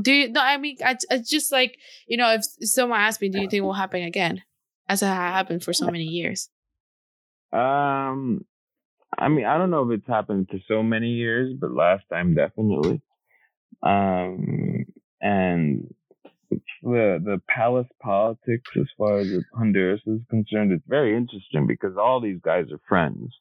Do 0.00 0.12
you? 0.12 0.28
No, 0.28 0.40
I 0.40 0.56
mean, 0.56 0.76
I, 0.84 0.96
I 1.10 1.18
just 1.18 1.50
like 1.50 1.76
you 2.06 2.16
know, 2.16 2.32
if 2.32 2.44
someone 2.62 3.00
asked 3.00 3.20
me, 3.20 3.28
do 3.28 3.38
you 3.38 3.48
think 3.48 3.54
it 3.54 3.66
will 3.66 3.72
happen 3.72 4.02
again, 4.02 4.42
as 4.88 5.02
it 5.02 5.06
happened 5.06 5.64
for 5.64 5.72
so 5.72 5.86
many 5.86 6.04
years? 6.04 6.48
Um, 7.52 8.44
I 9.18 9.28
mean, 9.28 9.44
I 9.44 9.58
don't 9.58 9.70
know 9.70 9.90
if 9.90 9.98
it's 9.98 10.08
happened 10.08 10.48
for 10.50 10.58
so 10.68 10.82
many 10.82 11.08
years, 11.08 11.54
but 11.60 11.72
last 11.72 12.04
time 12.10 12.34
definitely. 12.34 13.02
Um, 13.82 14.86
and 15.20 15.94
the 16.82 17.20
the 17.22 17.40
palace 17.48 17.86
politics 18.02 18.70
as 18.76 18.86
far 18.96 19.18
as 19.18 19.28
Honduras 19.54 20.00
is 20.06 20.20
concerned, 20.30 20.72
it's 20.72 20.84
very 20.86 21.16
interesting 21.16 21.66
because 21.66 21.96
all 21.96 22.20
these 22.20 22.40
guys 22.42 22.66
are 22.72 22.80
friends. 22.88 23.32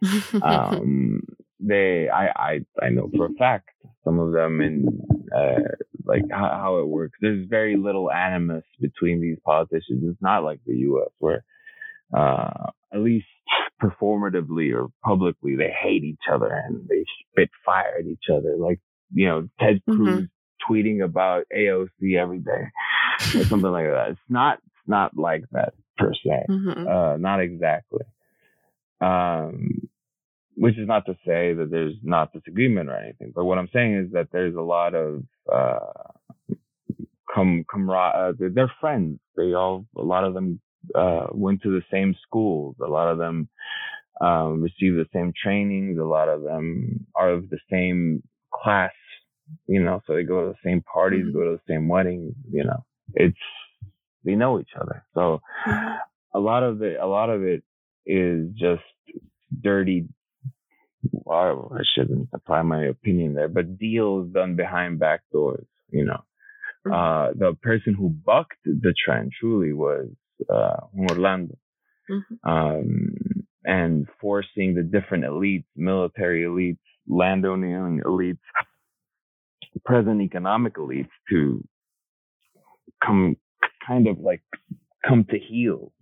um, 0.42 1.22
they, 1.60 2.08
I, 2.08 2.26
I, 2.28 2.60
I 2.80 2.88
know 2.90 3.10
for 3.16 3.26
a 3.26 3.32
fact 3.38 3.70
some 4.04 4.20
of 4.20 4.32
them 4.32 4.60
in 4.60 4.86
uh, 5.34 5.58
like 6.04 6.22
how, 6.30 6.50
how 6.50 6.78
it 6.78 6.86
works. 6.86 7.18
There's 7.20 7.48
very 7.48 7.76
little 7.76 8.10
animus 8.10 8.64
between 8.80 9.20
these 9.20 9.38
politicians. 9.44 10.04
It's 10.04 10.22
not 10.22 10.44
like 10.44 10.60
the 10.66 10.76
U.S. 10.76 11.10
where 11.18 11.44
uh, 12.16 12.70
at 12.92 13.00
least 13.00 13.26
performatively 13.82 14.74
or 14.74 14.88
publicly, 15.04 15.56
they 15.56 15.70
hate 15.70 16.04
each 16.04 16.26
other 16.32 16.50
and 16.52 16.88
they 16.88 17.04
spit 17.30 17.50
fire 17.64 17.96
at 17.98 18.06
each 18.06 18.24
other. 18.32 18.56
Like, 18.58 18.80
you 19.12 19.28
know, 19.28 19.48
Ted 19.60 19.80
mm-hmm. 19.88 19.96
Cruz 19.96 20.22
mm-hmm. 20.22 20.72
tweeting 20.72 21.04
about 21.04 21.44
AOC 21.56 22.16
every 22.18 22.38
day 22.38 23.38
or 23.38 23.44
something 23.44 23.70
like 23.70 23.86
that. 23.86 24.10
It's 24.10 24.20
not, 24.28 24.58
it's 24.58 24.88
not 24.88 25.16
like 25.16 25.44
that 25.52 25.74
per 25.96 26.12
se. 26.14 26.46
Mm-hmm. 26.48 26.88
Uh, 26.88 27.16
not 27.18 27.40
exactly. 27.40 28.04
Um, 29.00 29.88
which 30.56 30.76
is 30.76 30.88
not 30.88 31.06
to 31.06 31.12
say 31.24 31.52
that 31.54 31.68
there's 31.70 31.94
not 32.02 32.32
disagreement 32.32 32.88
or 32.88 32.96
anything, 32.96 33.32
but 33.32 33.44
what 33.44 33.58
I'm 33.58 33.68
saying 33.72 33.96
is 33.96 34.12
that 34.12 34.28
there's 34.32 34.56
a 34.56 34.60
lot 34.60 34.94
of, 34.94 35.22
uh, 35.52 35.78
come, 37.32 37.64
camaraderie, 37.72 38.48
uh, 38.48 38.50
they're 38.52 38.72
friends. 38.80 39.20
They 39.36 39.54
all, 39.54 39.86
a 39.96 40.02
lot 40.02 40.24
of 40.24 40.34
them 40.34 40.60
uh, 40.94 41.26
went 41.32 41.62
to 41.62 41.70
the 41.70 41.82
same 41.92 42.14
schools. 42.26 42.76
A 42.84 42.88
lot 42.88 43.08
of 43.08 43.18
them 43.18 43.48
um, 44.20 44.62
received 44.62 44.96
the 44.96 45.06
same 45.12 45.32
trainings. 45.40 45.98
A 45.98 46.04
lot 46.04 46.28
of 46.28 46.42
them 46.42 47.06
are 47.14 47.30
of 47.30 47.48
the 47.50 47.58
same 47.70 48.22
class, 48.52 48.92
you 49.66 49.82
know, 49.82 50.00
so 50.06 50.14
they 50.14 50.24
go 50.24 50.46
to 50.46 50.48
the 50.48 50.68
same 50.68 50.82
parties, 50.82 51.24
mm-hmm. 51.24 51.38
go 51.38 51.44
to 51.44 51.56
the 51.56 51.72
same 51.72 51.88
weddings, 51.88 52.34
you 52.50 52.64
know, 52.64 52.84
it's, 53.14 53.36
they 54.24 54.34
know 54.34 54.60
each 54.60 54.70
other. 54.80 55.04
So 55.14 55.40
mm-hmm. 55.66 55.94
a 56.34 56.40
lot 56.40 56.62
of 56.62 56.82
it, 56.82 56.98
a 57.00 57.06
lot 57.06 57.30
of 57.30 57.42
it 57.42 57.62
is 58.06 58.48
just 58.58 58.82
dirty. 59.62 60.08
Well, 61.12 61.72
I 61.74 61.82
shouldn't 61.94 62.28
apply 62.32 62.62
my 62.62 62.84
opinion 62.86 63.34
there, 63.34 63.48
but 63.48 63.78
deals 63.78 64.32
done 64.32 64.56
behind 64.56 64.98
back 64.98 65.20
doors, 65.32 65.66
you 65.90 66.04
know. 66.04 66.24
Mm-hmm. 66.86 66.92
Uh, 66.92 67.32
the 67.34 67.56
person 67.62 67.94
who 67.94 68.08
bucked 68.08 68.58
the 68.64 68.94
trend 69.04 69.32
truly 69.38 69.72
was 69.72 70.08
uh, 70.48 70.80
Orlando, 71.10 71.56
mm-hmm. 72.10 72.48
um, 72.48 73.14
and 73.64 74.06
forcing 74.20 74.74
the 74.74 74.82
different 74.82 75.24
elites, 75.24 75.66
military 75.76 76.42
elites, 76.42 76.78
landowning 77.08 78.00
elites, 78.04 78.38
present 79.84 80.20
economic 80.22 80.74
elites 80.76 81.08
to 81.30 81.62
come 83.04 83.36
kind 83.86 84.06
of 84.08 84.18
like 84.20 84.42
come 85.06 85.24
to 85.30 85.38
heel 85.38 85.92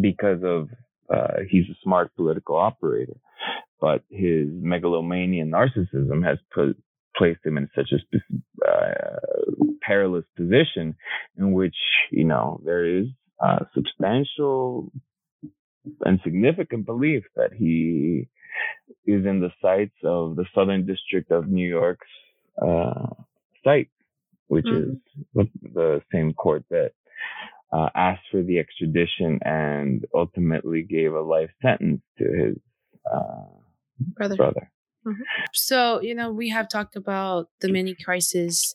because 0.00 0.42
of 0.44 0.68
Uh, 1.10 1.42
he's 1.50 1.68
a 1.68 1.74
smart 1.82 2.08
political 2.14 2.54
operator, 2.54 3.18
but 3.80 4.00
his 4.10 4.46
megalomania 4.72 5.42
and 5.42 5.52
narcissism 5.52 6.22
has 6.22 6.38
put, 6.54 6.76
placed 7.18 7.44
him 7.44 7.58
in 7.58 7.68
such 7.74 7.90
a 7.92 8.00
uh, 8.70 9.18
perilous 9.82 10.24
position 10.36 10.94
in 11.36 11.46
which, 11.58 11.74
you 12.12 12.24
know, 12.24 12.60
there 12.64 12.84
is 12.98 13.06
a 13.42 13.66
substantial 13.74 14.92
and 16.04 16.20
significant 16.24 16.86
belief 16.86 17.24
that 17.36 17.52
he 17.52 18.28
is 19.06 19.24
in 19.24 19.40
the 19.40 19.50
sights 19.62 19.96
of 20.04 20.36
the 20.36 20.44
Southern 20.54 20.86
District 20.86 21.30
of 21.30 21.48
New 21.48 21.68
York's 21.68 22.06
uh, 22.60 23.06
site, 23.64 23.90
which 24.48 24.66
mm-hmm. 24.66 25.40
is 25.40 25.46
the 25.74 26.02
same 26.12 26.34
court 26.34 26.64
that 26.70 26.92
uh, 27.72 27.88
asked 27.94 28.24
for 28.30 28.42
the 28.42 28.58
extradition 28.58 29.38
and 29.42 30.04
ultimately 30.14 30.82
gave 30.82 31.12
a 31.12 31.20
life 31.20 31.50
sentence 31.62 32.02
to 32.18 32.24
his 32.24 32.56
uh, 33.10 33.44
brother. 34.16 34.36
brother. 34.36 34.70
Mm-hmm. 35.06 35.22
So, 35.54 36.00
you 36.02 36.14
know, 36.14 36.30
we 36.30 36.50
have 36.50 36.68
talked 36.68 36.96
about 36.96 37.48
the 37.60 37.72
many 37.72 37.94
crisis 37.94 38.74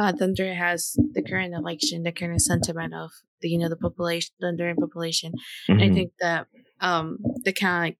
uh, 0.00 0.12
Thunder 0.14 0.54
has 0.54 0.96
the 1.12 1.22
current 1.22 1.54
election, 1.54 2.04
the 2.04 2.10
current 2.10 2.40
sentiment 2.40 2.94
of 2.94 3.10
the, 3.42 3.50
you 3.50 3.58
know, 3.58 3.68
the 3.68 3.76
population, 3.76 4.32
the 4.40 4.46
Honduran 4.46 4.78
population. 4.78 5.34
Mm-hmm. 5.68 5.80
I 5.82 5.94
think 5.94 6.12
that 6.20 6.46
um, 6.80 7.18
the 7.44 7.52
kind 7.52 7.94
of 7.94 7.98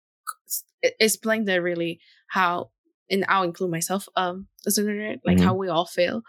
it's 0.82 1.18
playing 1.18 1.44
that 1.44 1.62
really 1.62 2.01
how, 2.28 2.70
and 3.11 3.26
I'll 3.28 3.42
include 3.42 3.70
myself 3.70 4.09
um, 4.16 4.46
as 4.66 4.78
a 4.78 4.82
Honduran, 4.82 5.20
like 5.26 5.36
mm-hmm. 5.36 5.46
how 5.46 5.55
we 5.55 5.68
all 5.68 5.84
feel. 5.84 6.22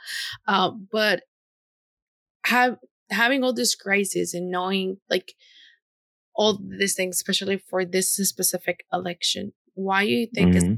Um, 0.46 0.90
but 0.92 1.24
have 2.44 2.76
having 3.10 3.42
all 3.42 3.54
this 3.54 3.74
crisis 3.74 4.34
and 4.34 4.52
knowing 4.52 4.98
like 5.10 5.36
all 6.36 6.60
these 6.62 6.96
things, 6.96 7.16
especially 7.16 7.58
for 7.58 7.86
this 7.86 8.12
specific 8.12 8.84
election, 8.92 9.54
why 9.74 10.04
do 10.04 10.12
you 10.12 10.28
think 10.28 10.54
mm-hmm. 10.54 10.72
is 10.74 10.78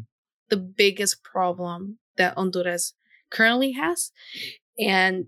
the 0.50 0.58
biggest 0.58 1.24
problem 1.24 1.98
that 2.18 2.36
Honduras 2.36 2.94
currently 3.32 3.72
has? 3.72 4.12
And 4.80 5.26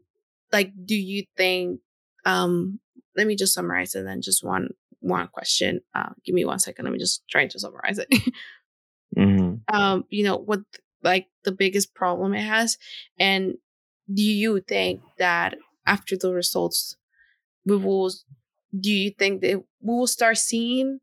like, 0.52 0.72
do 0.86 0.96
you 0.96 1.26
think, 1.38 1.80
um, 2.26 2.80
let 3.16 3.28
me 3.28 3.36
just 3.36 3.54
summarize 3.54 3.96
and 3.96 4.08
then 4.08 4.22
just 4.22 4.44
one, 4.44 4.70
one 5.00 5.28
question. 5.28 5.82
Uh, 5.94 6.10
give 6.26 6.36
me 6.36 6.46
one 6.46 6.60
second. 6.60 6.86
Let 6.86 6.92
me 6.92 7.00
just 7.00 7.24
try 7.30 7.48
to 7.48 7.60
summarize 7.60 8.00
it. 8.00 8.10
mm-hmm. 9.18 9.56
Um, 9.74 10.06
you 10.10 10.24
know, 10.24 10.38
what 10.38 10.62
like 11.04 11.28
the 11.44 11.52
biggest 11.52 11.94
problem 11.94 12.34
it 12.34 12.42
has. 12.42 12.78
And 13.20 13.56
do 14.12 14.24
you 14.24 14.60
think 14.60 15.02
that 15.18 15.56
after 15.86 16.18
the 16.18 16.34
results, 16.34 16.98
we 17.66 17.78
will, 17.78 18.12
do 18.78 18.92
you 18.92 19.12
think 19.12 19.42
that 19.42 19.64
we 19.82 19.94
will 19.94 20.08
start 20.08 20.38
seeing 20.38 21.00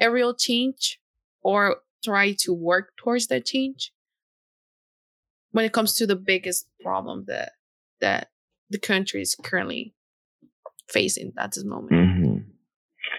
a 0.00 0.10
real 0.10 0.34
change 0.34 0.98
or 1.42 1.78
try 2.02 2.32
to 2.40 2.54
work 2.54 2.92
towards 2.96 3.26
that 3.26 3.44
change? 3.44 3.92
When 5.52 5.64
it 5.64 5.72
comes 5.72 5.94
to 5.94 6.06
the 6.06 6.16
biggest 6.16 6.66
problem 6.80 7.24
that 7.26 7.52
that 8.00 8.28
the 8.68 8.78
country 8.78 9.22
is 9.22 9.34
currently 9.42 9.94
facing 10.88 11.32
at 11.38 11.52
this 11.52 11.64
moment? 11.64 11.92
Mm-hmm. 11.92 12.38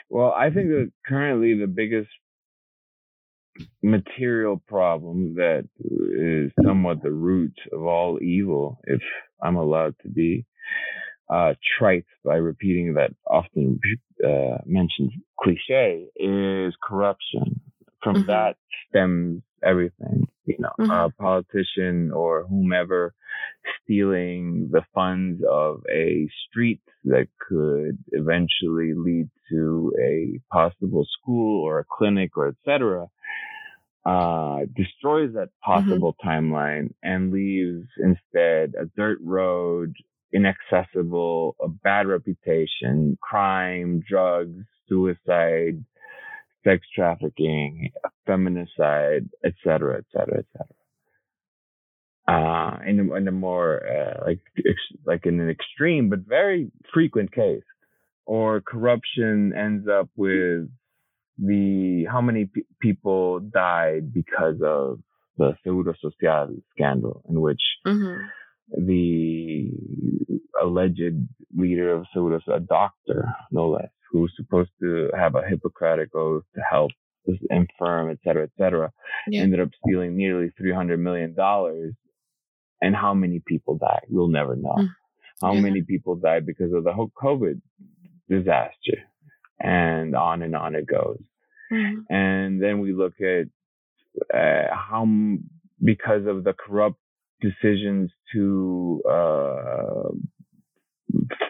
Well, 0.09 0.31
I 0.31 0.49
think 0.49 0.69
that 0.69 0.91
currently 1.07 1.57
the 1.57 1.67
biggest 1.67 2.09
material 3.83 4.61
problem 4.67 5.35
that 5.35 5.67
is 5.79 6.51
somewhat 6.65 7.03
the 7.03 7.11
root 7.11 7.53
of 7.71 7.83
all 7.83 8.21
evil, 8.21 8.79
if 8.85 9.01
I'm 9.41 9.55
allowed 9.55 9.95
to 10.03 10.09
be 10.09 10.45
uh, 11.29 11.53
trite 11.77 12.05
by 12.23 12.35
repeating 12.35 12.93
that 12.95 13.11
often 13.27 13.79
uh, 14.25 14.57
mentioned 14.65 15.11
cliche, 15.39 16.07
is 16.15 16.73
corruption. 16.83 17.61
From 18.03 18.15
mm-hmm. 18.15 18.27
that 18.27 18.55
stems 18.89 19.43
everything. 19.63 20.27
You 20.45 20.55
know, 20.59 20.71
mm-hmm. 20.79 20.91
a 20.91 21.09
politician 21.11 22.11
or 22.11 22.45
whomever 22.49 23.13
stealing 23.83 24.69
the 24.71 24.81
funds 24.93 25.41
of 25.49 25.81
a 25.91 26.27
street 26.47 26.81
that 27.05 27.27
could 27.47 27.97
eventually 28.11 28.93
lead 28.95 29.29
to 29.51 29.93
a 30.01 30.39
possible 30.51 31.05
school 31.19 31.63
or 31.63 31.79
a 31.79 31.85
clinic 31.89 32.37
or 32.37 32.47
etc. 32.47 33.07
Uh, 34.03 34.61
destroys 34.75 35.33
that 35.33 35.49
mm-hmm. 35.49 35.71
possible 35.71 36.13
mm-hmm. 36.13 36.27
timeline 36.27 36.93
and 37.03 37.31
leaves 37.31 37.87
instead 38.03 38.73
a 38.79 38.85
dirt 38.97 39.19
road, 39.21 39.93
inaccessible, 40.33 41.55
a 41.61 41.67
bad 41.67 42.07
reputation, 42.07 43.17
crime, 43.21 44.01
drugs, 44.07 44.63
suicide, 44.87 45.83
sex 46.63 46.85
trafficking, 46.95 47.91
feminicide, 48.27 49.29
etc., 49.43 49.99
etc., 49.99 50.39
etc. 50.39 50.67
Uh, 52.27 52.77
in 52.87 52.99
a, 52.99 53.15
in 53.15 53.27
a 53.27 53.31
more 53.31 53.81
uh, 53.85 54.25
like 54.25 54.39
ex- 54.57 55.01
like 55.05 55.25
in 55.25 55.39
an 55.39 55.49
extreme 55.49 56.09
but 56.09 56.19
very 56.19 56.71
frequent 56.93 57.33
case, 57.33 57.63
or 58.25 58.61
corruption 58.61 59.53
ends 59.57 59.87
up 59.87 60.09
with 60.15 60.69
the 61.37 62.05
how 62.09 62.21
many 62.21 62.45
p- 62.45 62.63
people 62.79 63.39
died 63.39 64.13
because 64.13 64.61
of 64.63 64.99
the 65.37 65.53
Seguro 65.63 65.93
Social 66.01 66.55
scandal, 66.71 67.23
in 67.27 67.41
which 67.41 67.61
mm-hmm. 67.85 68.85
the 68.85 69.71
alleged 70.61 71.27
leader 71.57 71.93
of 71.95 72.05
Seguro, 72.13 72.39
a 72.53 72.59
doctor, 72.59 73.25
no 73.51 73.69
less, 73.69 73.89
who 74.11 74.21
was 74.21 74.31
supposed 74.35 74.71
to 74.81 75.09
have 75.17 75.35
a 75.35 75.47
Hippocratic 75.47 76.13
oath 76.13 76.43
to 76.55 76.61
help 76.69 76.91
this 77.25 77.37
infirm, 77.49 78.09
et 78.09 78.17
cetera, 78.23 78.43
et 78.43 78.51
cetera, 78.57 78.91
yeah. 79.27 79.41
ended 79.41 79.59
up 79.59 79.69
stealing 79.85 80.17
nearly 80.17 80.51
$300 80.61 80.99
million. 80.99 81.35
And 82.81 82.95
how 82.95 83.13
many 83.13 83.41
people 83.45 83.77
died? 83.77 84.05
We'll 84.09 84.27
never 84.27 84.55
know. 84.55 84.75
Mm. 84.77 84.89
How 85.41 85.53
yeah. 85.53 85.61
many 85.61 85.81
people 85.81 86.15
died 86.15 86.45
because 86.45 86.73
of 86.73 86.83
the 86.83 86.93
whole 86.93 87.11
COVID 87.21 87.61
disaster? 88.29 88.97
And 89.59 90.15
on 90.15 90.41
and 90.41 90.55
on 90.55 90.75
it 90.75 90.87
goes. 90.87 91.21
Mm. 91.71 92.05
And 92.09 92.61
then 92.61 92.79
we 92.79 92.93
look 92.93 93.13
at 93.21 93.45
uh, 94.33 94.75
how, 94.75 95.07
because 95.83 96.25
of 96.25 96.43
the 96.43 96.53
corrupt 96.53 96.97
decisions 97.39 98.11
to 98.33 99.01
uh, 99.09 100.09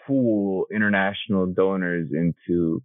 fool 0.08 0.66
international 0.74 1.48
donors 1.48 2.10
into 2.12 2.82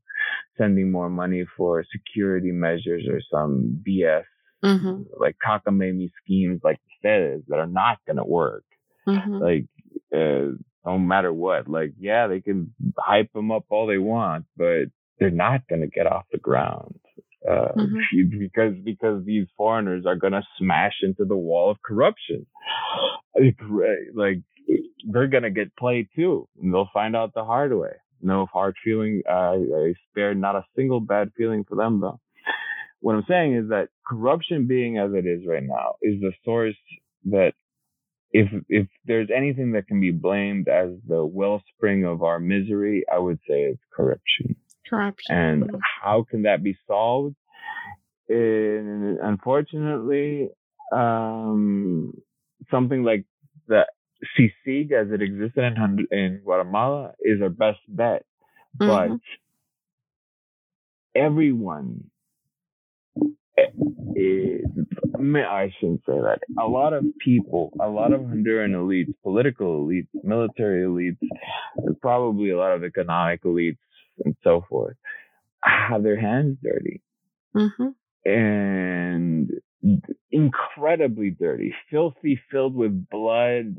sending 0.58 0.90
more 0.90 1.10
money 1.10 1.44
for 1.56 1.84
security 1.92 2.50
measures 2.50 3.04
or 3.10 3.20
some 3.30 3.82
BS 3.86 4.24
mm-hmm. 4.64 5.02
like 5.18 5.36
cockamamie 5.46 6.10
schemes 6.22 6.60
like 6.64 6.80
says 7.02 7.42
that 7.48 7.58
are 7.58 7.66
not 7.66 7.98
going 8.06 8.16
to 8.16 8.24
work. 8.24 8.64
Mm-hmm. 9.08 9.34
Like, 9.34 9.66
uh, 10.14 10.56
no 10.84 10.98
matter 10.98 11.32
what, 11.32 11.68
like, 11.68 11.94
yeah, 11.98 12.26
they 12.26 12.40
can 12.40 12.72
hype 12.98 13.32
them 13.32 13.50
up 13.50 13.64
all 13.68 13.86
they 13.86 13.98
want, 13.98 14.46
but 14.56 14.86
they're 15.18 15.30
not 15.30 15.66
going 15.68 15.82
to 15.82 15.88
get 15.88 16.06
off 16.06 16.24
the 16.32 16.38
ground. 16.38 16.98
Uh, 17.48 17.72
mm-hmm. 17.76 18.38
because 18.40 18.74
because 18.82 19.24
these 19.24 19.46
foreigners 19.56 20.04
are 20.04 20.16
gonna 20.16 20.42
smash 20.58 20.94
into 21.02 21.24
the 21.24 21.36
wall 21.36 21.70
of 21.70 21.76
corruption. 21.80 22.44
Like, 23.38 23.56
like 24.14 24.38
they're 25.10 25.28
gonna 25.28 25.50
get 25.50 25.76
played 25.76 26.08
too, 26.14 26.48
and 26.60 26.72
they'll 26.72 26.90
find 26.92 27.14
out 27.16 27.34
the 27.34 27.44
hard 27.44 27.76
way. 27.76 27.92
No 28.20 28.46
hard 28.46 28.76
feeling. 28.82 29.22
Uh, 29.28 29.56
I 29.56 29.94
spared 30.10 30.38
not 30.38 30.56
a 30.56 30.64
single 30.74 31.00
bad 31.00 31.32
feeling 31.36 31.64
for 31.64 31.76
them 31.76 32.00
though. 32.00 32.20
What 33.00 33.14
I'm 33.14 33.24
saying 33.28 33.54
is 33.54 33.68
that 33.68 33.88
corruption 34.06 34.66
being 34.66 34.98
as 34.98 35.12
it 35.12 35.26
is 35.26 35.46
right 35.46 35.62
now 35.62 35.96
is 36.02 36.20
the 36.20 36.32
source 36.44 36.76
that 37.26 37.52
if 38.32 38.48
if 38.68 38.88
there's 39.04 39.28
anything 39.34 39.72
that 39.72 39.86
can 39.86 40.00
be 40.00 40.10
blamed 40.10 40.68
as 40.68 40.90
the 41.06 41.24
wellspring 41.24 42.04
of 42.04 42.22
our 42.22 42.40
misery, 42.40 43.04
I 43.12 43.18
would 43.18 43.38
say 43.48 43.62
it's 43.62 43.82
corruption. 43.94 44.56
Corruption. 44.88 45.34
And 45.34 45.70
how 46.02 46.24
can 46.28 46.42
that 46.42 46.62
be 46.62 46.76
solved? 46.86 47.36
And 48.28 49.18
unfortunately, 49.18 50.48
um, 50.92 52.12
something 52.70 53.04
like 53.04 53.24
the 53.68 53.86
CICIG 54.38 54.92
as 54.92 55.10
it 55.12 55.22
existed 55.22 55.64
in, 55.64 56.06
in 56.10 56.40
Guatemala 56.42 57.12
is 57.20 57.42
our 57.42 57.48
best 57.48 57.78
bet. 57.88 58.24
Mm-hmm. 58.80 58.88
But 58.88 59.20
everyone 61.14 62.10
is, 64.14 64.64
I 65.18 65.72
shouldn't 65.78 66.02
say 66.06 66.12
that. 66.12 66.40
A 66.58 66.66
lot 66.66 66.92
of 66.92 67.04
people, 67.18 67.72
a 67.80 67.88
lot 67.88 68.12
of 68.12 68.20
Honduran 68.20 68.72
elites, 68.72 69.14
political 69.22 69.86
elites, 69.86 70.08
military 70.22 70.82
elites, 70.84 71.18
probably 72.00 72.50
a 72.50 72.58
lot 72.58 72.72
of 72.72 72.84
economic 72.84 73.42
elites 73.44 73.78
and 74.24 74.36
so 74.42 74.64
forth, 74.68 74.96
have 75.62 76.02
their 76.02 76.20
hands 76.20 76.58
dirty. 76.62 77.02
Mm-hmm. 77.54 77.88
And 78.30 79.50
incredibly 80.30 81.30
dirty, 81.30 81.74
filthy, 81.90 82.40
filled 82.50 82.74
with 82.74 83.08
blood 83.08 83.76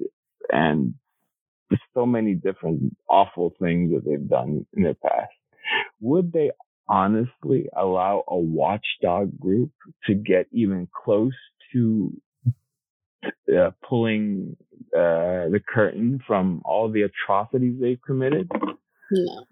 and 0.51 0.93
so 1.93 2.05
many 2.05 2.33
different 2.33 2.95
awful 3.09 3.53
things 3.59 3.91
that 3.93 4.03
they've 4.05 4.29
done 4.29 4.65
in 4.73 4.83
their 4.83 4.93
past. 4.93 5.33
Would 5.99 6.31
they 6.31 6.51
honestly 6.87 7.67
allow 7.75 8.23
a 8.27 8.37
watchdog 8.37 9.37
group 9.39 9.71
to 10.05 10.13
get 10.13 10.47
even 10.51 10.87
close 11.03 11.33
to 11.73 12.13
uh, 13.25 13.71
pulling 13.87 14.55
uh, 14.95 15.49
the 15.49 15.59
curtain 15.67 16.19
from 16.25 16.61
all 16.63 16.89
the 16.89 17.01
atrocities 17.03 17.79
they've 17.79 18.01
committed. 18.05 18.49
No. 19.11 19.45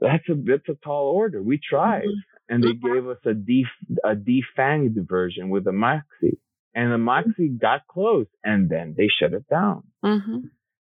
That's 0.00 0.28
a 0.28 0.34
that's 0.34 0.68
a 0.68 0.74
tall 0.84 1.10
order. 1.10 1.42
We 1.42 1.58
tried, 1.58 2.04
mm-hmm. 2.04 2.54
and 2.54 2.62
they 2.62 2.72
gave 2.72 3.06
us 3.06 3.18
a 3.24 3.34
def, 3.34 3.66
a 4.04 4.14
defanged 4.14 5.08
version 5.08 5.48
with 5.48 5.66
a 5.66 5.72
MACCIH, 5.72 6.38
and 6.74 6.92
the 6.92 6.98
MACCIH 6.98 7.60
got 7.60 7.86
close, 7.86 8.26
and 8.42 8.68
then 8.68 8.94
they 8.96 9.08
shut 9.08 9.32
it 9.32 9.48
down. 9.48 9.84
Mm-hmm. 10.04 10.38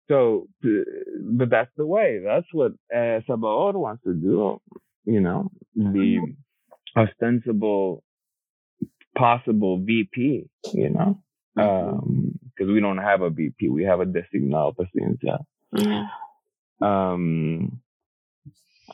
So, 0.09 0.47
but 0.61 1.49
that's 1.49 1.71
the 1.75 1.85
way. 1.85 2.21
That's 2.23 2.47
what 2.51 2.73
uh, 2.95 3.19
Salvador 3.27 3.73
wants 3.73 4.03
to 4.03 4.13
do. 4.13 4.61
You 5.05 5.21
know, 5.21 5.51
the 5.75 6.19
mm-hmm. 6.19 6.99
ostensible 6.99 8.03
possible 9.17 9.79
VP. 9.83 10.49
You 10.73 10.89
know, 10.89 11.21
because 11.55 11.67
mm-hmm. 11.67 12.63
um, 12.63 12.73
we 12.73 12.79
don't 12.79 12.97
have 12.97 13.21
a 13.21 13.29
VP, 13.29 13.69
we 13.69 13.83
have 13.83 13.99
a 13.99 14.05
designado 14.05 14.73
presidencial. 14.75 15.45
Yeah. 15.73 16.07
Um, 16.81 17.81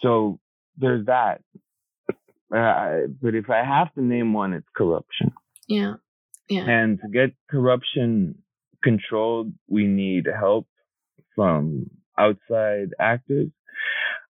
so 0.02 0.40
there's 0.78 1.06
that. 1.08 1.42
Uh, 2.56 3.08
but 3.22 3.34
if 3.34 3.50
I 3.50 3.64
have 3.64 3.94
to 3.96 4.02
name 4.04 4.34
one, 4.34 4.54
it's 4.54 4.68
corruption. 4.76 5.32
Yeah. 5.68 5.96
Yeah. 6.54 6.70
And 6.70 7.00
to 7.02 7.08
get 7.08 7.34
corruption 7.50 8.44
controlled, 8.84 9.54
we 9.68 9.88
need 9.88 10.28
help 10.28 10.68
from 11.36 11.90
outside 12.18 12.90
actors. 13.00 13.50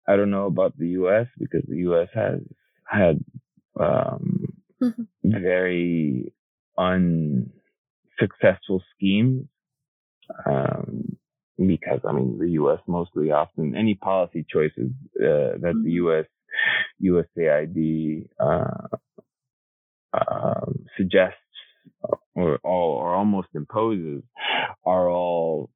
I 0.08 0.16
don't 0.16 0.32
know 0.32 0.46
about 0.46 0.78
the 0.78 0.88
U.S. 0.90 1.28
because 1.38 1.64
the 1.68 1.78
U.S. 1.78 2.10
has 2.14 2.40
had 2.86 3.24
um, 3.80 4.46
mm-hmm. 4.82 5.04
very 5.24 6.32
unsuccessful 6.78 8.82
schemes. 8.96 9.48
Um, 10.46 11.18
because 11.58 12.00
I 12.08 12.14
mean 12.14 12.38
the 12.40 12.52
U.S. 12.52 12.80
mostly 12.88 13.32
often 13.32 13.76
any 13.76 13.96
policy 13.96 14.46
choices 14.50 14.92
uh, 15.18 15.60
that 15.60 15.74
the 15.84 15.90
mm-hmm. 15.90 15.90
U.S. 15.90 16.26
USAID 17.02 18.30
uh, 18.40 18.88
um, 20.14 20.86
suggests 20.98 21.43
or, 22.36 22.60
or 22.64 23.16
almost 23.16 23.50
imposes 23.54 24.24
are 24.86 25.10
all 25.10 25.70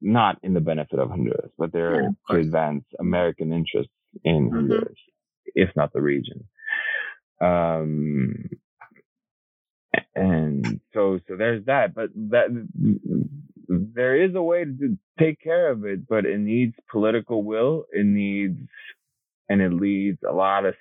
not 0.00 0.38
in 0.42 0.54
the 0.54 0.60
benefit 0.60 0.98
of 0.98 1.08
Honduras, 1.08 1.50
but 1.58 1.72
they're 1.72 2.02
yeah, 2.02 2.08
to 2.30 2.36
advance 2.36 2.84
American 3.00 3.52
interests 3.52 3.92
in 4.22 4.46
mm-hmm. 4.46 4.56
Honduras, 4.56 4.98
if 5.54 5.70
not 5.76 5.92
the 5.92 6.02
region. 6.02 6.44
Um, 7.40 8.50
and 10.14 10.80
so, 10.92 11.20
so 11.26 11.36
there's 11.36 11.64
that, 11.66 11.94
but 11.94 12.10
that 12.30 12.68
there 13.68 14.22
is 14.22 14.34
a 14.34 14.42
way 14.42 14.64
to 14.64 14.98
take 15.18 15.40
care 15.40 15.70
of 15.70 15.84
it, 15.84 16.06
but 16.06 16.26
it 16.26 16.38
needs 16.38 16.74
political 16.90 17.42
will. 17.42 17.86
It 17.92 18.04
needs, 18.04 18.58
and 19.48 19.60
it 19.60 19.72
needs 19.72 20.18
a 20.28 20.32
lot 20.32 20.66
of 20.66 20.74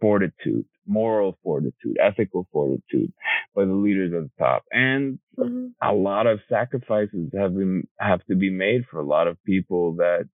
fortitude, 0.00 0.66
moral 0.86 1.38
fortitude, 1.42 1.96
ethical 2.00 2.46
fortitude 2.52 3.12
by 3.54 3.64
the 3.64 3.72
leaders 3.72 4.12
at 4.14 4.22
the 4.22 4.44
top. 4.44 4.64
And 4.70 5.18
mm-hmm. 5.38 5.68
a 5.82 5.92
lot 5.92 6.26
of 6.26 6.40
sacrifices 6.48 7.30
have 7.38 7.54
been, 7.54 7.86
have 7.98 8.24
to 8.26 8.34
be 8.34 8.50
made 8.50 8.84
for 8.90 9.00
a 9.00 9.06
lot 9.06 9.28
of 9.28 9.42
people 9.44 9.96
that 9.96 10.28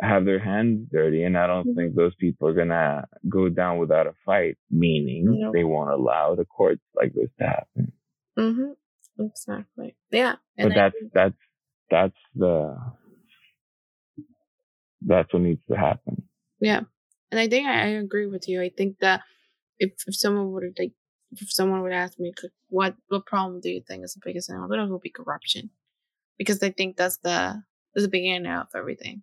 have 0.00 0.24
their 0.24 0.38
hands 0.38 0.88
dirty. 0.90 1.22
And 1.24 1.36
I 1.36 1.46
don't 1.46 1.68
mm-hmm. 1.68 1.76
think 1.76 1.94
those 1.94 2.14
people 2.16 2.48
are 2.48 2.54
going 2.54 2.68
to 2.68 3.04
go 3.28 3.48
down 3.48 3.78
without 3.78 4.06
a 4.06 4.14
fight, 4.24 4.56
meaning 4.70 5.50
they 5.52 5.64
won't 5.64 5.90
allow 5.90 6.34
the 6.34 6.44
courts 6.44 6.82
like 6.94 7.12
this 7.12 7.28
to 7.38 7.46
happen. 7.46 7.92
Mm-hmm. 8.38 9.24
Exactly. 9.24 9.96
Yeah. 10.10 10.36
And 10.56 10.70
but 10.70 10.74
that's 10.74 10.94
think- 10.98 11.12
that's 11.12 11.34
that's 11.90 12.16
the 12.34 12.76
that's 15.02 15.32
what 15.32 15.42
needs 15.42 15.60
to 15.70 15.76
happen. 15.76 16.22
Yeah. 16.60 16.80
And 17.30 17.40
I 17.40 17.48
think 17.48 17.66
I, 17.66 17.82
I 17.82 17.86
agree 17.86 18.26
with 18.26 18.48
you. 18.48 18.62
I 18.62 18.70
think 18.70 18.98
that 19.00 19.20
if, 19.78 19.92
if 20.06 20.16
someone 20.16 20.52
would 20.52 20.76
like 20.78 20.92
if 21.32 21.52
someone 21.52 21.82
would 21.82 21.92
ask 21.92 22.18
me 22.18 22.32
what 22.68 22.94
what 23.08 23.26
problem 23.26 23.60
do 23.60 23.70
you 23.70 23.82
think 23.86 24.04
is 24.04 24.14
the 24.14 24.20
biggest 24.24 24.50
in 24.50 24.56
Honduras 24.56 24.88
it 24.88 24.92
would 24.92 25.00
be 25.00 25.10
corruption. 25.10 25.70
Because 26.38 26.62
I 26.62 26.70
think 26.70 26.96
that's 26.96 27.18
the 27.18 27.62
that's 27.94 28.04
the 28.04 28.08
beginning 28.08 28.50
of 28.50 28.68
everything. 28.74 29.22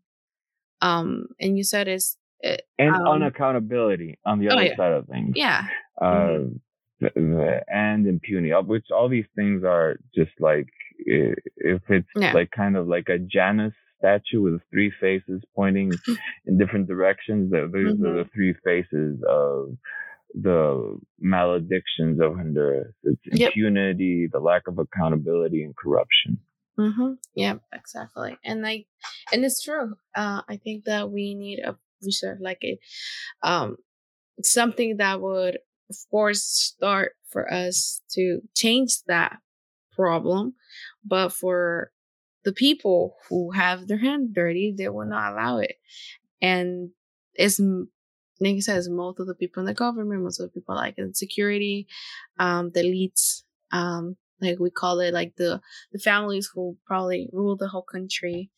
Um 0.82 1.28
and 1.40 1.58
you 1.58 1.64
said 1.64 1.88
it's 1.88 2.18
it, 2.40 2.62
and 2.78 2.96
um, 2.96 3.22
unaccountability 3.22 4.18
on 4.26 4.40
the 4.40 4.50
oh, 4.50 4.54
other 4.54 4.66
yeah. 4.66 4.78
side 4.78 4.92
of 4.92 5.08
things. 5.08 5.34
Yeah. 5.36 5.66
Uh, 6.00 6.06
mm-hmm 6.06 6.58
and 7.00 8.08
impunity, 8.08 8.52
which 8.66 8.86
all 8.92 9.10
these 9.10 9.26
things 9.36 9.64
are 9.64 9.98
just 10.16 10.32
like 10.40 10.68
if 11.00 11.82
it's 11.90 12.08
yeah. 12.16 12.34
like 12.34 12.50
kind 12.52 12.76
of 12.76 12.88
like 12.88 13.08
a 13.10 13.20
Janus 13.20 13.74
statue 14.00 14.42
with 14.42 14.62
three 14.72 14.92
faces 15.00 15.42
pointing 15.56 15.92
in 16.46 16.58
different 16.58 16.88
directions. 16.88 17.52
Those 17.52 17.70
mm-hmm. 17.72 18.06
are 18.06 18.24
the 18.24 18.30
three 18.34 18.56
faces 18.64 19.22
of 19.28 19.78
the 20.34 20.98
maledictions 21.20 22.20
of 22.22 22.36
Honduras. 22.36 22.94
It's 23.04 23.22
yep. 23.26 23.54
impunity, 23.56 24.28
the 24.32 24.40
lack 24.40 24.68
of 24.68 24.78
accountability, 24.78 25.64
and 25.64 25.76
corruption. 25.76 26.40
Mm-hmm. 26.80 27.14
Yeah, 27.34 27.56
exactly. 27.74 28.38
And 28.44 28.62
like, 28.62 28.86
and 29.32 29.44
it's 29.44 29.64
true. 29.64 29.96
Uh, 30.16 30.42
I 30.48 30.58
think 30.58 30.86
that 30.86 31.10
we 31.10 31.34
need 31.34 31.60
a 31.60 31.76
research 32.04 32.38
like 32.40 32.60
it, 32.62 32.80
um, 33.42 33.78
something 34.44 34.98
that 34.98 35.20
would 35.20 35.58
of 35.90 35.98
course, 36.10 36.44
start 36.44 37.14
for 37.30 37.52
us 37.52 38.02
to 38.12 38.42
change 38.56 39.04
that 39.08 39.38
problem. 39.94 40.56
But 41.06 41.30
for 41.30 41.92
the 42.44 42.52
people 42.52 43.16
who 43.30 43.52
have 43.52 43.88
their 43.88 43.98
hand 43.98 44.34
dirty, 44.34 44.74
they 44.78 44.90
will 44.90 45.08
not 45.08 45.34
allow 45.34 45.60
it. 45.60 45.76
And 46.42 46.92
it's, 47.34 47.60
Nick 48.40 48.62
says, 48.64 48.90
most 48.90 49.20
of 49.20 49.28
the 49.28 49.36
people 49.36 49.62
in 49.62 49.68
the 49.68 49.74
government, 49.74 50.24
most 50.24 50.40
of 50.40 50.48
the 50.52 50.60
people 50.60 50.76
like 50.76 50.98
in 50.98 51.14
security, 51.14 51.88
um, 52.40 52.72
the 52.74 52.82
elites, 52.82 53.44
um, 53.72 54.18
like 54.42 54.60
we 54.60 54.70
call 54.70 55.00
it, 55.00 55.14
like 55.14 55.36
the, 55.36 55.62
the 55.92 56.00
families 56.00 56.50
who 56.54 56.78
probably 56.86 57.30
rule 57.34 57.56
the 57.56 57.68
whole 57.68 57.82
country. 57.82 58.52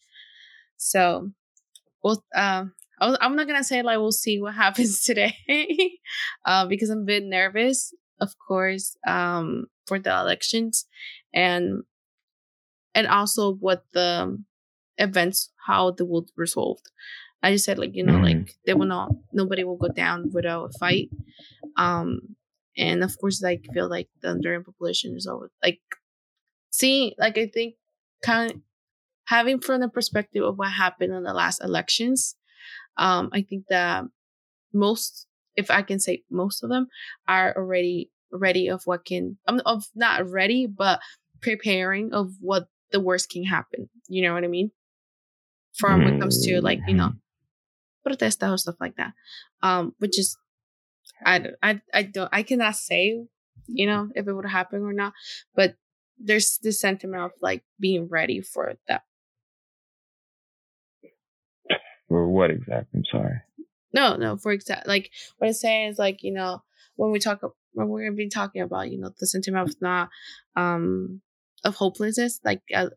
So, 0.78 1.32
well, 2.04 2.24
um, 2.36 2.74
I'm 3.02 3.36
not 3.36 3.48
gonna 3.48 3.64
say 3.64 3.82
like 3.82 3.98
we'll 3.98 4.12
see 4.12 4.42
what 4.42 4.56
happens 4.66 5.02
today, 5.04 5.36
uh, 6.46 6.66
because 6.66 6.90
I'm 6.90 7.00
a 7.02 7.06
bit 7.06 7.24
nervous, 7.24 7.94
of 8.20 8.36
course, 8.46 8.98
um, 9.08 9.68
for 9.86 10.00
the 10.00 10.12
elections, 10.12 10.86
and 11.34 11.84
and 12.94 13.08
also 13.08 13.54
what 13.54 13.86
the 13.94 14.38
events 14.98 15.52
how 15.68 15.92
they 15.92 16.04
will 16.04 16.28
resolved. 16.36 16.90
I 17.42 17.52
just 17.52 17.66
said 17.66 17.80
like 17.80 17.96
you 17.96 18.04
know 18.04 18.14
mm-hmm. 18.14 18.40
like 18.40 18.56
they 18.66 18.74
will 18.74 18.86
not 18.86 19.12
nobody 19.34 19.64
will 19.64 19.78
go 19.78 19.88
down 19.90 20.32
without 20.34 20.66
a 20.66 20.78
fight, 20.78 21.10
um, 21.78 22.36
and 22.78 23.04
of 23.04 23.18
course 23.20 23.42
like 23.42 23.66
feel 23.74 23.90
like 23.90 24.10
the 24.22 24.30
Honduran 24.30 24.66
population 24.66 25.16
is 25.16 25.28
always 25.28 25.52
like 25.64 25.80
seeing 26.70 27.14
like 27.18 27.38
I 27.38 27.48
think 27.48 27.76
kind 28.24 28.52
of 28.52 28.58
having 29.26 29.60
from 29.60 29.82
the 29.82 29.90
perspective 29.90 30.44
of 30.44 30.58
what 30.58 30.72
happened 30.72 31.14
in 31.14 31.24
the 31.24 31.34
last 31.34 31.64
elections 31.64 32.36
um, 33.00 33.30
I 33.32 33.42
think 33.42 33.66
that 33.70 34.04
most, 34.74 35.26
if 35.56 35.72
I 35.72 35.82
can 35.82 36.00
say 36.00 36.24
most 36.30 36.64
of 36.64 36.70
them, 36.70 36.88
are 37.28 37.56
already 37.56 38.12
ready 38.32 38.68
of 38.68 38.82
what 38.86 39.06
can, 39.06 39.38
um, 39.48 39.62
of 39.66 39.86
not 39.96 40.30
ready, 40.30 40.68
but 40.68 41.00
preparing 41.42 42.14
of 42.14 42.34
what 42.42 42.68
the 42.92 43.00
worst 43.00 43.30
can 43.30 43.46
happen. 43.46 43.90
You 44.08 44.24
know 44.24 44.34
what 44.34 44.44
I 44.44 44.48
mean? 44.48 44.72
From 45.78 46.04
when 46.04 46.16
it 46.16 46.20
comes 46.20 46.46
to 46.46 46.62
like, 46.62 46.80
you 46.88 46.94
know, 46.94 47.08
mm-hmm. 47.08 47.18
Protesta 48.10 48.52
or 48.52 48.58
stuff 48.58 48.76
like 48.80 48.96
that. 48.98 49.14
Um, 49.62 49.94
which 50.00 50.18
is, 50.18 50.38
I, 51.26 51.48
I, 51.62 51.82
I 51.94 52.04
don't, 52.04 52.30
I 52.32 52.44
cannot 52.44 52.76
say, 52.76 53.26
you 53.68 53.86
know, 53.86 54.10
if 54.16 54.28
it 54.28 54.34
would 54.34 54.46
happen 54.46 54.82
or 54.82 54.94
not, 54.94 55.14
but 55.56 55.76
there's 56.18 56.60
this 56.64 56.80
sentiment 56.80 57.24
of 57.24 57.32
like 57.42 57.64
being 57.80 58.08
ready 58.10 58.42
for 58.42 58.74
that 58.88 59.04
For 62.10 62.28
what 62.28 62.50
exactly? 62.50 63.00
I'm 63.00 63.06
sorry. 63.06 63.42
No, 63.94 64.16
no. 64.16 64.36
For 64.36 64.52
exact, 64.52 64.88
like 64.88 65.12
what 65.38 65.48
I'm 65.48 65.54
saying 65.54 65.92
is 65.92 66.00
like 66.00 66.24
you 66.24 66.34
know 66.34 66.64
when 66.96 67.12
we 67.12 67.20
talk 67.20 67.40
when 67.74 67.88
we're 67.88 68.04
gonna 68.04 68.16
be 68.16 68.28
talking 68.28 68.64
about 68.64 68.92
you 68.92 69.00
know 69.00 69.12
the 69.20 69.28
sentiment 69.28 69.70
of 69.70 69.76
not 69.80 70.10
um 70.56 71.22
of 71.64 71.76
hopelessness, 71.76 72.40
like 72.44 72.62
uh, 72.74 72.90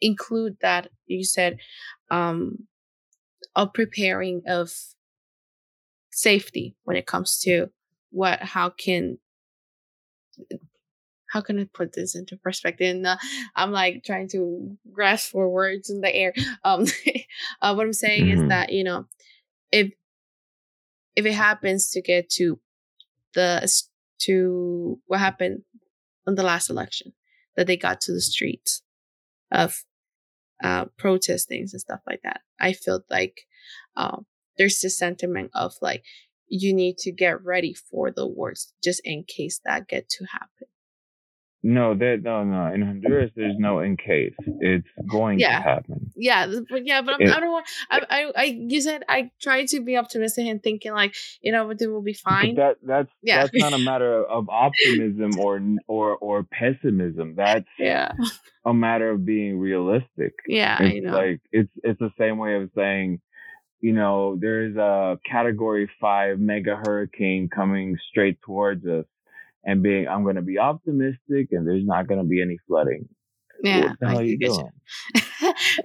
include 0.00 0.58
that 0.60 0.90
you 1.06 1.24
said 1.24 1.58
um 2.10 2.66
of 3.56 3.72
preparing 3.72 4.42
of 4.46 4.70
safety 6.12 6.76
when 6.84 6.96
it 6.96 7.06
comes 7.06 7.38
to 7.40 7.68
what 8.10 8.40
how 8.40 8.70
can 8.70 9.18
how 11.28 11.40
can 11.40 11.58
I 11.58 11.64
put 11.72 11.92
this 11.92 12.14
into 12.14 12.36
perspective? 12.36 12.94
And, 12.94 13.06
uh, 13.06 13.16
I'm 13.56 13.72
like 13.72 14.04
trying 14.04 14.28
to 14.28 14.76
grasp 14.92 15.32
for 15.32 15.48
words 15.48 15.90
in 15.90 16.00
the 16.00 16.14
air. 16.14 16.32
Um, 16.64 16.86
uh, 17.62 17.74
what 17.74 17.86
I'm 17.86 17.92
saying 17.92 18.26
mm-hmm. 18.26 18.42
is 18.42 18.48
that 18.48 18.72
you 18.72 18.84
know, 18.84 19.06
if 19.72 19.92
if 21.16 21.26
it 21.26 21.34
happens 21.34 21.90
to 21.90 22.02
get 22.02 22.28
to 22.30 22.60
the 23.34 23.70
to 24.18 24.98
what 25.06 25.20
happened 25.20 25.62
on 26.26 26.34
the 26.34 26.42
last 26.42 26.70
election 26.70 27.12
that 27.56 27.66
they 27.66 27.76
got 27.76 28.00
to 28.02 28.12
the 28.12 28.20
streets 28.20 28.82
of 29.50 29.84
uh, 30.62 30.86
protestings 30.96 31.72
and 31.72 31.80
stuff 31.80 32.00
like 32.06 32.20
that. 32.22 32.40
I 32.58 32.72
felt 32.72 33.04
like 33.10 33.42
um, 33.96 34.26
there's 34.58 34.80
this 34.80 34.98
sentiment 34.98 35.50
of 35.54 35.74
like 35.80 36.04
you 36.48 36.72
need 36.74 36.96
to 36.98 37.12
get 37.12 37.44
ready 37.44 37.74
for 37.74 38.10
the 38.10 38.26
worst 38.26 38.74
just 38.82 39.00
in 39.04 39.24
case 39.24 39.60
that 39.64 39.88
get 39.88 40.08
to 40.08 40.24
happen. 40.32 40.68
No, 41.68 41.96
that 41.96 42.20
no, 42.22 42.44
no. 42.44 42.72
In 42.72 42.80
Honduras, 42.80 43.32
there's 43.34 43.56
no 43.58 43.80
in 43.80 43.96
case. 43.96 44.34
It's 44.60 44.86
going 45.10 45.40
yeah. 45.40 45.58
to 45.58 45.64
happen. 45.64 46.12
Yeah, 46.14 46.46
but 46.70 46.86
yeah, 46.86 47.02
but 47.02 47.14
I'm, 47.14 47.22
it, 47.22 47.34
I 47.34 47.40
don't 47.40 47.50
want. 47.50 47.66
I, 47.90 48.00
I, 48.08 48.32
I, 48.36 48.44
you 48.44 48.80
said 48.80 49.02
I 49.08 49.32
try 49.42 49.64
to 49.64 49.80
be 49.80 49.96
optimistic 49.96 50.46
and 50.46 50.62
thinking 50.62 50.92
like, 50.92 51.16
you 51.40 51.50
know, 51.50 51.68
it 51.68 51.84
will 51.90 52.02
be 52.02 52.12
fine. 52.12 52.54
That 52.54 52.76
that's 52.84 53.08
yeah. 53.20 53.40
that's 53.40 53.50
not 53.52 53.72
a 53.72 53.78
matter 53.78 54.24
of 54.28 54.48
optimism 54.48 55.40
or 55.40 55.60
or 55.88 56.16
or 56.18 56.44
pessimism. 56.44 57.34
That's 57.34 57.66
yeah, 57.80 58.12
a 58.64 58.72
matter 58.72 59.10
of 59.10 59.26
being 59.26 59.58
realistic. 59.58 60.34
Yeah, 60.46 60.80
it's 60.80 61.04
like 61.04 61.40
it's 61.50 61.70
it's 61.82 61.98
the 61.98 62.12
same 62.16 62.38
way 62.38 62.62
of 62.62 62.70
saying, 62.76 63.20
you 63.80 63.92
know, 63.92 64.36
there's 64.40 64.76
a 64.76 65.18
Category 65.28 65.90
Five 66.00 66.38
mega 66.38 66.76
hurricane 66.76 67.48
coming 67.52 67.96
straight 68.12 68.40
towards 68.42 68.86
us 68.86 69.06
and 69.66 69.82
being, 69.82 70.08
I'm 70.08 70.22
going 70.22 70.36
to 70.36 70.42
be 70.42 70.58
optimistic 70.58 71.48
and 71.50 71.66
there's 71.66 71.84
not 71.84 72.06
going 72.06 72.20
to 72.20 72.26
be 72.26 72.40
any 72.40 72.56
flooding. 72.66 73.08
Yeah. 73.62 73.80
What 73.80 74.00
the 74.00 74.06
hell 74.06 74.18
are 74.20 74.22
you 74.22 74.38
doing? 74.38 74.70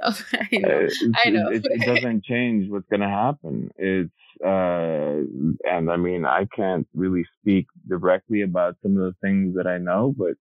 oh, 0.03 0.19
I 0.33 0.57
know. 0.57 0.69
Uh, 0.69 0.89
I 1.25 1.29
know. 1.29 1.49
It, 1.49 1.65
it, 1.65 1.85
doesn't 1.85 2.23
change 2.23 2.69
what's 2.69 2.87
going 2.89 3.01
to 3.01 3.09
happen. 3.09 3.71
It's, 3.77 4.11
uh, 4.45 5.23
and 5.69 5.91
I 5.91 5.97
mean, 5.97 6.25
I 6.25 6.47
can't 6.55 6.87
really 6.93 7.25
speak 7.39 7.65
directly 7.87 8.41
about 8.41 8.75
some 8.83 8.97
of 8.97 9.03
the 9.03 9.15
things 9.21 9.55
that 9.55 9.67
I 9.67 9.77
know, 9.77 10.13
but 10.15 10.33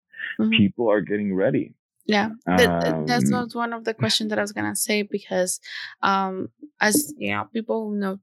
mm-hmm. 0.40 0.50
people 0.50 0.90
are 0.90 1.00
getting 1.00 1.34
ready. 1.34 1.74
Yeah, 2.06 2.30
um, 2.46 3.04
that's 3.04 3.28
not 3.28 3.54
one 3.54 3.74
of 3.74 3.84
the 3.84 3.92
questions 3.92 4.30
that 4.30 4.38
I 4.38 4.42
was 4.42 4.52
gonna 4.52 4.74
say 4.74 5.02
because, 5.02 5.60
um, 6.00 6.48
as 6.80 7.12
you 7.18 7.32
know, 7.32 7.44
people 7.52 7.90
who 7.90 7.96
know 7.96 8.18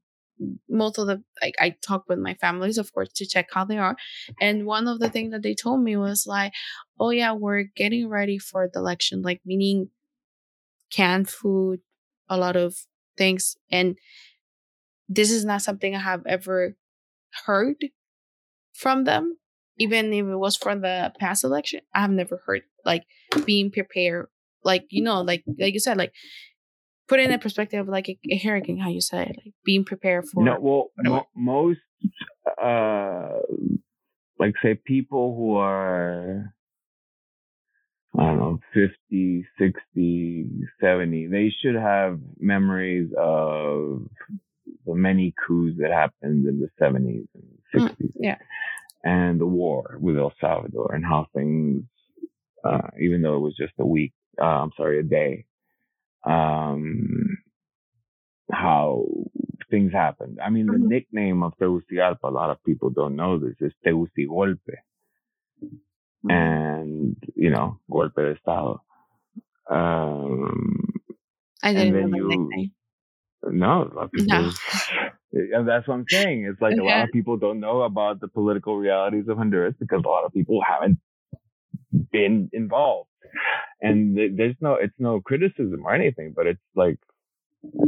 most 0.68 0.98
of 0.98 1.06
the 1.06 1.22
like 1.42 1.54
I 1.60 1.76
talk 1.86 2.04
with 2.08 2.18
my 2.18 2.34
families, 2.34 2.78
of 2.78 2.92
course, 2.92 3.10
to 3.14 3.26
check 3.26 3.48
how 3.52 3.64
they 3.64 3.78
are. 3.78 3.96
And 4.40 4.66
one 4.66 4.88
of 4.88 4.98
the 5.00 5.08
things 5.10 5.32
that 5.32 5.42
they 5.42 5.54
told 5.54 5.82
me 5.82 5.96
was 5.96 6.26
like, 6.26 6.52
"Oh 7.00 7.10
yeah, 7.10 7.32
we're 7.32 7.64
getting 7.64 8.08
ready 8.08 8.38
for 8.38 8.68
the 8.72 8.78
election," 8.80 9.22
like 9.22 9.40
meaning 9.44 9.90
canned 10.90 11.28
food, 11.28 11.80
a 12.28 12.36
lot 12.36 12.56
of 12.56 12.76
things, 13.16 13.56
and 13.70 13.96
this 15.08 15.30
is 15.30 15.44
not 15.44 15.62
something 15.62 15.94
I 15.94 16.00
have 16.00 16.26
ever 16.26 16.76
heard 17.46 17.76
from 18.74 19.04
them. 19.04 19.38
Even 19.78 20.12
if 20.12 20.26
it 20.26 20.36
was 20.36 20.56
for 20.56 20.74
the 20.76 21.12
past 21.20 21.44
election, 21.44 21.80
I 21.94 22.02
have 22.02 22.10
never 22.10 22.42
heard 22.46 22.62
like 22.84 23.04
being 23.46 23.70
prepared, 23.70 24.28
like 24.64 24.86
you 24.90 25.02
know, 25.02 25.22
like 25.22 25.44
like 25.58 25.74
you 25.74 25.80
said, 25.80 25.98
like 25.98 26.12
put 27.08 27.20
it 27.20 27.24
in 27.24 27.32
a 27.32 27.38
perspective 27.38 27.80
of 27.80 27.88
like 27.88 28.08
a, 28.08 28.18
a 28.30 28.38
hurricane, 28.38 28.78
how 28.78 28.88
you 28.88 29.00
say, 29.00 29.18
like 29.18 29.54
being 29.64 29.84
prepared 29.84 30.26
for. 30.26 30.44
No, 30.44 30.58
well, 30.60 30.90
mo- 30.98 31.28
most, 31.34 31.80
uh, 32.62 33.38
like 34.38 34.54
say 34.62 34.78
people 34.84 35.34
who 35.36 35.56
are, 35.56 36.52
I 38.18 38.24
don't 38.24 38.38
know, 38.38 38.60
50, 38.74 39.46
60, 39.58 40.46
70, 40.80 41.26
they 41.28 41.52
should 41.62 41.74
have 41.74 42.18
memories 42.38 43.10
of 43.18 44.08
the 44.86 44.94
many 44.94 45.34
coups 45.46 45.76
that 45.80 45.90
happened 45.90 46.46
in 46.46 46.60
the 46.60 46.68
70s 46.80 47.26
and 47.34 47.82
60s. 47.82 47.90
Mm, 47.90 48.12
yeah. 48.18 48.38
And 49.04 49.40
the 49.40 49.46
war 49.46 49.98
with 50.00 50.16
El 50.16 50.32
Salvador 50.40 50.94
and 50.94 51.04
how 51.04 51.26
things, 51.34 51.84
uh, 52.64 52.88
even 53.00 53.22
though 53.22 53.36
it 53.36 53.40
was 53.40 53.54
just 53.56 53.74
a 53.78 53.86
week, 53.86 54.12
uh, 54.40 54.44
I'm 54.44 54.72
sorry, 54.76 54.98
a 54.98 55.02
day, 55.02 55.44
um, 56.26 57.38
how 58.50 59.04
things 59.70 59.92
happened. 59.92 60.38
I 60.44 60.50
mean, 60.50 60.66
the 60.66 60.72
mm-hmm. 60.72 60.88
nickname 60.88 61.42
of 61.42 61.52
Tegucigalpa, 61.58 62.24
a 62.24 62.30
lot 62.30 62.50
of 62.50 62.62
people 62.64 62.90
don't 62.90 63.16
know 63.16 63.38
this, 63.38 63.54
is 63.60 63.72
Tegucigolpe. 63.84 64.58
Mm-hmm. 65.62 66.30
And, 66.30 67.16
you 67.34 67.50
know, 67.50 67.78
golpe 67.90 68.16
de 68.16 68.32
Estado. 68.32 68.82
Um, 69.70 70.92
I 71.62 71.72
didn't 71.72 72.10
know 72.10 72.16
you, 72.16 72.28
nickname. 72.28 72.72
No, 73.44 73.90
a 73.92 73.94
lot 73.94 74.04
of 74.04 74.12
people. 74.12 74.52
No. 75.32 75.50
And 75.58 75.68
that's 75.68 75.86
what 75.86 75.94
I'm 75.94 76.06
saying. 76.08 76.48
It's 76.50 76.62
like 76.62 76.78
a 76.78 76.82
lot 76.82 77.02
of 77.02 77.10
people 77.12 77.36
don't 77.36 77.60
know 77.60 77.82
about 77.82 78.20
the 78.20 78.28
political 78.28 78.78
realities 78.78 79.24
of 79.28 79.36
Honduras 79.36 79.74
because 79.78 80.00
a 80.02 80.08
lot 80.08 80.24
of 80.24 80.32
people 80.32 80.60
haven't 80.66 80.98
been 82.10 82.48
involved 82.54 83.10
and 83.80 84.16
there's 84.16 84.56
no 84.60 84.74
it's 84.74 84.94
no 84.98 85.20
criticism 85.20 85.82
or 85.84 85.94
anything 85.94 86.32
but 86.34 86.46
it's 86.46 86.60
like 86.74 86.98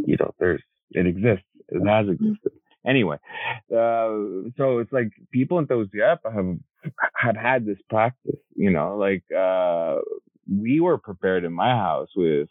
you 0.07 0.17
know 0.19 0.35
there's 0.39 0.63
it 0.91 1.07
exists 1.07 1.45
it 1.69 1.87
has 1.87 2.07
mm-hmm. 2.07 2.13
existed 2.13 2.53
anyway 2.87 3.17
uh, 3.73 4.49
so 4.57 4.79
it's 4.79 4.93
like 4.93 5.09
people 5.33 5.59
in 5.59 5.67
Tegucigalpa 5.67 6.31
have 6.33 6.57
have 7.15 7.37
had 7.37 7.67
this 7.67 7.79
practice 7.89 8.41
you 8.55 8.71
know 8.71 8.97
like 8.97 9.25
uh, 9.37 9.97
we 10.51 10.81
were 10.81 10.99
prepared 10.99 11.45
in 11.45 11.53
my 11.53 11.71
house 11.71 12.09
with 12.17 12.49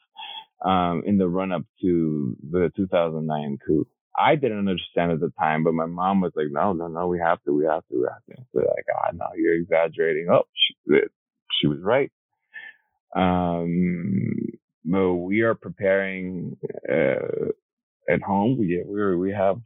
um, 0.66 1.04
in 1.06 1.18
the 1.18 1.28
run 1.28 1.52
up 1.52 1.64
to 1.82 2.36
the 2.52 2.72
2009 2.76 3.58
coup 3.66 3.88
I 4.18 4.36
didn't 4.36 4.58
understand 4.58 5.12
at 5.12 5.20
the 5.20 5.32
time, 5.40 5.64
but 5.64 5.74
my 5.74 5.86
mom 5.86 6.22
was 6.22 6.32
like, 6.36 6.48
no, 6.50 6.74
no, 6.74 6.88
no, 6.88 7.08
we 7.08 7.20
have 7.20 7.42
to, 7.44 7.54
we 7.54 7.66
have 7.66 7.86
to, 7.92 8.00
we 8.00 8.08
have 8.10 8.26
to. 8.36 8.44
So 8.52 8.60
like, 8.60 8.86
ah, 8.96 9.12
no, 9.14 9.28
you're 9.36 9.54
exaggerating. 9.54 10.28
Oh, 10.32 10.44
she, 10.56 10.96
she 11.60 11.68
was 11.68 11.78
right. 11.84 12.12
Um, 13.18 14.32
but 14.86 15.16
we 15.16 15.42
are 15.42 15.56
preparing 15.56 16.58
uh, 16.90 17.52
at 18.10 18.22
home. 18.22 18.58
We 18.58 18.84
we 18.88 19.16
we 19.16 19.32
have 19.32 19.58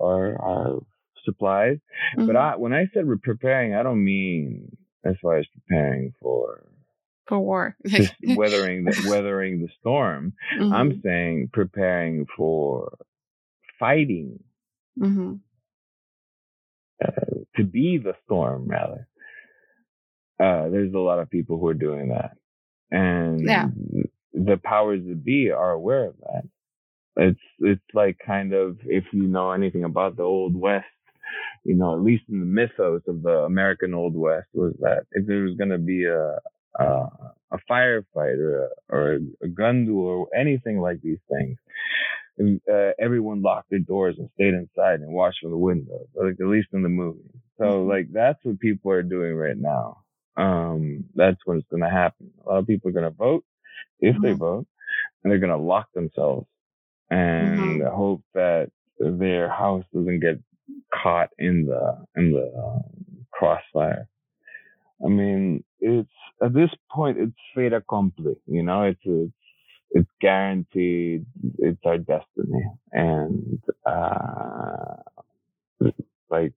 our 0.00 0.40
our 0.40 0.80
supplies. 1.24 1.78
Mm-hmm. 2.16 2.26
But 2.26 2.36
I, 2.36 2.56
when 2.56 2.72
I 2.72 2.86
said 2.92 3.06
we're 3.06 3.16
preparing, 3.22 3.74
I 3.74 3.82
don't 3.82 4.02
mean 4.02 4.76
as 5.04 5.14
far 5.22 5.36
as 5.36 5.46
preparing 5.54 6.12
for 6.20 6.66
for 7.28 7.38
war, 7.38 7.76
weathering 8.36 8.84
the 8.84 9.06
weathering 9.08 9.60
the 9.60 9.68
storm. 9.80 10.32
Mm-hmm. 10.58 10.72
I'm 10.72 11.00
saying 11.04 11.50
preparing 11.52 12.26
for 12.36 12.98
fighting. 13.78 14.40
Mm-hmm. 14.98 15.34
Uh, 17.04 17.44
to 17.56 17.64
be 17.64 17.98
the 17.98 18.14
storm, 18.24 18.68
rather. 18.68 19.08
Uh, 20.40 20.68
there's 20.68 20.94
a 20.94 20.98
lot 20.98 21.18
of 21.18 21.30
people 21.30 21.58
who 21.58 21.66
are 21.68 21.74
doing 21.74 22.08
that 22.08 22.36
and 22.90 23.40
yeah. 23.46 23.68
the 24.32 24.58
powers 24.62 25.00
that 25.06 25.24
be 25.24 25.50
are 25.50 25.72
aware 25.72 26.06
of 26.06 26.14
that. 26.20 26.42
It's 27.16 27.40
it's 27.60 27.94
like 27.94 28.18
kind 28.24 28.52
of 28.52 28.78
if 28.84 29.04
you 29.12 29.24
know 29.24 29.52
anything 29.52 29.84
about 29.84 30.16
the 30.16 30.24
old 30.24 30.56
west, 30.56 30.86
you 31.64 31.74
know, 31.76 31.94
at 31.94 32.02
least 32.02 32.24
in 32.28 32.40
the 32.40 32.46
mythos 32.46 33.02
of 33.06 33.22
the 33.22 33.44
American 33.44 33.94
old 33.94 34.16
west 34.16 34.48
was 34.52 34.74
that 34.80 35.06
if 35.12 35.26
there 35.26 35.42
was 35.42 35.56
going 35.56 35.70
to 35.70 35.78
be 35.78 36.04
a 36.06 36.38
a, 36.76 36.84
a 37.52 37.58
firefight 37.70 38.38
or 38.38 38.64
a, 38.64 38.68
or 38.88 39.18
a 39.42 39.48
gun 39.48 39.86
duel 39.86 40.06
or 40.06 40.36
anything 40.36 40.80
like 40.80 41.00
these 41.02 41.20
things, 41.30 41.56
uh, 42.68 42.90
everyone 42.98 43.42
locked 43.42 43.70
their 43.70 43.78
doors 43.78 44.16
and 44.18 44.28
stayed 44.34 44.54
inside 44.54 45.00
and 45.00 45.12
watched 45.12 45.38
from 45.40 45.52
the 45.52 45.56
windows, 45.56 46.06
like 46.16 46.34
at 46.40 46.46
least 46.46 46.68
in 46.72 46.82
the 46.82 46.88
movie. 46.88 47.20
So 47.58 47.64
mm-hmm. 47.64 47.88
like 47.88 48.12
that's 48.12 48.38
what 48.42 48.58
people 48.58 48.90
are 48.90 49.04
doing 49.04 49.34
right 49.34 49.56
now 49.56 50.03
um, 50.36 51.04
that's 51.14 51.38
what's 51.44 51.66
going 51.70 51.82
to 51.82 51.90
happen. 51.90 52.30
A 52.44 52.48
lot 52.48 52.58
of 52.58 52.66
people 52.66 52.90
are 52.90 52.92
going 52.92 53.04
to 53.04 53.10
vote 53.10 53.44
if 54.00 54.14
mm-hmm. 54.14 54.24
they 54.24 54.32
vote, 54.32 54.66
and 55.22 55.30
they're 55.30 55.38
going 55.38 55.50
to 55.50 55.56
lock 55.56 55.88
themselves 55.94 56.46
and 57.10 57.58
mm-hmm. 57.80 57.94
hope 57.94 58.22
that 58.34 58.70
their 58.98 59.48
house 59.48 59.84
doesn't 59.92 60.20
get 60.20 60.40
caught 60.92 61.30
in 61.38 61.66
the 61.66 62.04
in 62.16 62.32
the 62.32 62.52
um, 62.56 63.26
crossfire. 63.32 64.08
I 65.04 65.08
mean, 65.08 65.64
it's 65.80 66.08
at 66.42 66.54
this 66.54 66.70
point 66.90 67.18
it's 67.18 67.32
fait 67.54 67.72
accompli. 67.72 68.36
You 68.46 68.62
know, 68.62 68.82
it's 68.84 69.00
it's 69.04 69.32
it's 69.90 70.10
guaranteed. 70.20 71.26
It's 71.58 71.80
our 71.84 71.98
destiny, 71.98 72.64
and 72.92 73.62
uh, 73.86 74.96
like 76.30 76.54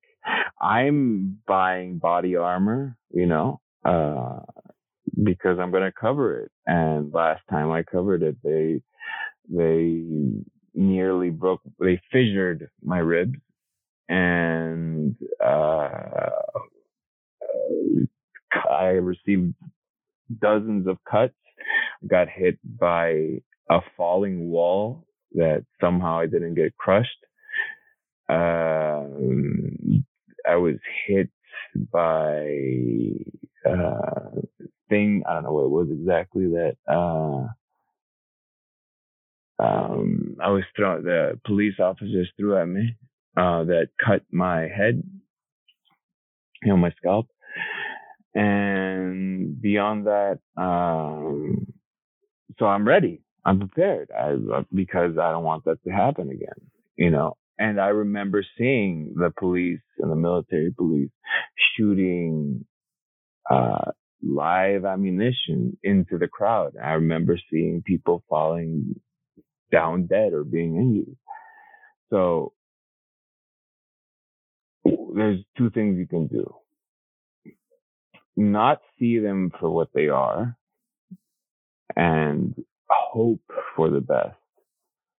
I'm 0.59 1.39
buying 1.45 1.99
body 1.99 2.35
armor. 2.35 2.97
You 3.11 3.25
know, 3.25 3.61
uh, 3.85 4.39
because 5.23 5.59
I'm 5.59 5.71
going 5.71 5.83
to 5.83 5.93
cover 5.99 6.41
it. 6.41 6.51
And 6.67 7.13
last 7.13 7.43
time 7.49 7.71
I 7.71 7.83
covered 7.83 8.23
it, 8.23 8.37
they, 8.43 8.81
they 9.49 10.03
nearly 10.75 11.29
broke, 11.31 11.61
they 11.79 12.01
fissured 12.11 12.69
my 12.83 12.99
ribs 12.99 13.39
and, 14.09 15.15
uh, 15.43 16.31
I 18.69 18.85
received 19.01 19.53
dozens 20.41 20.87
of 20.87 20.97
cuts, 21.09 21.35
got 22.07 22.29
hit 22.29 22.59
by 22.79 23.41
a 23.69 23.79
falling 23.97 24.49
wall 24.49 25.05
that 25.33 25.65
somehow 25.81 26.19
I 26.19 26.27
didn't 26.27 26.55
get 26.55 26.77
crushed. 26.77 27.09
um, 28.29 30.05
I 30.47 30.55
was 30.55 30.75
hit 31.07 31.29
by 31.91 33.69
uh, 33.69 34.41
thing. 34.89 35.23
I 35.27 35.33
don't 35.35 35.43
know 35.43 35.51
what 35.53 35.65
it 35.65 35.69
was 35.69 35.87
exactly 35.91 36.45
that. 36.47 36.77
Uh, 36.87 37.47
um, 39.63 40.37
I 40.41 40.49
was 40.49 40.63
thrown. 40.75 41.03
The 41.03 41.39
police 41.45 41.79
officers 41.79 42.29
threw 42.37 42.57
at 42.57 42.67
me. 42.67 42.95
Uh, 43.35 43.63
that 43.65 43.89
cut 44.03 44.23
my 44.31 44.61
head, 44.61 45.03
you 46.63 46.69
know, 46.69 46.77
my 46.77 46.91
scalp. 46.97 47.27
And 48.33 49.61
beyond 49.61 50.07
that, 50.07 50.39
um, 50.57 51.71
so 52.57 52.65
I'm 52.65 52.87
ready. 52.87 53.21
I'm 53.45 53.59
prepared 53.59 54.09
I, 54.11 54.35
because 54.73 55.17
I 55.17 55.31
don't 55.31 55.43
want 55.43 55.65
that 55.65 55.83
to 55.83 55.91
happen 55.91 56.29
again, 56.29 56.59
you 56.97 57.11
know. 57.11 57.37
And 57.59 57.79
I 57.79 57.87
remember 57.87 58.45
seeing 58.57 59.13
the 59.15 59.31
police 59.37 59.81
and 59.99 60.11
the 60.11 60.15
military 60.15 60.71
police 60.71 61.11
shooting 61.75 62.65
uh, 63.49 63.91
live 64.23 64.85
ammunition 64.85 65.77
into 65.83 66.17
the 66.17 66.27
crowd. 66.27 66.73
I 66.83 66.93
remember 66.93 67.39
seeing 67.51 67.83
people 67.85 68.23
falling 68.29 68.99
down 69.71 70.07
dead 70.07 70.33
or 70.33 70.43
being 70.43 70.75
injured. 70.77 71.17
So 72.11 72.53
there's 75.15 75.39
two 75.57 75.69
things 75.71 75.97
you 75.97 76.07
can 76.07 76.27
do. 76.27 76.53
Not 78.35 78.81
see 78.99 79.19
them 79.19 79.51
for 79.59 79.69
what 79.69 79.89
they 79.93 80.09
are 80.09 80.55
and 81.95 82.55
hope 82.89 83.41
for 83.75 83.89
the 83.89 84.01
best, 84.01 84.37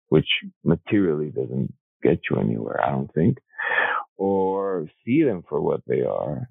which 0.10 0.28
materially 0.64 1.30
doesn't 1.30 1.74
get 2.04 2.20
you 2.30 2.40
anywhere, 2.40 2.82
I 2.84 2.92
don't 2.92 3.14
think, 3.14 3.38
or 4.18 4.88
see 5.06 5.24
them 5.24 5.44
for 5.48 5.62
what 5.62 5.82
they 5.88 6.02
are 6.02 6.50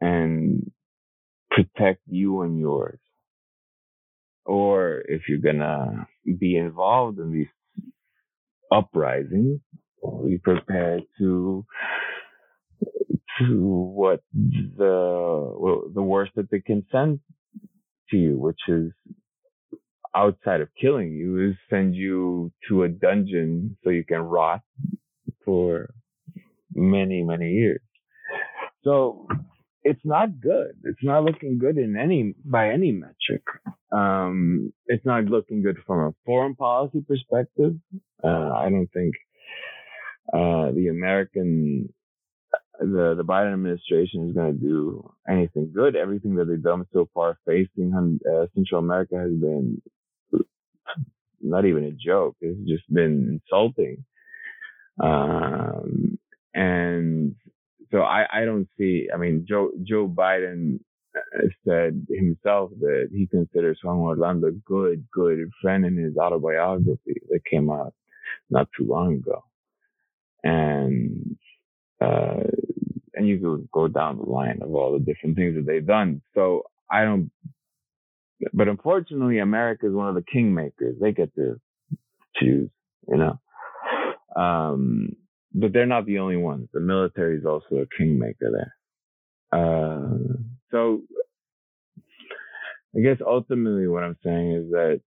and 0.00 0.70
protect 1.50 2.00
you 2.06 2.42
and 2.42 2.58
yours. 2.58 3.00
Or 4.46 5.02
if 5.08 5.22
you're 5.28 5.38
gonna 5.38 6.06
be 6.38 6.56
involved 6.56 7.18
in 7.18 7.32
these 7.32 7.48
uprisings, 8.72 9.60
be 10.26 10.38
prepared 10.38 11.02
to 11.18 11.64
to 13.38 13.60
what 13.66 14.20
the 14.34 15.90
the 15.94 16.02
worst 16.02 16.32
that 16.36 16.50
they 16.50 16.60
can 16.60 16.84
send 16.92 17.20
to 18.10 18.16
you, 18.16 18.38
which 18.38 18.60
is 18.68 18.92
outside 20.14 20.60
of 20.60 20.68
killing 20.80 21.12
you, 21.12 21.50
is 21.50 21.56
send 21.68 21.94
you 21.94 22.52
to 22.68 22.84
a 22.84 22.88
dungeon 22.88 23.76
so 23.82 23.90
you 23.90 24.04
can 24.04 24.20
rot 24.20 24.62
for 25.44 25.94
many 26.74 27.22
many 27.22 27.50
years. 27.52 27.80
So 28.82 29.26
it's 29.82 30.04
not 30.04 30.40
good. 30.40 30.76
It's 30.84 31.02
not 31.02 31.24
looking 31.24 31.58
good 31.58 31.76
in 31.78 31.96
any 31.96 32.34
by 32.44 32.70
any 32.70 32.92
metric. 32.92 33.42
Um, 33.92 34.72
it's 34.86 35.04
not 35.04 35.24
looking 35.24 35.62
good 35.62 35.76
from 35.86 36.00
a 36.00 36.14
foreign 36.24 36.54
policy 36.54 37.04
perspective. 37.06 37.74
Uh, 38.22 38.50
I 38.52 38.68
don't 38.70 38.90
think 38.92 39.14
uh, 40.32 40.72
the 40.72 40.88
American 40.90 41.92
the 42.80 43.14
the 43.16 43.24
Biden 43.24 43.52
administration 43.52 44.28
is 44.28 44.34
going 44.34 44.54
to 44.54 44.58
do 44.58 45.10
anything 45.28 45.70
good. 45.74 45.96
Everything 45.96 46.34
that 46.36 46.46
they've 46.46 46.62
done 46.62 46.86
so 46.92 47.08
far 47.14 47.38
facing 47.46 48.18
uh, 48.28 48.46
Central 48.54 48.80
America 48.80 49.16
has 49.16 49.30
been 49.30 49.80
not 51.40 51.64
even 51.64 51.84
a 51.84 51.92
joke. 51.92 52.36
It's 52.40 52.68
just 52.68 52.92
been 52.92 53.40
insulting. 53.40 54.04
Um, 55.02 56.18
and 56.54 57.34
so 57.90 58.00
I, 58.02 58.26
I 58.32 58.44
don't 58.44 58.68
see, 58.78 59.08
I 59.12 59.16
mean, 59.16 59.44
Joe, 59.48 59.70
Joe 59.82 60.08
Biden 60.08 60.80
uh, 61.16 61.46
said 61.66 62.06
himself 62.10 62.70
that 62.80 63.08
he 63.12 63.26
considers 63.26 63.78
Juan 63.82 63.98
Orlando 63.98 64.48
a 64.48 64.52
good, 64.52 65.04
good 65.12 65.50
friend 65.60 65.84
in 65.84 65.96
his 65.96 66.16
autobiography 66.16 67.20
that 67.28 67.44
came 67.50 67.70
out 67.70 67.94
not 68.50 68.68
too 68.76 68.86
long 68.86 69.14
ago. 69.14 69.44
And, 70.42 71.36
uh, 72.00 72.50
and 73.14 73.28
you 73.28 73.38
could 73.38 73.68
go 73.72 73.88
down 73.88 74.18
the 74.18 74.24
line 74.24 74.60
of 74.62 74.74
all 74.74 74.92
the 74.92 75.04
different 75.04 75.36
things 75.36 75.54
that 75.54 75.66
they've 75.66 75.86
done. 75.86 76.20
So 76.34 76.64
I 76.90 77.04
don't, 77.04 77.30
but 78.52 78.68
unfortunately, 78.68 79.38
America 79.38 79.86
is 79.86 79.94
one 79.94 80.08
of 80.08 80.14
the 80.14 80.22
kingmakers. 80.22 80.98
They 81.00 81.12
get 81.12 81.34
to 81.36 81.60
choose, 82.36 82.70
you 83.08 83.16
know. 83.16 83.40
Um, 84.40 85.10
but 85.54 85.72
they're 85.72 85.86
not 85.86 86.06
the 86.06 86.18
only 86.18 86.36
ones. 86.36 86.68
The 86.72 86.80
military 86.80 87.38
is 87.38 87.46
also 87.46 87.76
a 87.76 87.96
kingmaker 87.96 88.50
there. 88.52 88.74
Uh, 89.52 90.18
so 90.70 91.02
I 92.96 93.00
guess 93.00 93.18
ultimately 93.24 93.86
what 93.86 94.02
I'm 94.02 94.16
saying 94.24 94.52
is 94.52 94.70
that 94.72 95.00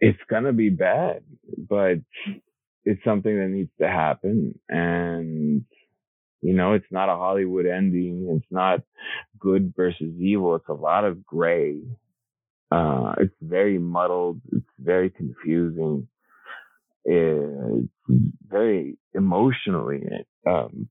it's 0.00 0.18
gonna 0.30 0.52
be 0.52 0.70
bad, 0.70 1.22
but 1.56 1.98
it's 2.84 3.04
something 3.04 3.38
that 3.38 3.48
needs 3.48 3.70
to 3.80 3.88
happen. 3.88 4.58
And, 4.68 5.64
you 6.40 6.54
know, 6.54 6.72
it's 6.74 6.90
not 6.90 7.08
a 7.08 7.16
Hollywood 7.16 7.66
ending. 7.66 8.28
It's 8.36 8.50
not 8.50 8.80
good 9.38 9.72
versus 9.76 10.14
evil. 10.20 10.56
It's 10.56 10.68
a 10.68 10.72
lot 10.74 11.04
of 11.04 11.24
gray. 11.24 11.80
Uh, 12.70 13.14
it's 13.18 13.34
very 13.40 13.78
muddled. 13.78 14.40
It's 14.52 14.66
very 14.78 15.10
confusing 15.10 16.08
is 17.08 17.88
very 18.46 18.98
emotionally 19.14 20.02
um, 20.46 20.88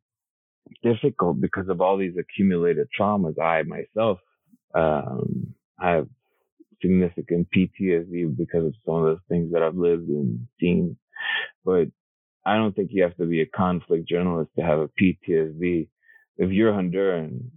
difficult 0.81 1.39
because 1.39 1.69
of 1.69 1.79
all 1.79 1.97
these 1.97 2.15
accumulated 2.17 2.87
traumas. 2.99 3.39
I 3.39 3.61
myself 3.63 4.19
um, 4.73 5.53
have 5.79 6.07
significant 6.81 7.47
PTSD 7.55 8.35
because 8.35 8.65
of 8.65 8.73
some 8.85 8.95
of 8.95 9.03
those 9.03 9.19
things 9.29 9.51
that 9.53 9.61
I've 9.61 9.75
lived 9.75 10.09
and 10.09 10.47
seen. 10.59 10.97
But 11.63 11.89
I 12.47 12.55
don't 12.55 12.73
think 12.73 12.91
you 12.93 13.03
have 13.03 13.17
to 13.17 13.25
be 13.25 13.41
a 13.41 13.45
conflict 13.45 14.07
journalist 14.07 14.51
to 14.55 14.63
have 14.63 14.79
a 14.79 14.87
PTSD. 14.87 15.89
If 16.37 16.51
you're 16.51 16.71
Honduran, 16.71 17.49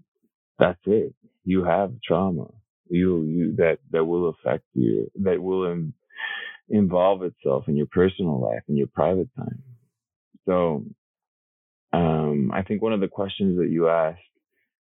that's 0.59 0.81
it. 0.87 1.15
You 1.45 1.63
have 1.65 1.93
trauma. 2.05 2.49
You, 2.89 3.23
you, 3.23 3.57
that, 3.57 3.79
that 3.93 4.05
will 4.05 4.31
affect 4.31 4.65
you, 4.75 5.09
that 5.23 5.41
will 5.41 5.91
involve 6.69 7.23
itself 7.23 7.65
in 7.69 7.77
your 7.77 7.87
personal 7.87 8.41
life 8.41 8.63
in 8.69 8.77
your 8.77 8.89
private 8.89 9.29
time. 9.37 9.63
So, 10.49 10.85
um, 11.93 12.51
I 12.53 12.63
think 12.63 12.83
one 12.83 12.93
of 12.93 13.01
the 13.01 13.09
questions 13.09 13.59
that 13.59 13.71
you 13.71 13.89
asked 13.89 14.19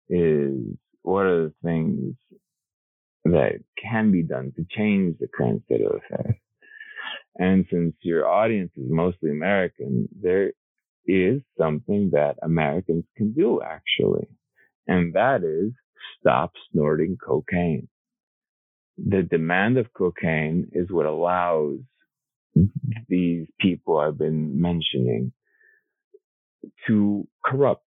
is 0.10 0.78
what 1.02 1.26
are 1.26 1.46
the 1.46 1.54
things 1.64 2.16
that 3.26 3.64
can 3.82 4.12
be 4.12 4.22
done 4.22 4.54
to 4.58 4.66
change 4.70 5.18
the 5.20 5.28
current 5.28 5.64
state 5.66 5.82
of 5.82 5.96
affairs? 5.96 6.36
And 7.38 7.66
since 7.72 7.96
your 8.02 8.28
audience 8.28 8.72
is 8.76 8.90
mostly 8.90 9.30
American, 9.32 10.10
there 10.22 10.54
is 11.06 11.42
something 11.58 12.12
that 12.14 12.38
Americans 12.42 13.06
can 13.16 13.34
do 13.34 13.62
actually. 13.62 14.28
And 14.88 15.14
that 15.14 15.44
is 15.44 15.74
stop 16.20 16.54
snorting 16.72 17.18
cocaine 17.24 17.88
the 18.98 19.22
demand 19.22 19.78
of 19.78 19.94
cocaine 19.94 20.70
is 20.72 20.90
what 20.90 21.06
allows 21.06 21.80
these 23.08 23.48
people 23.60 23.98
I've 23.98 24.18
been 24.18 24.60
mentioning 24.60 25.32
to 26.88 27.28
corrupt. 27.46 27.84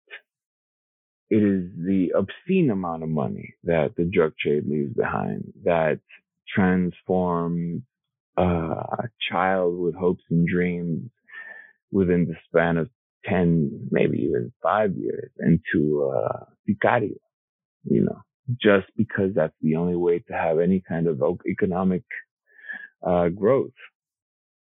It 1.29 1.43
is 1.43 1.71
the 1.77 2.13
obscene 2.15 2.69
amount 2.69 3.03
of 3.03 3.09
money 3.09 3.55
that 3.63 3.95
the 3.95 4.05
drug 4.05 4.33
trade 4.39 4.63
leaves 4.67 4.93
behind 4.93 5.53
that 5.63 5.99
transforms 6.47 7.81
a 8.37 9.07
child 9.31 9.77
with 9.79 9.95
hopes 9.95 10.23
and 10.29 10.47
dreams 10.47 11.09
within 11.91 12.25
the 12.27 12.35
span 12.47 12.77
of 12.77 12.89
10, 13.25 13.89
maybe 13.91 14.19
even 14.19 14.51
five 14.63 14.95
years 14.95 15.31
into 15.39 16.11
a 16.15 16.47
sicario, 16.69 17.17
you 17.85 18.03
know 18.03 18.21
just 18.61 18.87
because 18.97 19.31
that's 19.35 19.55
the 19.61 19.75
only 19.75 19.95
way 19.95 20.19
to 20.19 20.33
have 20.33 20.59
any 20.59 20.81
kind 20.87 21.07
of 21.07 21.21
economic 21.47 22.03
uh, 23.05 23.29
growth. 23.29 23.71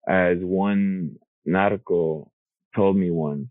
As 0.08 0.38
one 0.42 1.16
narco 1.44 2.32
told 2.74 2.96
me 2.96 3.10
once, 3.10 3.48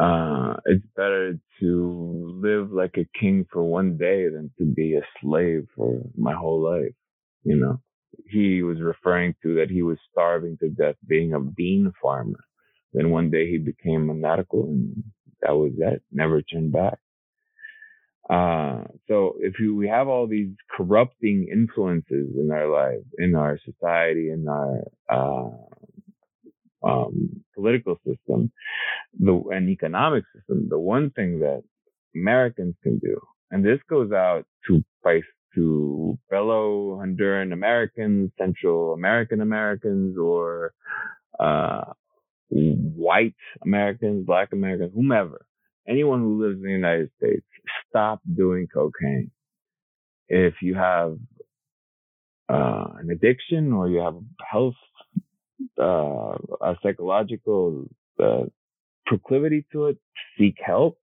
uh, 0.00 0.54
it's 0.66 0.84
better 0.96 1.38
to 1.60 2.40
live 2.42 2.70
like 2.70 2.96
a 2.98 3.06
king 3.18 3.46
for 3.50 3.62
one 3.64 3.96
day 3.96 4.28
than 4.28 4.50
to 4.58 4.64
be 4.64 4.94
a 4.96 5.02
slave 5.20 5.66
for 5.74 6.00
my 6.16 6.34
whole 6.34 6.60
life. 6.62 6.92
You 7.44 7.56
know, 7.56 7.80
he 8.28 8.62
was 8.62 8.80
referring 8.80 9.34
to 9.42 9.54
that 9.56 9.70
he 9.70 9.82
was 9.82 9.98
starving 10.10 10.56
to 10.58 10.68
death 10.68 10.96
being 11.06 11.34
a 11.34 11.40
bean 11.40 11.92
farmer. 12.02 12.44
Then 12.92 13.10
one 13.10 13.30
day 13.30 13.50
he 13.50 13.58
became 13.58 14.10
a 14.10 14.14
narco 14.14 14.64
and 14.64 15.04
that 15.42 15.52
was 15.52 15.72
it. 15.78 16.02
Never 16.12 16.42
turned 16.42 16.72
back. 16.72 16.98
Uh, 18.28 18.82
so 19.06 19.36
if 19.38 19.54
you, 19.60 19.76
we 19.76 19.86
have 19.88 20.08
all 20.08 20.26
these 20.26 20.50
corrupting 20.76 21.46
influences 21.52 22.34
in 22.36 22.50
our 22.52 22.68
life, 22.68 23.04
in 23.18 23.36
our 23.36 23.58
society, 23.64 24.30
in 24.30 24.46
our, 24.48 24.82
uh, 25.08 25.50
um, 26.86 27.42
political 27.54 27.96
system, 28.06 28.50
the 29.18 29.42
and 29.52 29.68
economic 29.68 30.24
system, 30.34 30.68
the 30.68 30.78
one 30.78 31.10
thing 31.10 31.40
that 31.40 31.62
Americans 32.14 32.74
can 32.82 32.98
do, 32.98 33.18
and 33.50 33.64
this 33.64 33.80
goes 33.88 34.12
out 34.12 34.44
to 34.68 34.84
to 35.56 36.18
fellow 36.30 37.00
Honduran 37.02 37.52
Americans, 37.52 38.30
Central 38.38 38.94
American 38.94 39.40
Americans, 39.40 40.16
or 40.16 40.72
uh, 41.40 41.92
white 42.50 43.34
Americans, 43.64 44.24
black 44.26 44.52
Americans, 44.52 44.92
whomever, 44.94 45.46
anyone 45.88 46.20
who 46.20 46.42
lives 46.42 46.58
in 46.58 46.64
the 46.64 46.70
United 46.70 47.10
States, 47.16 47.44
stop 47.88 48.20
doing 48.36 48.68
cocaine. 48.72 49.30
If 50.28 50.54
you 50.62 50.74
have 50.74 51.16
uh, 52.48 52.86
an 53.00 53.10
addiction 53.10 53.72
or 53.72 53.88
you 53.88 54.00
have 54.00 54.16
health, 54.48 54.74
uh, 55.80 56.36
a 56.62 56.76
psychological 56.82 57.88
uh, 58.22 58.44
proclivity 59.06 59.64
to 59.72 59.86
it, 59.86 59.98
seek 60.38 60.56
help, 60.64 60.98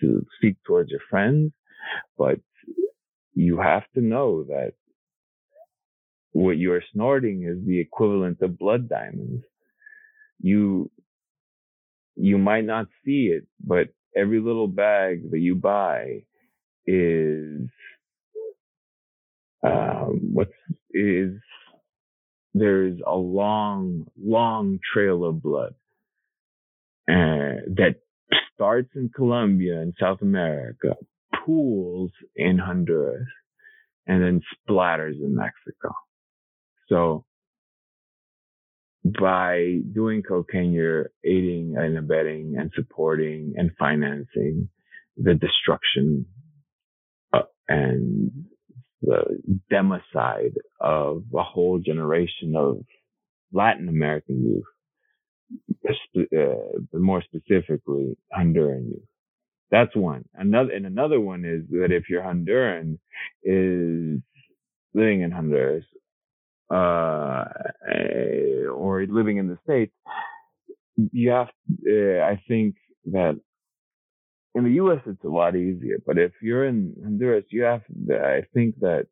to 0.00 0.24
towards 0.66 0.90
your 0.90 1.00
friends, 1.10 1.52
but 2.16 2.40
you 3.34 3.60
have 3.60 3.84
to 3.94 4.00
know 4.00 4.44
that 4.44 4.72
what 6.32 6.56
you 6.56 6.72
are 6.72 6.84
snorting 6.92 7.44
is 7.44 7.66
the 7.66 7.80
equivalent 7.80 8.40
of 8.42 8.58
blood 8.58 8.88
diamonds. 8.88 9.44
You, 10.40 10.90
you 12.16 12.38
might 12.38 12.64
not 12.64 12.86
see 13.04 13.26
it, 13.32 13.46
but 13.64 13.88
every 14.16 14.40
little 14.40 14.68
bag 14.68 15.30
that 15.30 15.38
you 15.38 15.54
buy 15.54 16.24
is, 16.86 17.68
um, 19.62 20.20
what's, 20.32 20.52
is, 20.90 21.32
there's 22.54 22.98
a 23.06 23.14
long, 23.14 24.06
long 24.22 24.78
trail 24.92 25.24
of 25.24 25.42
blood 25.42 25.74
uh, 27.08 27.64
that 27.76 27.96
starts 28.54 28.90
in 28.94 29.10
Colombia 29.14 29.80
in 29.80 29.94
South 30.00 30.22
America, 30.22 30.96
pools 31.44 32.10
in 32.36 32.58
Honduras, 32.58 33.26
and 34.06 34.22
then 34.22 34.40
splatters 34.68 35.14
in 35.14 35.34
Mexico. 35.34 35.92
So 36.88 37.24
by 39.04 39.78
doing 39.92 40.22
cocaine, 40.22 40.72
you're 40.72 41.10
aiding 41.24 41.74
and 41.76 41.98
abetting 41.98 42.54
and 42.58 42.70
supporting 42.74 43.54
and 43.56 43.70
financing 43.78 44.68
the 45.16 45.34
destruction 45.34 46.26
uh, 47.32 47.42
and 47.68 48.30
the 49.02 49.40
democide 49.70 50.54
of 50.80 51.24
a 51.36 51.42
whole 51.42 51.78
generation 51.78 52.54
of 52.56 52.84
Latin 53.52 53.88
American 53.88 54.62
youth, 55.84 56.24
uh, 56.32 56.98
more 56.98 57.22
specifically 57.22 58.16
Honduran 58.32 58.86
youth. 58.90 59.11
That's 59.72 59.96
one. 59.96 60.26
Another, 60.34 60.72
and 60.72 60.86
another 60.86 61.20
one 61.20 61.46
is 61.46 61.62
that 61.72 61.92
if 61.92 62.10
you're 62.10 62.22
Honduran 62.22 62.98
is 63.44 64.20
living 64.94 65.22
in 65.22 65.32
Honduras, 65.32 65.84
uh, 66.70 67.44
or 68.74 69.06
living 69.08 69.38
in 69.38 69.48
the 69.48 69.58
States, 69.64 69.92
you 71.12 71.30
have, 71.30 71.48
uh, 71.88 72.20
I 72.24 72.40
think 72.48 72.76
that 73.06 73.40
in 74.54 74.64
the 74.64 74.72
U.S. 74.72 75.00
it's 75.06 75.24
a 75.24 75.28
lot 75.28 75.56
easier, 75.56 75.98
but 76.06 76.18
if 76.18 76.32
you're 76.42 76.66
in 76.66 76.94
Honduras, 77.02 77.44
you 77.50 77.62
have, 77.64 77.82
I 78.10 78.42
think 78.54 78.78
that 78.80 79.06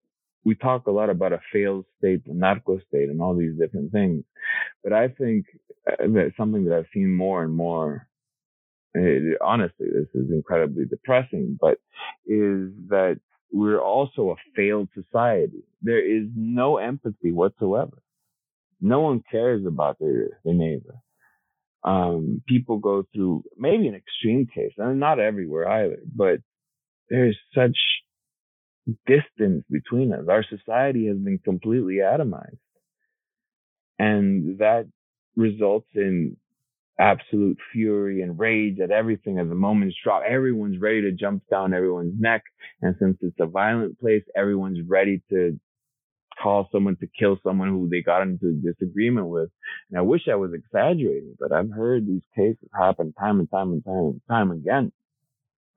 we 0.45 0.55
talk 0.57 0.87
a 0.87 0.93
lot 0.93 1.11
about 1.11 1.32
a 1.32 1.41
failed 1.53 1.87
state, 1.99 2.23
a 2.27 2.35
narco 2.35 2.78
state, 2.89 3.09
and 3.11 3.23
all 3.23 3.37
these 3.37 3.59
different 3.59 3.93
things. 3.93 4.24
But 4.85 4.93
I 4.95 5.09
think 5.09 5.47
uh, 5.91 5.97
that 6.01 6.32
something 6.37 6.65
that 6.66 6.77
I've 6.77 6.87
seen 6.95 7.15
more 7.15 7.43
and 7.43 7.55
more 7.55 8.09
it, 8.95 9.39
honestly, 9.41 9.87
this 9.93 10.09
is 10.15 10.31
incredibly 10.31 10.85
depressing, 10.85 11.59
but 11.61 11.79
is 12.27 12.71
that 12.89 13.21
we're 13.53 13.81
also 13.81 14.31
a 14.31 14.37
failed 14.57 14.89
society. 14.95 15.65
There 15.83 16.05
is 16.05 16.29
no 16.35 16.79
empathy 16.79 17.33
whatsoever. 17.33 18.03
No 18.81 19.01
one 19.01 19.23
cares 19.31 19.67
about 19.67 19.99
their, 19.99 20.39
their 20.45 20.55
neighbor. 20.55 20.95
Um, 21.83 22.43
people 22.47 22.79
go 22.79 23.05
through 23.15 23.45
maybe 23.57 23.89
an 23.89 23.95
extreme 23.95 24.47
case, 24.47 24.73
and 24.77 25.01
not 25.01 25.19
everywhere 25.19 25.69
either, 25.69 25.99
but 26.15 26.41
there's 27.09 27.39
such 27.55 27.77
distance 29.07 29.65
between 29.71 30.12
us. 30.12 30.27
Our 30.29 30.45
society 30.45 31.07
has 31.07 31.17
been 31.17 31.39
completely 31.39 31.97
atomized. 31.97 32.59
And 33.99 34.59
that 34.59 34.89
results 35.37 35.89
in 35.95 36.37
absolute 37.01 37.59
fury 37.72 38.20
and 38.22 38.39
rage 38.39 38.78
at 38.81 38.90
everything 38.90 39.39
as 39.39 39.48
the 39.48 39.55
moments 39.55 39.97
drop. 40.05 40.22
Everyone's 40.28 40.81
ready 40.81 41.02
to 41.02 41.12
jump 41.12 41.43
down 41.51 41.72
everyone's 41.72 42.14
neck. 42.20 42.44
And 42.82 42.94
since 42.98 43.16
it's 43.22 43.40
a 43.40 43.47
violent 43.47 43.98
place, 43.98 44.22
everyone's 44.36 44.86
ready 44.86 45.22
to 45.31 45.59
call 46.40 46.68
someone 46.70 46.97
to 46.97 47.09
kill 47.18 47.39
someone 47.43 47.68
who 47.68 47.89
they 47.89 48.02
got 48.02 48.22
into 48.22 48.52
disagreement 48.52 49.28
with. 49.28 49.51
And 49.90 49.98
I 49.98 50.02
wish 50.02 50.22
I 50.31 50.36
was 50.36 50.52
exaggerating, 50.52 51.36
but 51.39 51.52
I've 51.52 51.70
heard 51.70 52.06
these 52.06 52.22
cases 52.36 52.68
happen 52.78 53.14
time 53.18 53.40
and 53.40 53.51
time 53.51 53.72
and 53.72 53.85
time 53.85 53.94
and 53.94 54.20
time 54.28 54.51
again. 54.51 54.93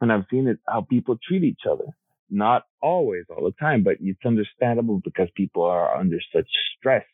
And 0.01 0.11
I've 0.11 0.25
seen 0.29 0.47
it 0.47 0.59
how 0.67 0.81
people 0.81 1.17
treat 1.25 1.43
each 1.43 1.61
other. 1.69 1.85
Not 2.29 2.63
always 2.81 3.25
all 3.29 3.45
the 3.45 3.53
time, 3.59 3.83
but 3.83 3.97
it's 4.01 4.25
understandable 4.25 5.01
because 5.03 5.29
people 5.35 5.63
are 5.63 5.95
under 5.95 6.17
such 6.35 6.47
stress, 6.77 7.05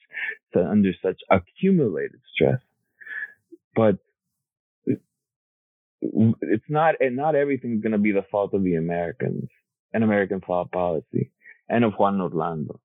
under 0.55 0.93
such 1.03 1.19
accumulated 1.29 2.21
stress 2.33 2.59
but 3.79 3.95
it's 6.01 6.69
not 6.69 6.95
and 6.99 7.15
not 7.15 7.35
everything's 7.35 7.81
going 7.81 7.93
to 7.93 7.97
be 7.97 8.11
the 8.11 8.25
fault 8.29 8.53
of 8.53 8.63
the 8.63 8.75
Americans 8.75 9.47
and 9.93 10.03
American 10.03 10.41
foreign 10.41 10.67
policy 10.67 11.31
and 11.69 11.85
of 11.85 11.93
Juan 11.93 12.19
Orlando. 12.19 12.81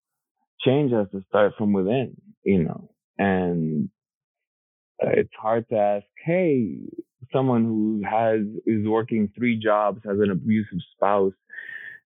Change 0.61 0.93
has 0.93 1.09
to 1.11 1.23
start 1.29 1.55
from 1.59 1.73
within, 1.73 2.17
you 2.45 2.63
know, 2.63 2.91
and 3.19 3.89
it's 5.01 5.35
hard 5.37 5.69
to 5.71 5.77
ask, 5.77 6.07
hey, 6.25 6.79
someone 7.33 7.65
who 7.65 8.03
has 8.09 8.43
is 8.65 8.87
working 8.87 9.33
three 9.37 9.59
jobs, 9.59 10.01
has 10.05 10.19
an 10.21 10.31
abusive 10.31 10.79
spouse, 10.95 11.39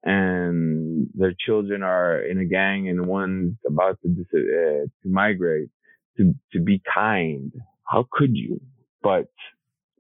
and 0.04 1.08
their 1.16 1.34
children 1.46 1.82
are 1.82 2.22
in 2.22 2.38
a 2.38 2.46
gang 2.46 2.88
and 2.88 3.08
one's 3.08 3.56
about 3.66 3.98
to 4.04 4.10
uh, 4.12 4.86
to 5.02 5.10
migrate, 5.10 5.70
to 6.18 6.36
to 6.54 6.60
be 6.60 6.82
kind 6.94 7.52
how 7.86 8.08
could 8.12 8.36
you? 8.36 8.60
But 9.06 9.30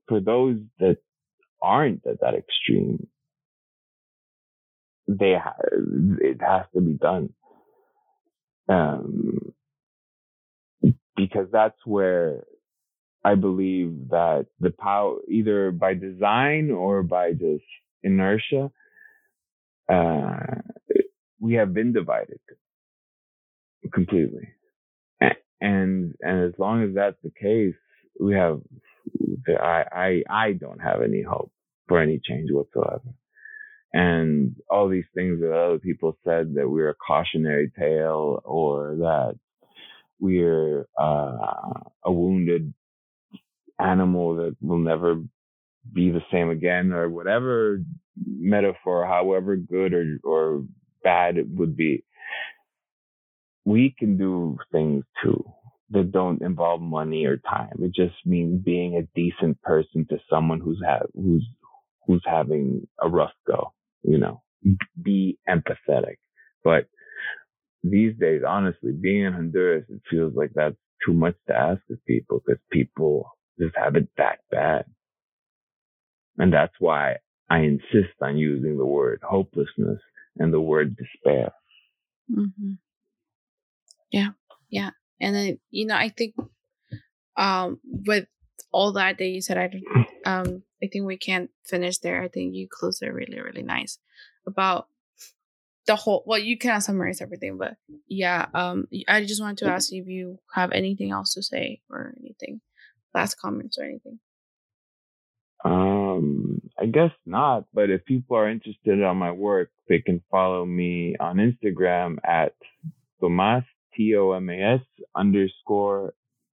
for 0.09 0.19
those 0.21 0.57
that 0.79 0.97
aren't 1.63 2.07
at 2.07 2.21
that 2.21 2.35
extreme, 2.35 3.07
they 5.07 5.35
ha- 5.35 5.55
it 6.21 6.41
has 6.41 6.65
to 6.75 6.81
be 6.81 6.93
done. 6.93 7.33
Um, 8.69 9.53
because 11.17 11.47
that's 11.51 11.77
where 11.85 12.45
I 13.23 13.35
believe 13.35 14.09
that 14.09 14.47
the 14.59 14.71
power, 14.71 15.17
either 15.29 15.71
by 15.71 15.95
design 15.95 16.71
or 16.71 17.03
by 17.03 17.33
just 17.33 17.65
inertia, 18.03 18.71
uh, 19.91 20.61
we 21.39 21.55
have 21.55 21.73
been 21.73 21.93
divided 21.93 22.39
completely. 23.93 24.49
And, 25.61 26.15
and 26.21 26.45
as 26.45 26.53
long 26.59 26.83
as 26.83 26.95
that's 26.95 27.17
the 27.23 27.31
case, 27.31 27.75
we 28.19 28.35
have, 28.35 28.61
I, 29.49 29.85
I, 29.91 30.23
I 30.29 30.53
don't 30.53 30.79
have 30.79 31.01
any 31.03 31.23
hope 31.23 31.51
for 31.87 32.01
any 32.01 32.19
change 32.23 32.51
whatsoever. 32.51 33.01
And 33.93 34.55
all 34.69 34.89
these 34.89 35.05
things 35.15 35.41
that 35.41 35.53
other 35.53 35.79
people 35.79 36.17
said 36.25 36.55
that 36.55 36.69
we're 36.69 36.89
a 36.91 36.95
cautionary 36.95 37.71
tale 37.77 38.41
or 38.45 38.95
that 38.99 39.39
we're 40.19 40.87
uh, 40.99 41.81
a 42.03 42.11
wounded 42.11 42.73
animal 43.79 44.35
that 44.37 44.55
will 44.61 44.79
never 44.79 45.15
be 45.93 46.11
the 46.11 46.21
same 46.31 46.49
again 46.49 46.93
or 46.93 47.09
whatever 47.09 47.79
metaphor, 48.27 49.05
however 49.05 49.55
good 49.57 49.93
or, 49.93 50.19
or 50.23 50.63
bad 51.03 51.37
it 51.37 51.47
would 51.49 51.77
be 51.77 52.03
we 53.65 53.93
can 53.97 54.17
do 54.17 54.57
things 54.71 55.03
too 55.23 55.43
that 55.91 56.11
don't 56.11 56.41
involve 56.41 56.81
money 56.81 57.25
or 57.25 57.37
time. 57.37 57.73
It 57.81 57.93
just 57.95 58.15
means 58.25 58.63
being 58.63 58.95
a 58.95 59.07
decent 59.19 59.61
person 59.61 60.05
to 60.09 60.17
someone 60.29 60.59
who's 60.59 60.81
ha- 60.85 61.07
who's 61.15 61.47
who's 62.07 62.23
having 62.25 62.87
a 63.01 63.09
rough 63.09 63.33
go. 63.47 63.73
You 64.03 64.17
know, 64.17 64.41
be 65.01 65.37
empathetic. 65.49 66.17
But 66.63 66.87
these 67.83 68.15
days, 68.19 68.41
honestly, 68.47 68.91
being 68.93 69.25
in 69.25 69.33
Honduras, 69.33 69.85
it 69.89 70.01
feels 70.09 70.33
like 70.35 70.51
that's 70.55 70.75
too 71.05 71.13
much 71.13 71.35
to 71.47 71.55
ask 71.55 71.81
of 71.91 72.03
people 72.05 72.41
because 72.45 72.61
people 72.71 73.31
just 73.59 73.75
have 73.77 73.95
it 73.95 74.09
that 74.17 74.39
bad. 74.51 74.85
And 76.37 76.53
that's 76.53 76.73
why 76.79 77.17
I 77.49 77.59
insist 77.59 78.15
on 78.21 78.37
using 78.37 78.77
the 78.77 78.85
word 78.85 79.21
hopelessness 79.23 79.99
and 80.37 80.53
the 80.53 80.61
word 80.61 80.97
despair. 80.97 81.51
Mm-hmm. 82.31 82.73
Yeah, 84.11 84.29
yeah. 84.69 84.91
And 85.19 85.35
then, 85.35 85.59
you 85.71 85.85
know, 85.85 85.95
I 85.95 86.09
think 86.09 86.35
um, 87.37 87.79
with 87.83 88.27
all 88.71 88.93
that 88.93 89.17
that 89.17 89.25
you 89.25 89.41
said, 89.41 89.57
I 89.57 89.69
um, 90.29 90.63
I 90.83 90.87
think 90.87 91.05
we 91.05 91.17
can't 91.17 91.49
finish 91.65 91.99
there. 91.99 92.21
I 92.21 92.27
think 92.27 92.55
you 92.55 92.67
closed 92.69 93.01
it 93.01 93.09
really, 93.09 93.39
really 93.39 93.63
nice 93.63 93.97
about 94.45 94.87
the 95.87 95.95
whole. 95.95 96.23
Well, 96.25 96.39
you 96.39 96.57
cannot 96.57 96.83
summarize 96.83 97.21
everything, 97.21 97.57
but 97.57 97.75
yeah. 98.07 98.47
Um, 98.53 98.87
I 99.07 99.23
just 99.23 99.41
wanted 99.41 99.59
to 99.59 99.71
ask 99.71 99.91
you 99.91 100.01
if 100.01 100.07
you 100.07 100.39
have 100.53 100.71
anything 100.71 101.11
else 101.11 101.33
to 101.33 101.43
say 101.43 101.81
or 101.89 102.13
anything, 102.19 102.61
last 103.13 103.35
comments 103.35 103.77
or 103.77 103.85
anything. 103.85 104.19
Um, 105.63 106.61
I 106.79 106.85
guess 106.85 107.11
not. 107.25 107.65
But 107.73 107.89
if 107.89 108.05
people 108.05 108.37
are 108.37 108.49
interested 108.49 109.01
on 109.03 109.17
my 109.17 109.31
work, 109.31 109.69
they 109.87 109.99
can 109.99 110.21
follow 110.29 110.65
me 110.65 111.15
on 111.19 111.37
Instagram 111.37 112.17
at 112.23 112.53
Tomas 113.19 113.63
T 113.95 114.15
O 114.15 114.31
M 114.31 114.49
A 114.49 114.75
S 114.75 114.81
underscore 115.15 116.13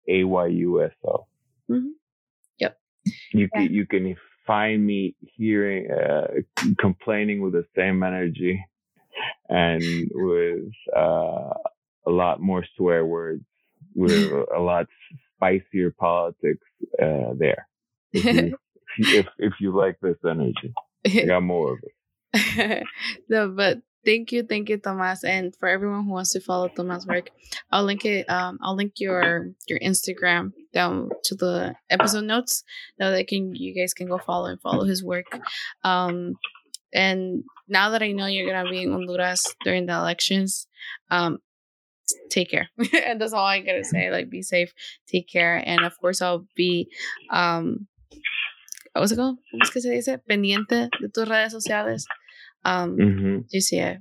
A 0.07 0.24
Y 0.24 0.48
U 0.48 0.84
S 0.84 0.91
O. 1.06 1.28
Mm-hmm. 1.70 1.90
Yep. 2.60 2.78
You 3.34 3.49
yeah. 3.53 3.60
can 3.61 3.74
you 3.74 3.86
can 3.86 4.16
find 4.45 4.86
me 4.86 5.16
hearing 5.38 5.90
uh, 5.91 6.28
complaining 6.80 7.41
with 7.41 7.53
the 7.53 7.66
same 7.76 8.02
energy 8.02 8.60
and 9.48 9.84
with 10.14 10.72
uh, 10.95 11.53
a 12.07 12.11
lot 12.11 12.41
more 12.41 12.66
swear 12.76 13.06
words 13.06 13.44
with 13.95 14.32
a 14.56 14.60
lot 14.60 14.88
spicier 15.36 15.94
politics 15.98 16.66
uh, 17.02 17.34
there. 17.38 17.68
If 18.11 18.26
you, 18.26 18.57
if, 18.98 19.28
if 19.38 19.53
you 19.60 19.76
like 19.76 19.98
this 20.02 20.18
energy, 20.28 20.74
I 21.06 21.26
got 21.26 21.44
more 21.44 21.74
of 21.74 21.80
it. 21.84 22.84
no, 23.30 23.49
but 23.49 23.80
thank 24.06 24.32
you, 24.32 24.44
thank 24.44 24.70
you, 24.70 24.78
Tomas, 24.78 25.24
and 25.24 25.56
for 25.56 25.68
everyone 25.70 26.06
who 26.06 26.12
wants 26.12 26.32
to 26.34 26.40
follow 26.40 26.68
Tomas' 26.68 27.06
work, 27.06 27.30
I'll 27.72 27.84
link 27.84 28.06
it. 28.06 28.30
Um, 28.30 28.58
I'll 28.62 28.76
link 28.76 28.94
your 28.98 29.50
your 29.68 29.80
Instagram 29.80 30.52
down 30.74 31.10
to 31.26 31.36
the 31.36 31.76
episode 31.90 32.26
notes, 32.26 32.64
so 33.00 33.12
that 33.12 33.28
can 33.28 33.56
you 33.56 33.74
guys 33.74 33.94
can 33.94 34.08
go 34.08 34.18
follow 34.18 34.48
and 34.48 34.62
follow 34.62 34.86
his 34.86 35.04
work. 35.04 35.28
Um, 35.84 36.36
and 36.94 37.44
now 37.68 37.92
that 37.92 38.02
I 38.02 38.12
know 38.12 38.26
you're 38.26 38.52
gonna 38.52 38.70
be 38.70 38.84
in 38.84 38.92
Honduras 38.92 39.56
during 39.64 39.86
the 39.86 39.94
elections, 39.94 40.68
um, 41.12 41.40
take 42.30 42.50
care. 42.50 42.70
and 43.06 43.22
that's 43.22 43.34
all 43.34 43.46
I 43.46 43.60
gotta 43.60 43.84
say. 43.84 44.12
Like, 44.12 44.30
be 44.30 44.42
safe, 44.42 44.74
take 45.08 45.28
care, 45.28 45.62
and 45.66 45.86
of 45.86 45.94
course, 46.00 46.22
I'll 46.22 46.46
be 46.56 46.90
um, 47.32 47.88
it 48.96 49.16
called? 49.16 49.38
¿Cómo 49.52 49.64
es 49.64 49.72
que 49.72 49.82
se 49.82 49.92
dice? 49.92 50.18
Pendiente 50.20 50.90
de 51.00 51.10
tus 51.10 51.28
redes 51.28 51.52
sociales 51.52 52.06
um, 52.65 52.98
mm-hmm. 52.98 53.38
just 53.52 53.72
yeah, 53.72 53.98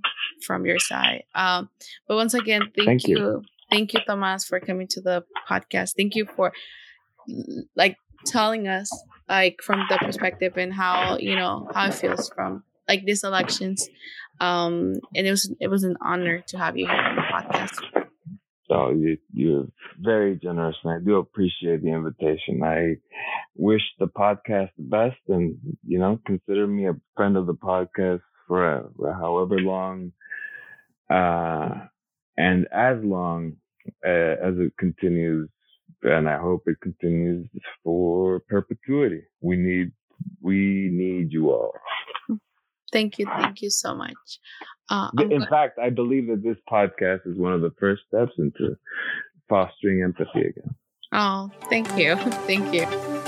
from 0.46 0.66
your 0.66 0.78
side. 0.78 1.24
Um, 1.34 1.68
but 2.06 2.16
once 2.16 2.34
again, 2.34 2.62
thank, 2.76 2.86
thank 2.86 3.08
you. 3.08 3.18
you. 3.18 3.42
Thank 3.70 3.92
you, 3.92 4.00
Thomas, 4.06 4.44
for 4.44 4.60
coming 4.60 4.86
to 4.88 5.00
the 5.00 5.24
podcast. 5.48 5.94
Thank 5.96 6.14
you 6.14 6.26
for 6.36 6.52
like 7.76 7.96
telling 8.26 8.66
us 8.66 8.90
like 9.28 9.60
from 9.62 9.84
the 9.90 9.98
perspective 9.98 10.56
and 10.56 10.72
how 10.72 11.18
you 11.18 11.36
know 11.36 11.68
how 11.74 11.88
it 11.88 11.94
feels 11.94 12.30
from 12.34 12.64
like 12.88 13.04
these 13.04 13.24
elections. 13.24 13.88
Um, 14.40 14.94
and 15.14 15.26
it 15.26 15.30
was 15.30 15.54
it 15.60 15.68
was 15.68 15.84
an 15.84 15.96
honor 16.00 16.42
to 16.48 16.58
have 16.58 16.76
you 16.76 16.86
here 16.86 16.96
on 16.96 17.16
the 17.16 17.22
podcast. 17.22 18.04
So 18.68 18.90
you, 18.90 19.16
you're 19.32 19.66
very 19.98 20.36
generous, 20.36 20.76
and 20.84 20.92
I 20.92 20.98
do 21.04 21.16
appreciate 21.16 21.82
the 21.82 21.88
invitation. 21.88 22.62
I 22.62 22.96
wish 23.56 23.80
the 23.98 24.06
podcast 24.06 24.70
the 24.76 24.84
best, 24.84 25.16
and 25.28 25.56
you 25.86 25.98
know, 25.98 26.20
consider 26.26 26.66
me 26.66 26.86
a 26.86 26.94
friend 27.16 27.36
of 27.36 27.46
the 27.46 27.54
podcast 27.54 28.20
for, 28.48 28.90
however 29.20 29.58
long, 29.60 30.12
uh, 31.10 31.86
and 32.36 32.66
as 32.72 32.96
long 33.04 33.52
uh, 34.04 34.08
as 34.08 34.54
it 34.58 34.72
continues, 34.78 35.48
and 36.02 36.28
I 36.28 36.38
hope 36.38 36.64
it 36.66 36.80
continues 36.80 37.48
for 37.84 38.40
perpetuity. 38.48 39.22
We 39.40 39.56
need, 39.56 39.92
we 40.40 40.88
need 40.92 41.32
you 41.32 41.50
all. 41.50 41.72
Thank 42.92 43.18
you, 43.18 43.26
thank 43.26 43.60
you 43.60 43.70
so 43.70 43.94
much. 43.94 44.16
Uh, 44.88 45.10
in 45.18 45.44
fact, 45.50 45.78
I 45.78 45.90
believe 45.90 46.28
that 46.28 46.42
this 46.42 46.56
podcast 46.70 47.26
is 47.26 47.36
one 47.36 47.52
of 47.52 47.60
the 47.60 47.72
first 47.78 48.02
steps 48.08 48.32
into 48.38 48.76
fostering 49.48 50.02
empathy 50.02 50.40
again. 50.40 50.74
Oh, 51.12 51.50
thank 51.68 51.96
you, 51.96 52.16
thank 52.46 52.72
you. 52.74 53.27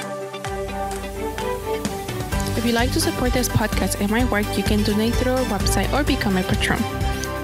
If 2.70 2.74
you'd 2.74 2.82
like 2.82 2.92
to 2.92 3.00
support 3.00 3.32
this 3.32 3.48
podcast 3.48 4.00
and 4.00 4.08
my 4.12 4.24
work, 4.26 4.46
you 4.56 4.62
can 4.62 4.84
donate 4.84 5.12
through 5.14 5.32
our 5.32 5.44
website 5.46 5.92
or 5.92 6.04
become 6.04 6.36
a 6.36 6.42
patron. 6.44 6.80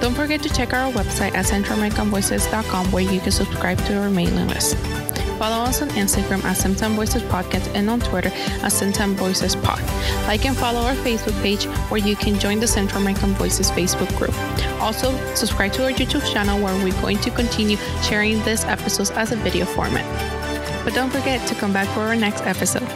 Don't 0.01 0.15
forget 0.15 0.41
to 0.45 0.49
check 0.49 0.73
our 0.73 0.93
website 0.93 1.35
at 1.35 1.47
centralamericanvoices.com 1.47 2.93
where 2.93 3.03
you 3.03 3.19
can 3.19 3.33
subscribe 3.33 3.77
to 3.87 4.01
our 4.01 4.09
mailing 4.09 4.47
list. 4.47 4.77
Follow 5.37 5.65
us 5.65 5.83
on 5.83 5.89
Instagram 5.89 6.45
at 6.45 6.57
Centam 6.57 6.95
Voices 6.95 7.25
Podcast 7.25 7.75
and 7.75 7.91
on 7.91 7.99
Twitter 7.99 8.29
at 8.29 8.71
Centam 8.71 9.15
Voices 9.15 9.57
Pod. 9.57 9.83
Like 10.29 10.47
and 10.47 10.57
follow 10.57 10.83
our 10.83 10.95
Facebook 10.95 11.35
page 11.43 11.65
where 11.91 12.01
you 12.01 12.15
can 12.15 12.39
join 12.39 12.61
the 12.61 12.69
Central 12.69 13.03
American 13.03 13.31
Voices 13.31 13.69
Facebook 13.73 14.17
group. 14.17 14.33
Also, 14.81 15.11
subscribe 15.35 15.73
to 15.73 15.87
our 15.87 15.91
YouTube 15.91 16.25
channel 16.33 16.63
where 16.63 16.73
we're 16.85 17.03
going 17.03 17.19
to 17.19 17.33
continue 17.33 17.79
sharing 18.01 18.41
these 18.45 18.65
episodes 18.65 19.11
as 19.11 19.33
a 19.33 19.37
video 19.37 19.65
format. 19.67 20.05
But 20.85 20.95
don't 20.95 21.11
forget 21.11 21.45
to 21.49 21.57
come 21.57 21.73
back 21.73 21.89
for 21.89 22.03
our 22.03 22.15
next 22.15 22.43
episode. 22.43 22.87